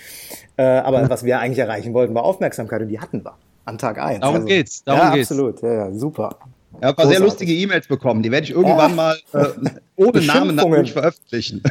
Äh, 0.57 0.63
aber 0.63 1.11
was 1.11 1.25
wir 1.25 1.41
eigentlich 1.41 1.59
erreichen 1.59 1.93
wollten, 1.95 2.15
war 2.15 2.25
Aufmerksamkeit 2.25 2.83
und 2.83 2.89
die 2.89 3.01
hatten 3.01 3.25
wir. 3.25 3.35
An 3.65 3.77
Tag 3.77 3.99
eins. 3.99 4.21
Darum 4.21 4.37
also, 4.37 4.47
geht's. 4.47 4.85
Darum 4.85 5.01
ja, 5.01 5.15
geht's. 5.15 5.31
absolut. 5.31 5.61
Ja, 5.61 5.73
ja, 5.73 5.93
super. 5.93 6.37
Ich 6.81 6.87
habe 6.87 7.07
sehr 7.07 7.21
lustige 7.21 7.53
E-Mails 7.53 7.89
bekommen. 7.89 8.23
Die 8.23 8.31
werde 8.31 8.45
ich 8.45 8.51
irgendwann 8.53 8.95
mal 8.95 9.19
äh, 9.33 9.47
ohne 9.97 10.21
Namen 10.23 10.55
natürlich 10.57 10.93
veröffentlichen. 10.93 11.63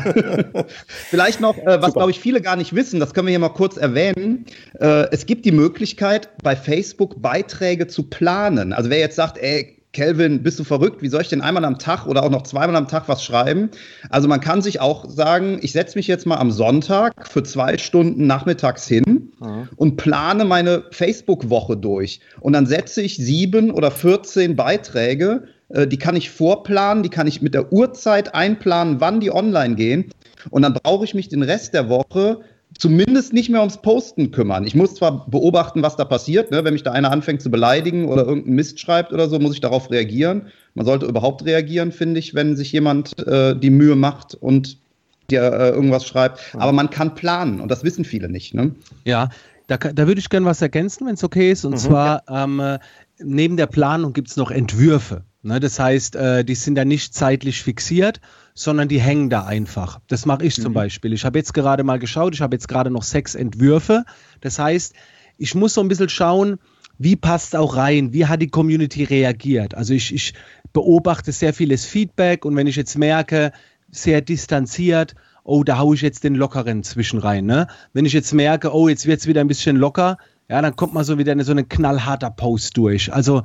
Vielleicht 0.87 1.39
noch, 1.39 1.57
äh, 1.57 1.81
was 1.81 1.93
glaube 1.93 2.11
ich 2.11 2.19
viele 2.19 2.41
gar 2.41 2.55
nicht 2.55 2.75
wissen, 2.75 2.99
das 2.99 3.13
können 3.13 3.27
wir 3.27 3.31
hier 3.31 3.39
mal 3.39 3.49
kurz 3.49 3.77
erwähnen. 3.77 4.45
Äh, 4.79 5.07
es 5.11 5.25
gibt 5.25 5.45
die 5.45 5.51
Möglichkeit, 5.51 6.29
bei 6.43 6.55
Facebook 6.55 7.21
Beiträge 7.21 7.87
zu 7.87 8.03
planen. 8.03 8.73
Also 8.73 8.89
wer 8.89 8.99
jetzt 8.99 9.15
sagt, 9.15 9.37
ey, 9.37 9.76
Kelvin, 9.93 10.43
bist 10.43 10.59
du 10.59 10.63
verrückt? 10.63 11.01
Wie 11.01 11.07
soll 11.07 11.21
ich 11.21 11.29
denn 11.29 11.41
einmal 11.41 11.65
am 11.65 11.79
Tag 11.79 12.05
oder 12.05 12.23
auch 12.23 12.29
noch 12.29 12.43
zweimal 12.43 12.75
am 12.75 12.87
Tag 12.87 13.07
was 13.07 13.23
schreiben? 13.23 13.69
Also 14.09 14.27
man 14.27 14.41
kann 14.41 14.61
sich 14.61 14.79
auch 14.79 15.09
sagen, 15.09 15.59
ich 15.61 15.71
setze 15.71 15.97
mich 15.97 16.07
jetzt 16.07 16.25
mal 16.25 16.37
am 16.37 16.51
Sonntag 16.51 17.27
für 17.27 17.43
zwei 17.43 17.77
Stunden 17.77 18.27
nachmittags 18.27 18.87
hin 18.87 19.31
mhm. 19.39 19.69
und 19.75 19.97
plane 19.97 20.45
meine 20.45 20.83
Facebook-Woche 20.91 21.77
durch. 21.77 22.19
Und 22.41 22.53
dann 22.53 22.65
setze 22.65 23.01
ich 23.01 23.17
sieben 23.17 23.71
oder 23.71 23.89
14 23.89 24.55
Beiträge, 24.55 25.45
äh, 25.69 25.87
die 25.87 25.97
kann 25.97 26.15
ich 26.15 26.29
vorplanen, 26.29 27.03
die 27.03 27.09
kann 27.09 27.27
ich 27.27 27.41
mit 27.41 27.53
der 27.53 27.71
Uhrzeit 27.71 28.35
einplanen, 28.35 28.99
wann 28.99 29.19
die 29.19 29.31
online 29.31 29.75
gehen. 29.75 30.11
Und 30.49 30.61
dann 30.61 30.73
brauche 30.73 31.05
ich 31.05 31.13
mich 31.13 31.29
den 31.29 31.43
Rest 31.43 31.73
der 31.73 31.89
Woche 31.89 32.41
zumindest 32.79 33.33
nicht 33.33 33.49
mehr 33.49 33.61
ums 33.61 33.81
Posten 33.81 34.31
kümmern. 34.31 34.65
Ich 34.65 34.75
muss 34.75 34.95
zwar 34.95 35.29
beobachten, 35.29 35.81
was 35.81 35.95
da 35.95 36.05
passiert. 36.05 36.51
Ne? 36.51 36.63
Wenn 36.63 36.73
mich 36.73 36.83
da 36.83 36.91
einer 36.91 37.11
anfängt 37.11 37.41
zu 37.41 37.49
beleidigen 37.49 38.05
oder 38.05 38.25
irgendeinen 38.25 38.55
Mist 38.55 38.79
schreibt 38.79 39.13
oder 39.13 39.29
so, 39.29 39.39
muss 39.39 39.53
ich 39.53 39.61
darauf 39.61 39.89
reagieren. 39.91 40.47
Man 40.75 40.85
sollte 40.85 41.05
überhaupt 41.05 41.45
reagieren, 41.45 41.91
finde 41.91 42.19
ich, 42.19 42.35
wenn 42.35 42.55
sich 42.55 42.71
jemand 42.71 43.17
äh, 43.27 43.57
die 43.57 43.69
Mühe 43.69 43.95
macht 43.95 44.35
und 44.35 44.77
dir 45.29 45.41
äh, 45.41 45.69
irgendwas 45.69 46.05
schreibt. 46.05 46.39
Aber 46.53 46.71
man 46.71 46.89
kann 46.89 47.15
planen 47.15 47.59
und 47.59 47.69
das 47.69 47.83
wissen 47.83 48.05
viele 48.05 48.29
nicht. 48.29 48.53
Ne? 48.53 48.75
Ja, 49.05 49.29
da, 49.67 49.77
da 49.77 50.07
würde 50.07 50.19
ich 50.19 50.29
gerne 50.29 50.45
was 50.45 50.61
ergänzen, 50.61 51.07
wenn 51.07 51.15
es 51.15 51.23
okay 51.23 51.51
ist. 51.51 51.65
Und 51.65 51.73
mhm. 51.73 51.77
zwar 51.77 52.23
ähm, 52.29 52.77
neben 53.19 53.57
der 53.57 53.67
Planung 53.67 54.13
gibt 54.13 54.29
es 54.29 54.37
noch 54.37 54.51
Entwürfe. 54.51 55.23
Ne? 55.41 55.59
Das 55.59 55.79
heißt, 55.79 56.15
äh, 56.15 56.43
die 56.43 56.55
sind 56.55 56.75
da 56.75 56.85
nicht 56.85 57.13
zeitlich 57.13 57.61
fixiert, 57.61 58.21
sondern 58.57 58.87
die 58.87 58.99
hängen 58.99 59.29
da 59.29 59.45
einfach. 59.45 59.99
Das 60.07 60.25
mache 60.25 60.43
ich 60.43 60.57
mhm. 60.57 60.63
zum 60.63 60.73
Beispiel. 60.73 61.13
Ich 61.13 61.25
habe 61.25 61.37
jetzt 61.37 61.53
gerade 61.53 61.83
mal 61.83 61.99
geschaut, 61.99 62.33
ich 62.33 62.41
habe 62.41 62.55
jetzt 62.55 62.67
gerade 62.67 62.89
noch 62.89 63.03
sechs 63.03 63.35
Entwürfe. 63.35 64.03
Das 64.41 64.57
heißt, 64.57 64.95
ich 65.37 65.53
muss 65.53 65.75
so 65.75 65.81
ein 65.81 65.87
bisschen 65.87 66.09
schauen, 66.09 66.57
wie 66.97 67.15
passt 67.15 67.55
auch 67.55 67.75
rein, 67.75 68.13
wie 68.13 68.25
hat 68.25 68.41
die 68.41 68.47
Community 68.47 69.03
reagiert. 69.03 69.75
Also 69.75 69.93
ich, 69.93 70.11
ich 70.11 70.33
beobachte 70.73 71.31
sehr 71.31 71.53
vieles 71.53 71.85
Feedback 71.85 72.45
und 72.45 72.55
wenn 72.55 72.65
ich 72.65 72.75
jetzt 72.75 72.97
merke, 72.97 73.51
sehr 73.91 74.21
distanziert, 74.21 75.13
oh, 75.43 75.63
da 75.63 75.77
haue 75.77 75.93
ich 75.93 76.01
jetzt 76.01 76.23
den 76.23 76.33
lockeren 76.33 76.81
zwischen 76.81 77.19
rein. 77.19 77.45
Ne? 77.45 77.67
Wenn 77.93 78.05
ich 78.05 78.13
jetzt 78.13 78.33
merke, 78.33 78.73
oh, 78.73 78.89
jetzt 78.89 79.05
wird 79.05 79.19
es 79.19 79.27
wieder 79.27 79.41
ein 79.41 79.47
bisschen 79.47 79.75
locker, 79.75 80.17
ja, 80.49 80.59
dann 80.63 80.75
kommt 80.75 80.95
man 80.95 81.03
so 81.03 81.19
wieder 81.19 81.33
in 81.33 81.43
so 81.43 81.51
ein 81.51 81.69
knallharter 81.69 82.31
Post 82.31 82.75
durch. 82.77 83.13
Also, 83.13 83.43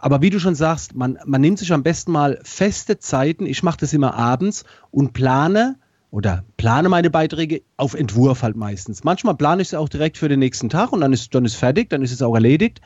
aber 0.00 0.22
wie 0.22 0.30
du 0.30 0.38
schon 0.38 0.54
sagst, 0.54 0.94
man, 0.94 1.18
man 1.24 1.40
nimmt 1.40 1.58
sich 1.58 1.72
am 1.72 1.82
besten 1.82 2.12
mal 2.12 2.38
feste 2.44 2.98
Zeiten. 2.98 3.46
Ich 3.46 3.62
mache 3.62 3.78
das 3.78 3.92
immer 3.92 4.14
abends 4.14 4.64
und 4.90 5.12
plane 5.12 5.76
oder 6.10 6.44
plane 6.56 6.88
meine 6.88 7.10
Beiträge 7.10 7.62
auf 7.76 7.94
Entwurf 7.94 8.42
halt 8.42 8.56
meistens. 8.56 9.02
Manchmal 9.02 9.34
plane 9.34 9.62
ich 9.62 9.68
es 9.68 9.74
auch 9.74 9.88
direkt 9.88 10.18
für 10.18 10.28
den 10.28 10.38
nächsten 10.38 10.68
Tag 10.68 10.92
und 10.92 11.00
dann 11.00 11.12
ist, 11.12 11.34
dann 11.34 11.44
ist 11.44 11.54
fertig, 11.54 11.90
dann 11.90 12.02
ist 12.02 12.12
es 12.12 12.22
auch 12.22 12.34
erledigt. 12.34 12.80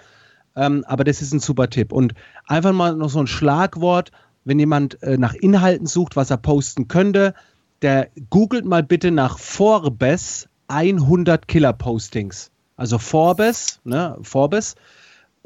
Ähm, 0.55 0.85
aber 0.87 1.05
das 1.05 1.21
ist 1.21 1.33
ein 1.33 1.41
super 1.41 1.69
Tipp. 1.69 1.93
Und 1.93 2.15
einfach 2.47 2.73
mal 2.73 2.95
noch 2.97 3.11
so 3.11 3.19
ein 3.19 3.27
Schlagwort, 3.27 4.11
wenn 4.45 4.59
jemand 4.59 5.03
äh, 5.03 5.19
nach 5.19 5.35
Inhalten 5.35 5.87
sucht, 5.87 6.17
was 6.17 6.31
er 6.31 6.39
posten 6.39 6.89
könnte, 6.89 7.35
der 7.83 8.09
googelt 8.31 8.65
mal 8.65 8.83
bitte 8.83 9.11
nach 9.11 9.39
Forbes 9.39 10.49
100 10.69 11.47
Killer 11.47 11.73
Postings. 11.75 12.51
Also 12.77 12.99
Forbes, 12.99 13.81
ne, 13.85 14.17
Forbes 14.23 14.77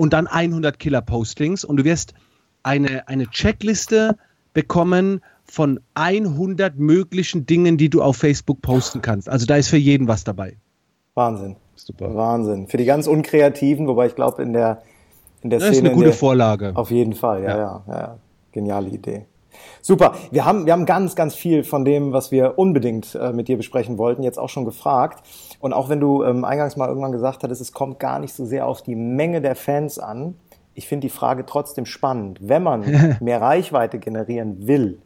und 0.01 0.15
dann 0.15 0.27
100 0.27 0.79
Killer-Postings 0.79 1.63
und 1.63 1.77
du 1.77 1.85
wirst 1.85 2.15
eine, 2.63 3.07
eine 3.07 3.27
Checkliste 3.27 4.17
bekommen 4.55 5.21
von 5.45 5.79
100 5.93 6.79
möglichen 6.79 7.45
Dingen, 7.45 7.77
die 7.77 7.91
du 7.91 8.01
auf 8.01 8.17
Facebook 8.17 8.63
posten 8.63 9.03
kannst. 9.03 9.29
Also 9.29 9.45
da 9.45 9.57
ist 9.57 9.69
für 9.69 9.77
jeden 9.77 10.09
was 10.09 10.25
dabei. 10.25 10.57
Wahnsinn. 11.13 11.57
Super. 11.75 12.15
Wahnsinn. 12.15 12.67
Für 12.69 12.79
die 12.79 12.87
ganz 12.87 13.07
Unkreativen, 13.07 13.87
wobei 13.87 14.07
ich 14.07 14.15
glaube, 14.15 14.43
in 14.43 14.55
der, 14.55 14.81
in 15.43 15.51
der 15.51 15.59
das 15.59 15.69
Szene. 15.69 15.83
Das 15.83 15.91
ist 15.91 15.99
eine 15.99 16.03
gute 16.03 16.17
Vorlage. 16.17 16.73
Auf 16.77 16.91
jeden 16.91 17.13
Fall, 17.13 17.43
ja, 17.43 17.51
ja, 17.51 17.85
ja. 17.87 17.95
ja. 17.95 18.19
Geniale 18.53 18.89
Idee. 18.89 19.27
Super. 19.83 20.15
Wir 20.31 20.45
haben, 20.45 20.67
wir 20.67 20.73
haben 20.73 20.87
ganz, 20.87 21.15
ganz 21.17 21.35
viel 21.35 21.65
von 21.65 21.85
dem, 21.85 22.13
was 22.13 22.31
wir 22.31 22.59
unbedingt 22.59 23.15
äh, 23.15 23.33
mit 23.33 23.49
dir 23.49 23.57
besprechen 23.57 23.99
wollten, 23.99 24.23
jetzt 24.23 24.39
auch 24.39 24.49
schon 24.49 24.65
gefragt. 24.65 25.25
Und 25.61 25.73
auch 25.73 25.89
wenn 25.89 26.01
du 26.01 26.25
ähm, 26.25 26.45
eingangs 26.45 26.77
mal 26.77 26.89
irgendwann 26.89 27.13
gesagt 27.13 27.43
hattest, 27.43 27.61
es 27.61 27.73
kommt 27.73 27.99
gar 27.99 28.19
nicht 28.19 28.35
so 28.35 28.45
sehr 28.45 28.67
auf 28.67 28.83
die 28.83 28.95
Menge 28.95 29.41
der 29.41 29.57
Fans 29.57 29.99
an. 29.99 30.37
Ich 30.75 30.87
finde 30.89 31.07
die 31.07 31.13
Frage 31.13 31.45
trotzdem 31.47 31.87
spannend. 31.87 32.39
Wenn 32.41 32.63
man 32.63 33.17
mehr 33.21 33.41
Reichweite 33.41 33.99
generieren 33.99 34.67
will, 34.67 34.99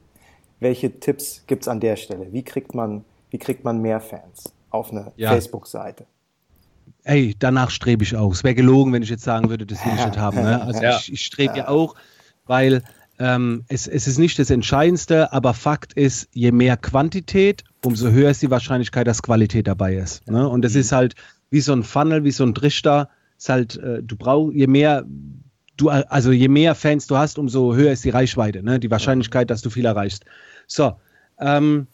welche 0.61 0.99
Tipps 1.01 1.45
gibt's 1.47 1.69
an 1.69 1.81
der 1.81 1.97
Stelle? 1.97 2.33
Wie 2.33 2.43
kriegt 2.43 2.75
man, 2.75 3.05
wie 3.31 3.39
kriegt 3.39 3.65
man 3.65 3.81
mehr 3.81 4.01
Fans 4.01 4.53
auf 4.71 4.91
eine 4.91 5.13
ja. 5.17 5.31
Facebook-Seite? 5.31 6.07
Ey, 7.05 7.37
danach 7.39 7.71
strebe 7.71 8.03
ich 8.03 8.17
auch. 8.17 8.33
Es 8.33 8.45
wäre 8.45 8.55
gelogen, 8.55 8.93
wenn 8.93 9.03
ich 9.03 9.11
jetzt 9.11 9.25
sagen 9.25 9.51
würde, 9.51 9.67
das 9.67 9.85
will 9.85 9.93
ich 9.95 10.07
nicht 10.07 10.19
haben. 10.19 10.43
Ne? 10.43 10.63
Also 10.63 10.83
ja. 10.83 10.97
ich, 10.97 11.13
ich 11.13 11.21
strebe 11.21 11.57
ja 11.57 11.69
auch, 11.69 11.95
weil 12.47 12.83
ähm, 13.19 13.65
es, 13.69 13.87
es 13.87 14.07
ist 14.07 14.19
nicht 14.19 14.39
das 14.39 14.51
Entscheidendste, 14.51 15.33
aber 15.33 15.55
Fakt 15.55 15.93
ist, 15.93 16.29
je 16.33 16.53
mehr 16.53 16.77
Quantität, 16.77 17.65
umso 17.85 18.11
höher 18.11 18.31
ist 18.31 18.43
die 18.43 18.51
Wahrscheinlichkeit, 18.51 19.07
dass 19.07 19.23
Qualität 19.23 19.67
dabei 19.67 19.97
ist. 19.97 20.29
Ne? 20.29 20.49
Und 20.49 20.63
das 20.63 20.75
mhm. 20.75 20.81
ist 20.81 20.93
halt 20.93 21.15
wie 21.51 21.61
so 21.61 21.73
ein 21.73 21.83
Funnel, 21.83 22.25
wie 22.25 22.33
so 22.33 22.45
ein 22.45 22.55
Trichter. 22.55 23.09
Ist 23.39 23.49
halt, 23.49 23.77
äh, 23.77 24.03
du 24.03 24.17
brauchst, 24.17 24.57
je 24.57 24.67
mehr 24.67 25.05
du, 25.77 25.91
also 25.91 26.33
je 26.33 26.49
mehr 26.49 26.75
Fans 26.75 27.07
du 27.07 27.17
hast, 27.17 27.39
umso 27.39 27.75
höher 27.75 27.93
ist 27.93 28.05
die 28.05 28.11
Reichweite, 28.11 28.63
ne? 28.63 28.79
die 28.79 28.91
Wahrscheinlichkeit, 28.91 29.51
dass 29.51 29.63
du 29.63 29.71
viel 29.71 29.85
erreichst. 29.85 30.25
So, 30.67 30.95
ähm, 31.39 31.87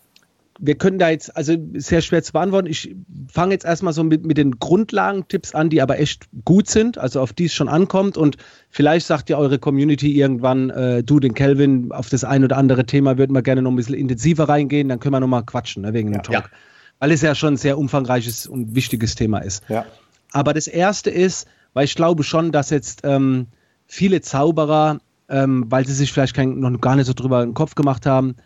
wir 0.63 0.75
können 0.75 0.99
da 0.99 1.09
jetzt, 1.09 1.35
also 1.37 1.57
sehr 1.75 2.03
schwer 2.03 2.23
zu 2.23 2.33
beantworten. 2.33 2.69
Ich 2.69 2.95
fange 3.33 3.53
jetzt 3.53 3.65
erstmal 3.65 3.93
so 3.93 4.05
mit, 4.05 4.27
mit 4.27 4.37
den 4.37 4.59
Grundlagentipps 4.59 5.55
an, 5.55 5.71
die 5.71 5.81
aber 5.81 5.99
echt 5.99 6.27
gut 6.45 6.69
sind, 6.69 6.99
also 6.99 7.21
auf 7.21 7.33
die 7.33 7.47
es 7.47 7.55
schon 7.55 7.69
ankommt. 7.69 8.19
Und 8.19 8.37
vielleicht 8.69 9.07
sagt 9.07 9.31
ja 9.31 9.39
eure 9.39 9.59
Community 9.59 10.13
irgendwann, 10.13 10.69
äh, 10.71 11.03
du, 11.03 11.19
den 11.19 11.33
Kelvin, 11.33 11.93
auf 11.93 12.11
das 12.11 12.25
ein 12.25 12.45
oder 12.45 12.59
andere 12.59 12.85
Thema 12.85 13.17
würden 13.17 13.35
wir 13.35 13.43
gerne 13.43 13.63
noch 13.63 13.71
ein 13.71 13.77
bisschen 13.77 13.95
intensiver 13.95 14.49
reingehen, 14.49 14.89
dann 14.89 15.01
können 15.01 15.15
wir 15.15 15.21
nochmal 15.21 15.45
quatschen, 15.45 15.83
ne, 15.83 15.95
wegen 15.95 16.13
ja, 16.13 16.19
dem 16.19 16.23
Talk. 16.25 16.45
Ja. 16.45 16.59
Weil 16.99 17.13
es 17.13 17.23
ja 17.23 17.35
schon 17.35 17.55
ein 17.55 17.57
sehr 17.57 17.79
umfangreiches 17.79 18.47
und 18.47 18.75
wichtiges 18.75 19.15
Thema 19.15 19.39
ist. 19.39 19.65
Ja. 19.69 19.87
Aber 20.33 20.53
das 20.53 20.67
erste 20.67 21.11
ist, 21.11 21.49
weil 21.73 21.87
ich 21.87 21.95
glaube 21.95 22.23
schon, 22.23 22.53
dass 22.53 22.69
jetzt 22.69 23.01
ähm, 23.05 23.47
viele 23.87 24.21
Zauberer, 24.21 24.99
ähm, 25.31 25.65
weil 25.69 25.87
sie 25.87 25.95
sich 25.95 26.13
vielleicht 26.13 26.35
kein, 26.35 26.61
noch 26.61 26.81
gar 26.81 26.97
nicht 26.97 27.07
so 27.07 27.15
drüber 27.15 27.43
den 27.45 27.55
Kopf 27.55 27.75
gemacht 27.75 28.05
haben, 28.05 28.37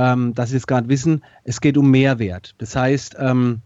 ähm, 0.00 0.32
dass 0.34 0.48
Sie 0.48 0.56
es 0.56 0.66
gerade 0.66 0.88
wissen, 0.88 1.22
es 1.44 1.60
geht 1.60 1.76
um 1.76 1.90
Mehrwert. 1.90 2.54
Das 2.56 2.74
heißt, 2.74 3.16
ähm, 3.18 3.60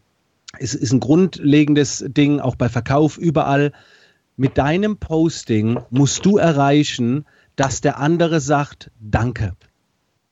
es 0.58 0.74
ist 0.74 0.92
ein 0.92 0.98
grundlegendes 0.98 2.04
Ding, 2.08 2.40
auch 2.40 2.56
bei 2.56 2.68
Verkauf 2.68 3.18
überall. 3.18 3.70
Mit 4.36 4.58
deinem 4.58 4.96
Posting 4.96 5.78
musst 5.90 6.26
du 6.26 6.36
erreichen, 6.36 7.24
dass 7.54 7.82
der 7.82 7.98
andere 7.98 8.40
sagt 8.40 8.90
Danke. 9.00 9.52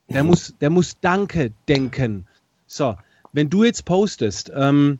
Der 0.09 0.25
muss, 0.25 0.55
der 0.61 0.71
muss 0.71 0.99
Danke 1.01 1.53
denken. 1.69 2.27
So, 2.67 2.97
wenn 3.33 3.49
du 3.49 3.63
jetzt 3.63 3.85
postest, 3.85 4.51
ähm, 4.55 4.99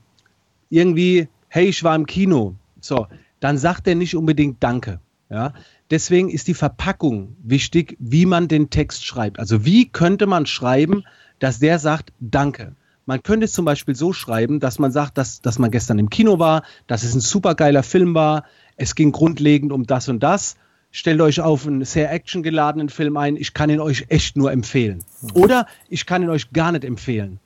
irgendwie, 0.71 1.27
hey, 1.49 1.67
ich 1.67 1.83
war 1.83 1.97
im 1.97 2.07
Kino, 2.07 2.55
so, 2.81 3.09
dann 3.41 3.59
sagt 3.59 3.89
er 3.89 3.97
nicht 3.97 4.15
unbedingt 4.15 4.63
Danke. 4.63 5.01
Ja, 5.29 5.53
deswegen 5.93 6.31
ist 6.31 6.49
die 6.49 6.55
Verpackung 6.55 7.37
wichtig, 7.43 7.97
wie 8.01 8.27
man 8.27 8.49
den 8.49 8.71
Text 8.71 9.05
schreibt. 9.05 9.39
Also 9.39 9.65
wie 9.65 9.89
könnte 9.89 10.27
man 10.27 10.47
schreiben, 10.47 11.05
dass 11.39 11.59
der 11.59 11.79
sagt 11.79 12.13
Danke. 12.19 12.75
Man 13.05 13.23
könnte 13.23 13.45
es 13.45 13.53
zum 13.53 13.65
Beispiel 13.65 13.95
so 13.95 14.13
schreiben, 14.13 14.59
dass 14.59 14.79
man 14.79 14.91
sagt, 14.91 15.19
dass, 15.19 15.43
dass 15.43 15.59
man 15.59 15.71
gestern 15.71 15.99
im 15.99 16.09
Kino 16.09 16.39
war, 16.39 16.63
dass 16.87 17.03
es 17.03 17.15
ein 17.15 17.21
supergeiler 17.21 17.83
Film 17.83 18.15
war, 18.15 18.45
es 18.77 18.95
ging 18.95 19.13
grundlegend 19.13 19.73
um 19.73 19.87
das 19.87 20.09
und 20.09 20.23
das. 20.23 20.57
Stellt 20.93 21.21
euch 21.21 21.41
auf 21.41 21.67
einen 21.67 21.85
sehr 21.85 22.13
actiongeladenen 22.13 22.89
Film 22.89 23.17
ein, 23.17 23.37
ich 23.37 23.55
kann 23.55 23.71
ihn 23.71 23.81
euch 23.81 24.07
echt 24.09 24.37
nur 24.37 24.53
empfehlen. 24.53 25.05
Oder 25.35 25.67
ich 25.89 26.07
kann 26.07 26.23
ihn 26.23 26.29
euch 26.29 26.53
gar 26.53 26.73
nicht 26.73 26.85
empfehlen. 26.85 27.39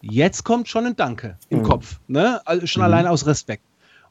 Jetzt 0.00 0.44
kommt 0.44 0.68
schon 0.68 0.86
ein 0.86 0.96
Danke 0.96 1.38
im 1.48 1.60
mhm. 1.60 1.64
Kopf. 1.64 2.00
Ne? 2.06 2.40
Also 2.46 2.66
schon 2.66 2.80
mhm. 2.80 2.86
allein 2.86 3.06
aus 3.06 3.26
Respekt. 3.26 3.62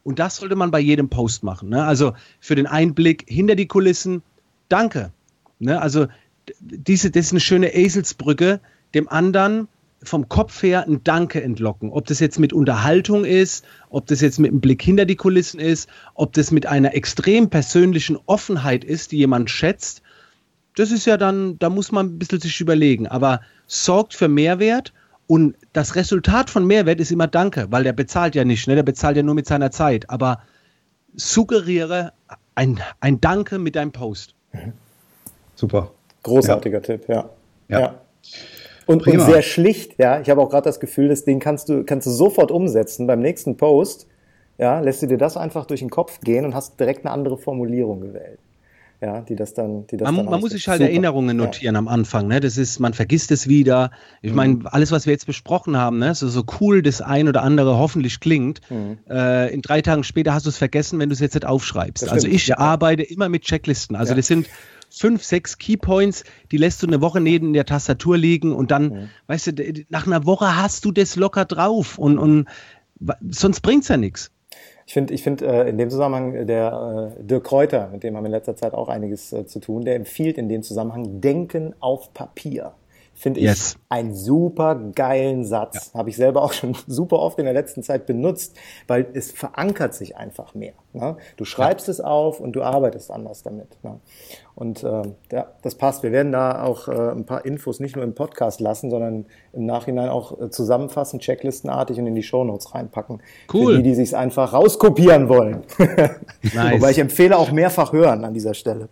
Und 0.03 0.19
das 0.19 0.37
sollte 0.37 0.55
man 0.55 0.71
bei 0.71 0.79
jedem 0.79 1.09
Post 1.09 1.43
machen. 1.43 1.69
Ne? 1.69 1.83
Also 1.83 2.13
für 2.39 2.55
den 2.55 2.67
Einblick 2.67 3.25
hinter 3.27 3.55
die 3.55 3.67
Kulissen, 3.67 4.21
danke. 4.69 5.11
Ne? 5.59 5.81
Also 5.81 6.07
diese, 6.59 7.09
das 7.09 7.27
ist 7.27 7.31
eine 7.31 7.39
schöne 7.39 7.73
Eselsbrücke, 7.73 8.59
dem 8.93 9.07
anderen 9.07 9.67
vom 10.03 10.27
Kopf 10.27 10.61
her 10.61 10.85
ein 10.85 11.01
Danke 11.03 11.41
entlocken. 11.41 11.89
Ob 11.89 12.05
das 12.07 12.19
jetzt 12.19 12.37
mit 12.37 12.51
Unterhaltung 12.51 13.23
ist, 13.23 13.65
ob 13.89 14.05
das 14.07 14.19
jetzt 14.19 14.39
mit 14.39 14.51
einem 14.51 14.59
Blick 14.59 14.81
hinter 14.81 15.05
die 15.05 15.15
Kulissen 15.15 15.61
ist, 15.61 15.89
ob 16.13 16.33
das 16.33 16.51
mit 16.51 16.65
einer 16.65 16.93
extrem 16.93 17.49
persönlichen 17.49 18.17
Offenheit 18.25 18.83
ist, 18.83 19.13
die 19.13 19.17
jemand 19.17 19.49
schätzt, 19.49 20.01
das 20.75 20.91
ist 20.91 21.05
ja 21.05 21.17
dann, 21.17 21.57
da 21.59 21.69
muss 21.69 21.91
man 21.91 22.07
ein 22.07 22.19
bisschen 22.19 22.41
sich 22.41 22.59
überlegen. 22.59 23.07
Aber 23.07 23.41
sorgt 23.67 24.13
für 24.13 24.27
Mehrwert 24.27 24.91
und 25.27 25.55
das 25.71 25.95
Resultat 25.95 26.49
von 26.49 26.65
Mehrwert 26.65 26.99
ist 26.99 27.11
immer 27.11 27.27
Danke, 27.27 27.67
weil 27.69 27.83
der 27.83 27.93
bezahlt 27.93 28.35
ja 28.35 28.43
nicht, 28.43 28.67
ne? 28.67 28.75
der 28.75 28.83
bezahlt 28.83 29.17
ja 29.17 29.23
nur 29.23 29.35
mit 29.35 29.47
seiner 29.47 29.71
Zeit. 29.71 30.09
Aber 30.09 30.39
suggeriere 31.15 32.13
ein, 32.55 32.79
ein 32.99 33.21
Danke 33.21 33.59
mit 33.59 33.75
deinem 33.75 33.91
Post. 33.91 34.35
Mhm. 34.51 34.73
Super. 35.55 35.91
Großartiger 36.23 36.77
ja. 36.77 36.81
Tipp, 36.81 37.05
ja. 37.07 37.29
ja. 37.67 37.79
ja. 37.79 38.01
Und, 38.85 39.07
und, 39.07 39.19
sehr 39.21 39.41
schlicht, 39.41 39.97
ja. 39.97 40.19
Ich 40.19 40.29
habe 40.29 40.41
auch 40.41 40.49
gerade 40.49 40.65
das 40.65 40.79
Gefühl, 40.79 41.07
das 41.07 41.23
Ding 41.23 41.39
kannst 41.39 41.69
du, 41.69 41.85
kannst 41.85 42.05
du 42.07 42.11
sofort 42.11 42.51
umsetzen 42.51 43.07
beim 43.07 43.21
nächsten 43.21 43.55
Post. 43.55 44.07
Ja, 44.57 44.81
lässt 44.81 45.01
du 45.01 45.07
dir 45.07 45.17
das 45.17 45.37
einfach 45.37 45.65
durch 45.65 45.79
den 45.79 45.89
Kopf 45.89 46.19
gehen 46.21 46.45
und 46.45 46.53
hast 46.53 46.79
direkt 46.79 47.05
eine 47.05 47.13
andere 47.13 47.37
Formulierung 47.37 48.01
gewählt. 48.01 48.39
Ja, 49.03 49.19
die 49.19 49.35
das 49.35 49.53
dann, 49.53 49.85
die 49.87 49.97
das 49.97 50.05
man, 50.05 50.15
dann 50.15 50.25
man 50.25 50.39
muss 50.39 50.51
sich 50.51 50.67
halt 50.67 50.79
Super. 50.79 50.89
Erinnerungen 50.89 51.35
notieren 51.35 51.75
ja. 51.75 51.79
am 51.79 51.89
Anfang, 51.89 52.27
ne? 52.27 52.39
Das 52.39 52.57
ist, 52.57 52.79
man 52.79 52.93
vergisst 52.93 53.31
es 53.31 53.49
wieder. 53.49 53.91
Ich 54.21 54.31
mhm. 54.31 54.35
meine, 54.37 54.59
alles, 54.65 54.91
was 54.91 55.05
wir 55.05 55.11
jetzt 55.11 55.25
besprochen 55.25 55.75
haben, 55.75 55.99
ne, 55.99 56.15
so, 56.15 56.29
so 56.29 56.45
cool 56.61 56.81
das 56.81 57.01
ein 57.01 57.27
oder 57.27 57.43
andere 57.43 57.77
hoffentlich 57.77 58.21
klingt, 58.21 58.61
mhm. 58.71 58.99
äh, 59.09 59.53
in 59.53 59.61
drei 59.61 59.81
Tagen 59.81 60.05
später 60.05 60.33
hast 60.33 60.45
du 60.45 60.49
es 60.49 60.57
vergessen, 60.57 60.99
wenn 60.99 61.09
du 61.09 61.13
es 61.13 61.19
jetzt 61.19 61.33
nicht 61.33 61.45
aufschreibst. 61.45 62.07
Also 62.07 62.27
ich 62.27 62.47
ja. 62.47 62.57
arbeite 62.59 63.03
immer 63.03 63.27
mit 63.27 63.43
Checklisten. 63.43 63.97
Also 63.97 64.15
das 64.15 64.27
sind 64.27 64.47
fünf, 64.89 65.23
sechs 65.23 65.57
Keypoints, 65.57 66.23
die 66.51 66.57
lässt 66.57 66.81
du 66.81 66.87
eine 66.87 67.01
Woche 67.01 67.19
neben 67.19 67.51
der 67.51 67.65
Tastatur 67.65 68.17
liegen 68.17 68.53
und 68.53 68.71
dann, 68.71 68.83
mhm. 68.83 69.09
weißt 69.27 69.47
du, 69.47 69.85
nach 69.89 70.07
einer 70.07 70.25
Woche 70.25 70.55
hast 70.55 70.85
du 70.85 70.93
das 70.93 71.17
locker 71.17 71.43
drauf 71.43 71.97
und, 71.97 72.17
und 72.17 72.47
sonst 73.29 73.61
bringt 73.61 73.83
es 73.83 73.89
ja 73.89 73.97
nichts. 73.97 74.31
Ich 74.85 74.93
finde 74.93 75.13
ich 75.13 75.23
find, 75.23 75.41
äh, 75.41 75.67
in 75.67 75.77
dem 75.77 75.89
Zusammenhang 75.89 76.33
äh, 76.35 76.45
der 76.45 77.13
äh, 77.19 77.23
Dirk 77.23 77.45
Kräuter, 77.45 77.89
mit 77.91 78.03
dem 78.03 78.15
haben 78.15 78.23
wir 78.23 78.27
in 78.27 78.33
letzter 78.33 78.55
Zeit 78.55 78.73
auch 78.73 78.89
einiges 78.89 79.31
äh, 79.33 79.45
zu 79.45 79.59
tun, 79.59 79.85
der 79.85 79.95
empfiehlt 79.95 80.37
in 80.37 80.49
dem 80.49 80.63
Zusammenhang 80.63 81.21
Denken 81.21 81.73
auf 81.79 82.13
Papier. 82.13 82.73
Finde 83.23 83.39
ich 83.39 83.45
yes. 83.45 83.77
einen 83.87 84.13
super 84.13 84.75
geilen 84.75 85.45
Satz. 85.45 85.91
Ja. 85.93 85.99
Habe 85.99 86.09
ich 86.09 86.17
selber 86.17 86.41
auch 86.41 86.51
schon 86.51 86.75
super 86.87 87.19
oft 87.19 87.39
in 87.39 87.45
der 87.45 87.53
letzten 87.53 87.81
Zeit 87.81 88.05
benutzt, 88.05 88.53
weil 88.85 89.07
es 89.13 89.31
verankert 89.31 89.93
sich 89.93 90.17
einfach 90.17 90.55
mehr. 90.55 90.73
Ne? 90.91 91.15
Du 91.37 91.45
schreibst 91.45 91.87
ja. 91.87 91.91
es 91.93 92.01
auf 92.01 92.41
und 92.41 92.51
du 92.51 92.63
arbeitest 92.63 93.09
anders 93.11 93.41
damit. 93.41 93.81
Ne? 93.81 94.01
Und 94.55 94.83
äh, 94.83 95.03
ja, 95.31 95.47
das 95.61 95.75
passt. 95.75 96.03
Wir 96.03 96.11
werden 96.11 96.33
da 96.33 96.63
auch 96.63 96.89
äh, 96.89 97.11
ein 97.11 97.25
paar 97.25 97.45
Infos 97.45 97.79
nicht 97.79 97.95
nur 97.95 98.03
im 98.03 98.13
Podcast 98.13 98.59
lassen, 98.59 98.89
sondern 98.89 99.25
im 99.53 99.65
Nachhinein 99.65 100.09
auch 100.09 100.41
äh, 100.41 100.49
zusammenfassen, 100.49 101.19
checklistenartig 101.19 101.97
und 101.99 102.07
in 102.07 102.15
die 102.15 102.23
Shownotes 102.23 102.75
reinpacken. 102.75 103.21
Cool. 103.53 103.77
Für 103.77 103.77
die, 103.77 103.83
die 103.83 103.95
sich 103.95 104.17
einfach 104.17 104.51
rauskopieren 104.51 105.29
wollen. 105.29 105.63
nice. 105.77 106.73
Wobei 106.73 106.91
ich 106.91 106.99
empfehle 106.99 107.37
auch 107.37 107.53
mehrfach 107.53 107.93
hören 107.93 108.25
an 108.25 108.33
dieser 108.33 108.53
Stelle. 108.53 108.89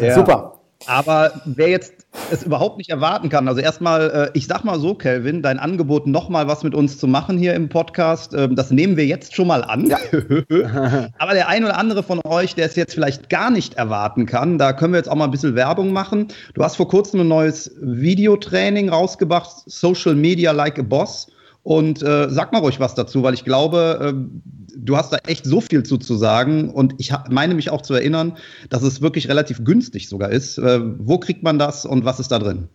Ja. 0.00 0.14
Super. 0.14 0.60
Aber 0.86 1.32
wer 1.46 1.68
jetzt 1.68 1.95
es 2.30 2.42
überhaupt 2.42 2.78
nicht 2.78 2.90
erwarten 2.90 3.28
kann, 3.28 3.48
also 3.48 3.60
erstmal, 3.60 4.10
äh, 4.10 4.30
ich 4.34 4.46
sag 4.46 4.64
mal 4.64 4.78
so, 4.78 4.94
Kelvin, 4.94 5.42
dein 5.42 5.58
Angebot 5.58 6.06
nochmal 6.06 6.48
was 6.48 6.62
mit 6.62 6.74
uns 6.74 6.98
zu 6.98 7.06
machen 7.06 7.38
hier 7.38 7.54
im 7.54 7.68
Podcast, 7.68 8.34
äh, 8.34 8.48
das 8.48 8.70
nehmen 8.70 8.96
wir 8.96 9.06
jetzt 9.06 9.34
schon 9.34 9.46
mal 9.46 9.62
an. 9.64 9.86
Ja. 9.86 9.98
Aber 11.18 11.34
der 11.34 11.48
ein 11.48 11.64
oder 11.64 11.78
andere 11.78 12.02
von 12.02 12.20
euch, 12.24 12.54
der 12.54 12.66
es 12.66 12.76
jetzt 12.76 12.94
vielleicht 12.94 13.28
gar 13.30 13.50
nicht 13.50 13.74
erwarten 13.74 14.26
kann, 14.26 14.58
da 14.58 14.72
können 14.72 14.92
wir 14.92 14.98
jetzt 14.98 15.08
auch 15.08 15.14
mal 15.14 15.24
ein 15.24 15.30
bisschen 15.30 15.54
Werbung 15.54 15.92
machen. 15.92 16.28
Du 16.54 16.62
hast 16.62 16.76
vor 16.76 16.88
kurzem 16.88 17.20
ein 17.20 17.28
neues 17.28 17.76
Videotraining 17.80 18.88
rausgebracht, 18.88 19.50
Social 19.66 20.14
Media 20.14 20.52
Like 20.52 20.78
a 20.78 20.82
Boss. 20.82 21.28
Und 21.66 22.00
äh, 22.00 22.30
sag 22.30 22.52
mal 22.52 22.60
ruhig 22.60 22.78
was 22.78 22.94
dazu, 22.94 23.24
weil 23.24 23.34
ich 23.34 23.42
glaube, 23.42 24.14
äh, 24.14 24.76
du 24.76 24.96
hast 24.96 25.12
da 25.12 25.16
echt 25.26 25.44
so 25.44 25.60
viel 25.60 25.82
zu, 25.82 25.98
zu 25.98 26.14
sagen. 26.14 26.70
Und 26.70 26.94
ich 26.98 27.12
meine 27.28 27.56
mich 27.56 27.70
auch 27.70 27.82
zu 27.82 27.92
erinnern, 27.92 28.36
dass 28.70 28.84
es 28.84 29.02
wirklich 29.02 29.28
relativ 29.28 29.64
günstig 29.64 30.08
sogar 30.08 30.30
ist. 30.30 30.58
Äh, 30.58 30.78
wo 30.98 31.18
kriegt 31.18 31.42
man 31.42 31.58
das 31.58 31.84
und 31.84 32.04
was 32.04 32.20
ist 32.20 32.30
da 32.30 32.38
drin? 32.38 32.68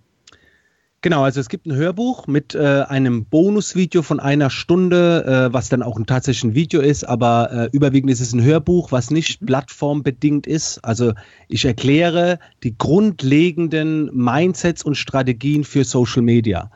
Genau, 1.00 1.24
also 1.24 1.40
es 1.40 1.48
gibt 1.48 1.68
ein 1.68 1.74
Hörbuch 1.74 2.28
mit 2.28 2.54
äh, 2.54 2.84
einem 2.86 3.24
Bonusvideo 3.24 4.02
von 4.02 4.20
einer 4.20 4.50
Stunde, 4.50 5.24
äh, 5.26 5.54
was 5.54 5.70
dann 5.70 5.84
auch 5.84 5.96
ein 5.96 6.06
tatsächliches 6.06 6.54
Video 6.54 6.82
ist, 6.82 7.06
aber 7.06 7.50
äh, 7.50 7.70
überwiegend 7.72 8.12
ist 8.12 8.20
es 8.20 8.34
ein 8.34 8.44
Hörbuch, 8.44 8.92
was 8.92 9.10
nicht 9.10 9.46
plattformbedingt 9.46 10.48
ist. 10.48 10.80
Also 10.80 11.14
ich 11.48 11.64
erkläre 11.64 12.40
die 12.62 12.78
grundlegenden 12.78 14.12
Mindsets 14.14 14.84
und 14.84 14.96
Strategien 14.96 15.64
für 15.64 15.86
Social 15.86 16.24
Media. 16.24 16.70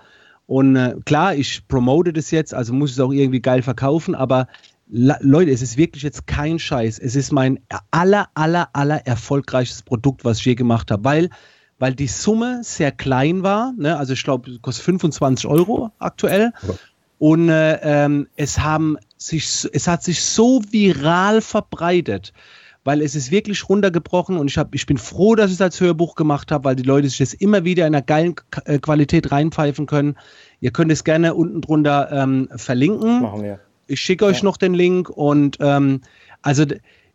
Und 0.48 0.76
äh, 0.76 0.96
klar, 1.06 1.36
ich 1.36 1.68
promote 1.68 2.14
das 2.14 2.32
jetzt, 2.32 2.54
also 2.54 2.74
muss 2.74 2.92
ich 2.92 2.98
es 2.98 3.00
auch 3.00 3.12
irgendwie 3.12 3.42
geil 3.42 3.62
verkaufen, 3.62 4.16
aber 4.16 4.48
Leute, 4.88 5.50
es 5.50 5.64
ist 5.64 5.78
wirklich 5.78 6.04
jetzt 6.04 6.28
kein 6.28 6.60
Scheiß. 6.60 7.00
Es 7.00 7.16
ist 7.16 7.32
mein 7.32 7.60
aller, 7.90 8.28
aller, 8.36 8.70
aller 8.74 9.08
erfolgreichstes 9.08 9.82
Produkt, 9.82 10.24
was 10.24 10.40
ich 10.40 10.46
je 10.46 10.56
gemacht 10.56 10.92
habe, 10.92 11.04
weil, 11.04 11.30
weil 11.80 11.96
die 11.96 12.08
Summe 12.08 12.62
sehr 12.64 12.92
klein 12.92 13.42
war. 13.42 13.74
Ne? 13.78 13.98
Also 13.98 14.14
ich 14.14 14.24
glaube, 14.24 14.52
es 14.52 14.62
kostet 14.62 14.86
25 14.86 15.48
Euro 15.48 15.92
aktuell. 15.98 16.54
Und 17.18 17.50
äh, 17.50 17.80
ähm, 17.82 18.28
es, 18.36 18.60
haben 18.60 18.98
sich, 19.18 19.68
es 19.74 19.88
hat 19.88 20.04
sich 20.04 20.22
so 20.22 20.62
viral 20.70 21.42
verbreitet, 21.42 22.34
weil 22.86 23.02
es 23.02 23.16
ist 23.16 23.32
wirklich 23.32 23.68
runtergebrochen 23.68 24.38
und 24.38 24.50
ich, 24.50 24.58
hab, 24.58 24.74
ich 24.76 24.86
bin 24.86 24.98
froh, 24.98 25.36
dass 25.36 25.48
ich 25.48 25.56
es 25.56 25.62
als 25.62 25.82
Hörbuch 25.82 26.16
gemacht 26.16 26.52
habe, 26.52 26.64
weil 26.64 26.76
die 26.76 26.84
Leute 26.84 27.10
sich 27.10 27.18
das 27.18 27.34
immer 27.34 27.66
wieder 27.66 27.88
in 27.88 27.96
einer 27.96 28.04
geilen 28.04 28.36
äh, 28.66 28.78
Qualität 28.78 29.32
reinpfeifen 29.32 29.88
können. 29.88 30.16
Ihr 30.62 30.72
könnt 30.72 30.92
es 30.92 31.04
gerne 31.04 31.34
unten 31.34 31.62
drunter 31.62 32.10
ähm, 32.12 32.48
verlinken. 32.56 33.24
Machen 33.24 33.42
wir. 33.42 33.60
Ich 33.88 34.00
schicke 34.00 34.26
euch 34.26 34.38
ja. 34.38 34.44
noch 34.44 34.58
den 34.58 34.76
Link 34.76 35.10
und 35.10 35.58
ähm, 35.60 36.02
also 36.44 36.66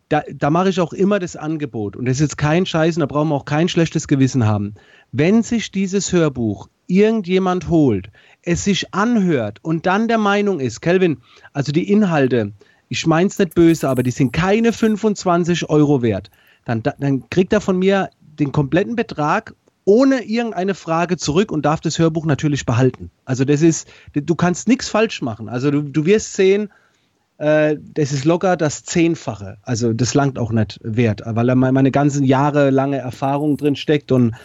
da, 0.09 0.23
da 0.33 0.49
mache 0.49 0.69
ich 0.69 0.79
auch 0.81 0.91
immer 0.91 1.19
das 1.19 1.37
Angebot. 1.37 1.95
Und 1.95 2.05
das 2.05 2.17
ist 2.17 2.21
jetzt 2.21 2.37
kein 2.37 2.65
Scheiß 2.65 2.97
und 2.97 2.99
da 2.99 3.05
brauchen 3.05 3.29
wir 3.29 3.35
auch 3.35 3.45
kein 3.45 3.69
schlechtes 3.69 4.09
Gewissen 4.09 4.45
haben. 4.45 4.75
Wenn 5.13 5.41
sich 5.41 5.71
dieses 5.71 6.11
Hörbuch 6.11 6.67
irgendjemand 6.87 7.69
holt, 7.69 8.09
es 8.43 8.65
sich 8.65 8.93
anhört 8.93 9.59
und 9.61 9.85
dann 9.85 10.09
der 10.09 10.17
Meinung 10.17 10.59
ist, 10.59 10.81
Kelvin, 10.81 11.19
also 11.53 11.71
die 11.71 11.89
Inhalte, 11.89 12.51
ich 12.91 13.07
meine 13.07 13.29
es 13.29 13.39
nicht 13.39 13.55
böse, 13.55 13.87
aber 13.87 14.03
die 14.03 14.11
sind 14.11 14.33
keine 14.33 14.73
25 14.73 15.69
Euro 15.69 16.01
wert, 16.01 16.29
dann, 16.65 16.83
dann 16.83 17.29
kriegt 17.29 17.53
er 17.53 17.61
von 17.61 17.79
mir 17.79 18.09
den 18.19 18.51
kompletten 18.51 18.97
Betrag 18.97 19.55
ohne 19.85 20.23
irgendeine 20.23 20.75
Frage 20.75 21.15
zurück 21.15 21.53
und 21.53 21.65
darf 21.65 21.79
das 21.79 21.97
Hörbuch 21.99 22.25
natürlich 22.25 22.65
behalten. 22.65 23.09
Also 23.23 23.45
das 23.45 23.61
ist, 23.61 23.87
du 24.13 24.35
kannst 24.35 24.67
nichts 24.67 24.89
falsch 24.89 25.21
machen. 25.21 25.47
Also 25.47 25.71
du, 25.71 25.83
du 25.83 26.05
wirst 26.05 26.33
sehen, 26.33 26.69
äh, 27.37 27.77
das 27.79 28.11
ist 28.11 28.25
locker 28.25 28.57
das 28.57 28.83
Zehnfache. 28.83 29.57
Also 29.61 29.93
das 29.93 30.13
langt 30.13 30.37
auch 30.37 30.51
nicht 30.51 30.77
wert, 30.83 31.21
weil 31.25 31.47
da 31.47 31.55
meine 31.55 31.91
ganzen 31.91 32.25
Jahre 32.25 32.71
lange 32.71 32.97
Erfahrung 32.97 33.55
drin 33.55 33.77
steckt 33.77 34.11
und 34.11 34.35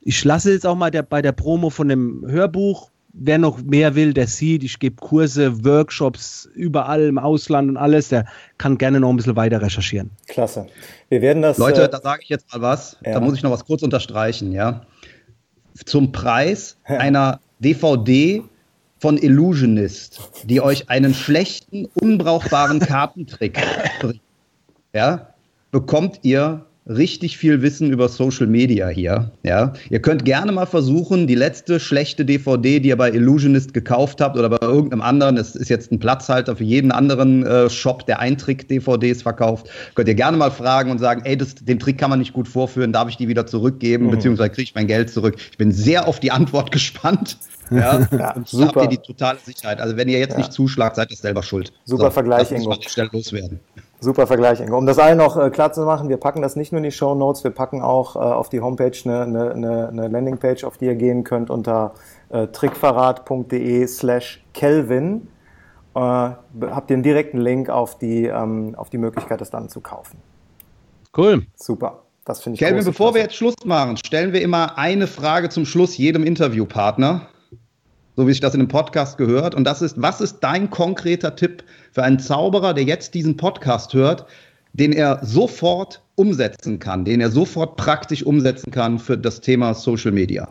ich 0.00 0.24
lasse 0.24 0.50
jetzt 0.50 0.66
auch 0.66 0.76
mal 0.76 0.90
der, 0.90 1.02
bei 1.02 1.20
der 1.20 1.32
Promo 1.32 1.68
von 1.68 1.88
dem 1.88 2.24
Hörbuch 2.26 2.90
wer 3.12 3.38
noch 3.38 3.62
mehr 3.62 3.94
will, 3.94 4.14
der 4.14 4.26
sieht, 4.26 4.62
ich 4.64 4.78
gebe 4.78 4.96
Kurse, 4.96 5.64
Workshops 5.64 6.48
überall 6.54 7.02
im 7.02 7.18
Ausland 7.18 7.68
und 7.70 7.76
alles, 7.76 8.08
der 8.08 8.26
kann 8.58 8.78
gerne 8.78 9.00
noch 9.00 9.10
ein 9.10 9.16
bisschen 9.16 9.36
weiter 9.36 9.60
recherchieren. 9.60 10.10
Klasse. 10.28 10.66
Wir 11.08 11.20
werden 11.20 11.42
das. 11.42 11.58
Leute, 11.58 11.84
äh, 11.84 11.88
da 11.90 12.00
sage 12.00 12.22
ich 12.22 12.28
jetzt 12.28 12.52
mal 12.52 12.62
was. 12.62 12.96
Ja. 13.04 13.12
Da 13.12 13.20
muss 13.20 13.34
ich 13.34 13.42
noch 13.42 13.50
was 13.50 13.64
kurz 13.64 13.82
unterstreichen, 13.82 14.52
ja. 14.52 14.82
Zum 15.84 16.12
Preis 16.12 16.76
einer 16.84 17.40
DVD 17.58 18.42
von 18.98 19.18
Illusionist, 19.18 20.20
die 20.44 20.60
euch 20.60 20.88
einen 20.88 21.14
schlechten, 21.14 21.86
unbrauchbaren 21.94 22.78
Kartentrick 22.80 23.58
bringt, 24.00 24.20
ja, 24.92 25.34
bekommt 25.70 26.20
ihr 26.22 26.66
richtig 26.86 27.38
viel 27.38 27.62
Wissen 27.62 27.90
über 27.92 28.08
Social 28.08 28.46
Media 28.46 28.88
hier. 28.88 29.30
Ja, 29.42 29.72
ihr 29.88 30.02
könnt 30.02 30.24
gerne 30.24 30.50
mal 30.50 30.66
versuchen, 30.66 31.26
die 31.26 31.34
letzte 31.34 31.78
schlechte 31.78 32.24
DVD, 32.24 32.80
die 32.80 32.88
ihr 32.88 32.96
bei 32.96 33.10
Illusionist 33.10 33.72
gekauft 33.72 34.20
habt 34.20 34.36
oder 34.36 34.48
bei 34.48 34.58
irgendeinem 34.60 35.02
anderen, 35.02 35.36
das 35.36 35.54
ist 35.54 35.68
jetzt 35.68 35.92
ein 35.92 36.00
Platzhalter 36.00 36.56
für 36.56 36.64
jeden 36.64 36.90
anderen 36.90 37.46
äh, 37.46 37.70
Shop, 37.70 38.06
der 38.06 38.18
Eintrick-DVDs 38.18 39.22
verkauft, 39.22 39.68
könnt 39.94 40.08
ihr 40.08 40.14
gerne 40.14 40.36
mal 40.36 40.50
fragen 40.50 40.90
und 40.90 40.98
sagen, 40.98 41.22
ey, 41.24 41.36
das, 41.36 41.54
den 41.54 41.78
Trick 41.78 41.98
kann 41.98 42.10
man 42.10 42.18
nicht 42.18 42.32
gut 42.32 42.48
vorführen, 42.48 42.92
darf 42.92 43.08
ich 43.08 43.16
die 43.16 43.28
wieder 43.28 43.46
zurückgeben, 43.46 44.06
mhm. 44.06 44.10
beziehungsweise 44.10 44.50
kriege 44.50 44.64
ich 44.64 44.74
mein 44.74 44.88
Geld 44.88 45.10
zurück. 45.10 45.36
Ich 45.50 45.58
bin 45.58 45.70
sehr 45.70 46.08
auf 46.08 46.18
die 46.18 46.32
Antwort 46.32 46.72
gespannt. 46.72 47.36
Ja, 47.70 48.06
ja 48.10 48.32
und 48.34 48.48
super. 48.48 48.82
habt 48.82 48.92
ihr 48.92 48.98
die 48.98 49.06
totale 49.06 49.38
Sicherheit. 49.42 49.80
Also 49.80 49.96
wenn 49.96 50.08
ihr 50.08 50.18
jetzt 50.18 50.32
ja. 50.32 50.38
nicht 50.38 50.52
zuschlagt, 50.52 50.96
seid 50.96 51.10
ihr 51.10 51.16
selber 51.16 51.42
schuld. 51.42 51.72
Super 51.84 52.04
so, 52.04 52.10
Vergleich, 52.10 52.50
Ingo. 52.50 52.76
Schnell 52.86 53.08
loswerden. 53.12 53.60
Super 54.02 54.26
Vergleich, 54.26 54.60
Ingo. 54.60 54.76
Um 54.76 54.84
das 54.84 54.98
allen 54.98 55.16
noch 55.16 55.36
äh, 55.36 55.48
klar 55.50 55.72
zu 55.72 55.82
machen, 55.82 56.08
wir 56.08 56.16
packen 56.16 56.42
das 56.42 56.56
nicht 56.56 56.72
nur 56.72 56.78
in 56.78 56.82
die 56.82 56.90
Show 56.90 57.14
Notes, 57.14 57.44
wir 57.44 57.52
packen 57.52 57.80
auch 57.82 58.16
äh, 58.16 58.18
auf 58.18 58.48
die 58.48 58.60
Homepage 58.60 58.90
eine, 59.04 59.52
eine, 59.52 59.88
eine 59.90 60.08
Landingpage, 60.08 60.64
auf 60.64 60.76
die 60.76 60.86
ihr 60.86 60.96
gehen 60.96 61.22
könnt 61.22 61.50
unter 61.50 61.94
äh, 62.30 62.48
trickverrat.de 62.48 63.86
slash 63.86 64.44
Kelvin. 64.54 65.28
Habt 65.94 66.90
ihr 66.90 66.94
einen 66.94 67.02
direkten 67.02 67.38
Link 67.38 67.68
auf 67.68 67.98
die, 67.98 68.24
ähm, 68.24 68.74
auf 68.76 68.88
die 68.90 68.98
Möglichkeit, 68.98 69.40
das 69.40 69.50
dann 69.50 69.68
zu 69.68 69.82
kaufen. 69.82 70.16
Cool. 71.16 71.46
Super. 71.54 72.02
Das 72.24 72.42
finde 72.42 72.54
ich 72.54 72.60
Kelvin, 72.60 72.84
bevor 72.84 73.14
wir 73.14 73.20
jetzt 73.20 73.36
Schluss 73.36 73.54
machen, 73.64 73.98
stellen 73.98 74.32
wir 74.32 74.40
immer 74.42 74.78
eine 74.78 75.06
Frage 75.06 75.48
zum 75.48 75.66
Schluss 75.66 75.96
jedem 75.96 76.24
Interviewpartner 76.24 77.28
so 78.16 78.26
wie 78.26 78.32
sich 78.32 78.40
das 78.40 78.54
in 78.54 78.60
einem 78.60 78.68
Podcast 78.68 79.18
gehört. 79.18 79.54
Und 79.54 79.64
das 79.64 79.82
ist, 79.82 80.00
was 80.00 80.20
ist 80.20 80.40
dein 80.40 80.70
konkreter 80.70 81.36
Tipp 81.36 81.64
für 81.92 82.02
einen 82.02 82.18
Zauberer, 82.18 82.74
der 82.74 82.84
jetzt 82.84 83.14
diesen 83.14 83.36
Podcast 83.36 83.94
hört, 83.94 84.26
den 84.72 84.92
er 84.92 85.20
sofort 85.22 86.02
umsetzen 86.14 86.78
kann, 86.78 87.04
den 87.04 87.20
er 87.20 87.30
sofort 87.30 87.76
praktisch 87.76 88.24
umsetzen 88.24 88.70
kann 88.70 88.98
für 88.98 89.18
das 89.18 89.40
Thema 89.40 89.74
Social 89.74 90.12
Media? 90.12 90.48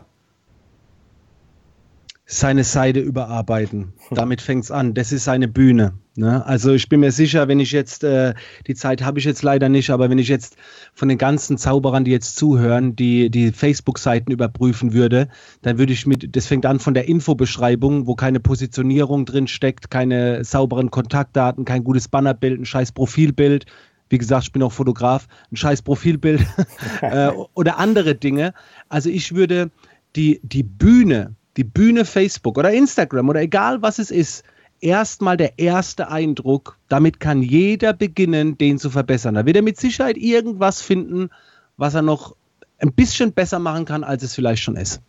Seine 2.33 2.63
Seite 2.63 3.01
überarbeiten. 3.01 3.91
Damit 4.09 4.41
fängt 4.41 4.63
es 4.63 4.71
an. 4.71 4.93
Das 4.93 5.11
ist 5.11 5.25
seine 5.25 5.49
Bühne. 5.49 5.93
Ne? 6.15 6.45
Also 6.45 6.71
ich 6.71 6.87
bin 6.87 7.01
mir 7.01 7.11
sicher, 7.11 7.49
wenn 7.49 7.59
ich 7.59 7.73
jetzt, 7.73 8.05
äh, 8.05 8.33
die 8.67 8.73
Zeit 8.73 9.03
habe 9.03 9.19
ich 9.19 9.25
jetzt 9.25 9.43
leider 9.43 9.67
nicht, 9.67 9.89
aber 9.89 10.09
wenn 10.09 10.17
ich 10.17 10.29
jetzt 10.29 10.55
von 10.93 11.09
den 11.09 11.17
ganzen 11.17 11.57
Zauberern, 11.57 12.05
die 12.05 12.11
jetzt 12.11 12.37
zuhören, 12.37 12.95
die, 12.95 13.29
die 13.29 13.51
Facebook-Seiten 13.51 14.31
überprüfen 14.31 14.93
würde, 14.93 15.27
dann 15.61 15.77
würde 15.77 15.91
ich 15.91 16.07
mit, 16.07 16.33
das 16.33 16.47
fängt 16.47 16.65
an 16.65 16.79
von 16.79 16.93
der 16.93 17.09
Infobeschreibung, 17.09 18.07
wo 18.07 18.15
keine 18.15 18.39
Positionierung 18.39 19.25
drin 19.25 19.47
steckt, 19.47 19.91
keine 19.91 20.45
sauberen 20.45 20.89
Kontaktdaten, 20.89 21.65
kein 21.65 21.83
gutes 21.83 22.07
Bannerbild, 22.07 22.61
ein 22.61 22.65
scheiß 22.65 22.93
Profilbild. 22.93 23.65
Wie 24.07 24.17
gesagt, 24.17 24.43
ich 24.43 24.51
bin 24.53 24.63
auch 24.63 24.71
Fotograf, 24.71 25.27
ein 25.51 25.57
scheiß 25.57 25.81
Profilbild 25.81 26.41
äh, 27.01 27.29
oder 27.53 27.77
andere 27.77 28.15
Dinge. 28.15 28.53
Also 28.87 29.09
ich 29.09 29.35
würde 29.35 29.69
die, 30.15 30.39
die 30.43 30.63
Bühne, 30.63 31.35
die 31.57 31.63
Bühne 31.63 32.05
Facebook 32.05 32.57
oder 32.57 32.71
Instagram 32.71 33.29
oder 33.29 33.41
egal 33.41 33.81
was 33.81 33.99
es 33.99 34.11
ist, 34.11 34.43
erstmal 34.79 35.37
der 35.37 35.59
erste 35.59 36.09
Eindruck, 36.09 36.77
damit 36.87 37.19
kann 37.19 37.41
jeder 37.41 37.93
beginnen, 37.93 38.57
den 38.57 38.79
zu 38.79 38.89
verbessern. 38.89 39.35
Da 39.35 39.45
wird 39.45 39.55
er 39.55 39.61
mit 39.61 39.77
Sicherheit 39.77 40.17
irgendwas 40.17 40.81
finden, 40.81 41.29
was 41.77 41.93
er 41.93 42.01
noch 42.01 42.35
ein 42.79 42.93
bisschen 42.93 43.31
besser 43.31 43.59
machen 43.59 43.85
kann, 43.85 44.03
als 44.03 44.23
es 44.23 44.33
vielleicht 44.33 44.63
schon 44.63 44.75
ist. 44.75 45.01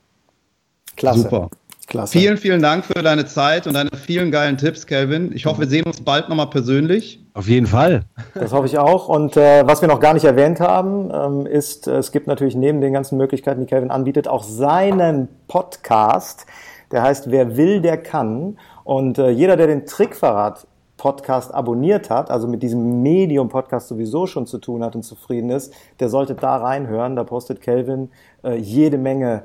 Klasse. 0.96 1.22
Super. 1.22 1.50
Klasse. 1.92 2.18
Vielen, 2.18 2.38
vielen 2.38 2.62
Dank 2.62 2.86
für 2.86 3.02
deine 3.02 3.26
Zeit 3.26 3.66
und 3.66 3.74
deine 3.74 3.90
vielen 3.90 4.30
geilen 4.30 4.56
Tipps, 4.56 4.86
Kelvin. 4.86 5.30
Ich 5.34 5.44
hoffe, 5.44 5.60
wir 5.60 5.66
sehen 5.66 5.84
uns 5.84 6.00
bald 6.00 6.30
nochmal 6.30 6.48
persönlich. 6.48 7.22
Auf 7.34 7.48
jeden 7.48 7.66
Fall. 7.66 8.04
Das 8.32 8.54
hoffe 8.54 8.64
ich 8.64 8.78
auch. 8.78 9.10
Und 9.10 9.36
äh, 9.36 9.66
was 9.66 9.82
wir 9.82 9.88
noch 9.88 10.00
gar 10.00 10.14
nicht 10.14 10.24
erwähnt 10.24 10.58
haben, 10.58 11.10
ähm, 11.12 11.46
ist, 11.46 11.86
äh, 11.86 11.96
es 11.96 12.10
gibt 12.10 12.28
natürlich 12.28 12.56
neben 12.56 12.80
den 12.80 12.94
ganzen 12.94 13.18
Möglichkeiten, 13.18 13.60
die 13.60 13.66
Kelvin 13.66 13.90
anbietet, 13.90 14.26
auch 14.26 14.42
seinen 14.42 15.28
Podcast. 15.48 16.46
Der 16.92 17.02
heißt 17.02 17.30
Wer 17.30 17.58
will, 17.58 17.82
der 17.82 17.98
kann. 17.98 18.56
Und 18.84 19.18
äh, 19.18 19.28
jeder, 19.28 19.58
der 19.58 19.66
den 19.66 19.84
Trickverrat 19.84 20.66
Podcast 20.96 21.52
abonniert 21.52 22.08
hat, 22.08 22.30
also 22.30 22.48
mit 22.48 22.62
diesem 22.62 23.02
Medium-Podcast 23.02 23.88
sowieso 23.88 24.26
schon 24.26 24.46
zu 24.46 24.56
tun 24.56 24.82
hat 24.82 24.96
und 24.96 25.02
zufrieden 25.02 25.50
ist, 25.50 25.74
der 26.00 26.08
sollte 26.08 26.34
da 26.34 26.56
reinhören. 26.56 27.16
Da 27.16 27.24
postet 27.24 27.60
Kelvin 27.60 28.08
äh, 28.44 28.56
jede 28.56 28.96
Menge 28.96 29.42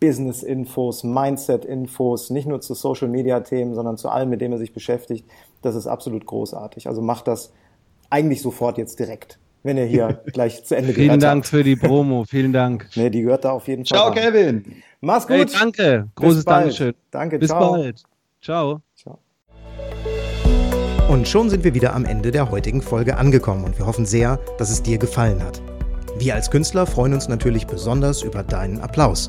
Business-Infos, 0.00 1.04
Mindset-Infos, 1.04 2.30
nicht 2.30 2.48
nur 2.48 2.60
zu 2.60 2.74
Social-Media-Themen, 2.74 3.74
sondern 3.74 3.98
zu 3.98 4.08
allem, 4.08 4.30
mit 4.30 4.40
dem 4.40 4.52
er 4.52 4.58
sich 4.58 4.72
beschäftigt. 4.72 5.26
Das 5.62 5.74
ist 5.74 5.86
absolut 5.86 6.26
großartig. 6.26 6.88
Also 6.88 7.02
macht 7.02 7.28
das 7.28 7.52
eigentlich 8.08 8.40
sofort 8.42 8.78
jetzt 8.78 8.98
direkt, 8.98 9.38
wenn 9.62 9.76
ihr 9.76 9.84
hier 9.84 10.22
gleich 10.32 10.64
zu 10.64 10.74
Ende 10.74 10.94
Vielen 10.94 11.20
Dank 11.20 11.44
habt. 11.44 11.50
für 11.50 11.62
die 11.62 11.76
Promo, 11.76 12.24
vielen 12.24 12.52
Dank. 12.52 12.88
Nee, 12.96 13.10
die 13.10 13.22
gehört 13.22 13.44
da 13.44 13.52
auf 13.52 13.68
jeden 13.68 13.84
Fall. 13.84 13.98
Ciao, 13.98 14.10
Kevin. 14.10 14.82
Mach's 15.02 15.26
gut. 15.26 15.36
Hey, 15.36 15.46
danke. 15.46 16.08
Großes 16.14 16.44
Dankeschön. 16.44 16.94
Danke, 17.10 17.38
Bis 17.38 17.48
ciao. 17.50 17.72
bald. 17.72 18.02
Ciao. 18.42 18.80
ciao. 18.96 19.18
Und 21.08 21.28
schon 21.28 21.50
sind 21.50 21.64
wir 21.64 21.74
wieder 21.74 21.94
am 21.94 22.04
Ende 22.04 22.30
der 22.30 22.50
heutigen 22.50 22.80
Folge 22.80 23.16
angekommen 23.16 23.64
und 23.64 23.78
wir 23.78 23.86
hoffen 23.86 24.06
sehr, 24.06 24.38
dass 24.58 24.70
es 24.70 24.82
dir 24.82 24.96
gefallen 24.96 25.42
hat. 25.42 25.60
Wir 26.18 26.34
als 26.34 26.50
Künstler 26.50 26.86
freuen 26.86 27.14
uns 27.14 27.28
natürlich 27.28 27.66
besonders 27.66 28.22
über 28.22 28.42
deinen 28.42 28.80
Applaus. 28.80 29.28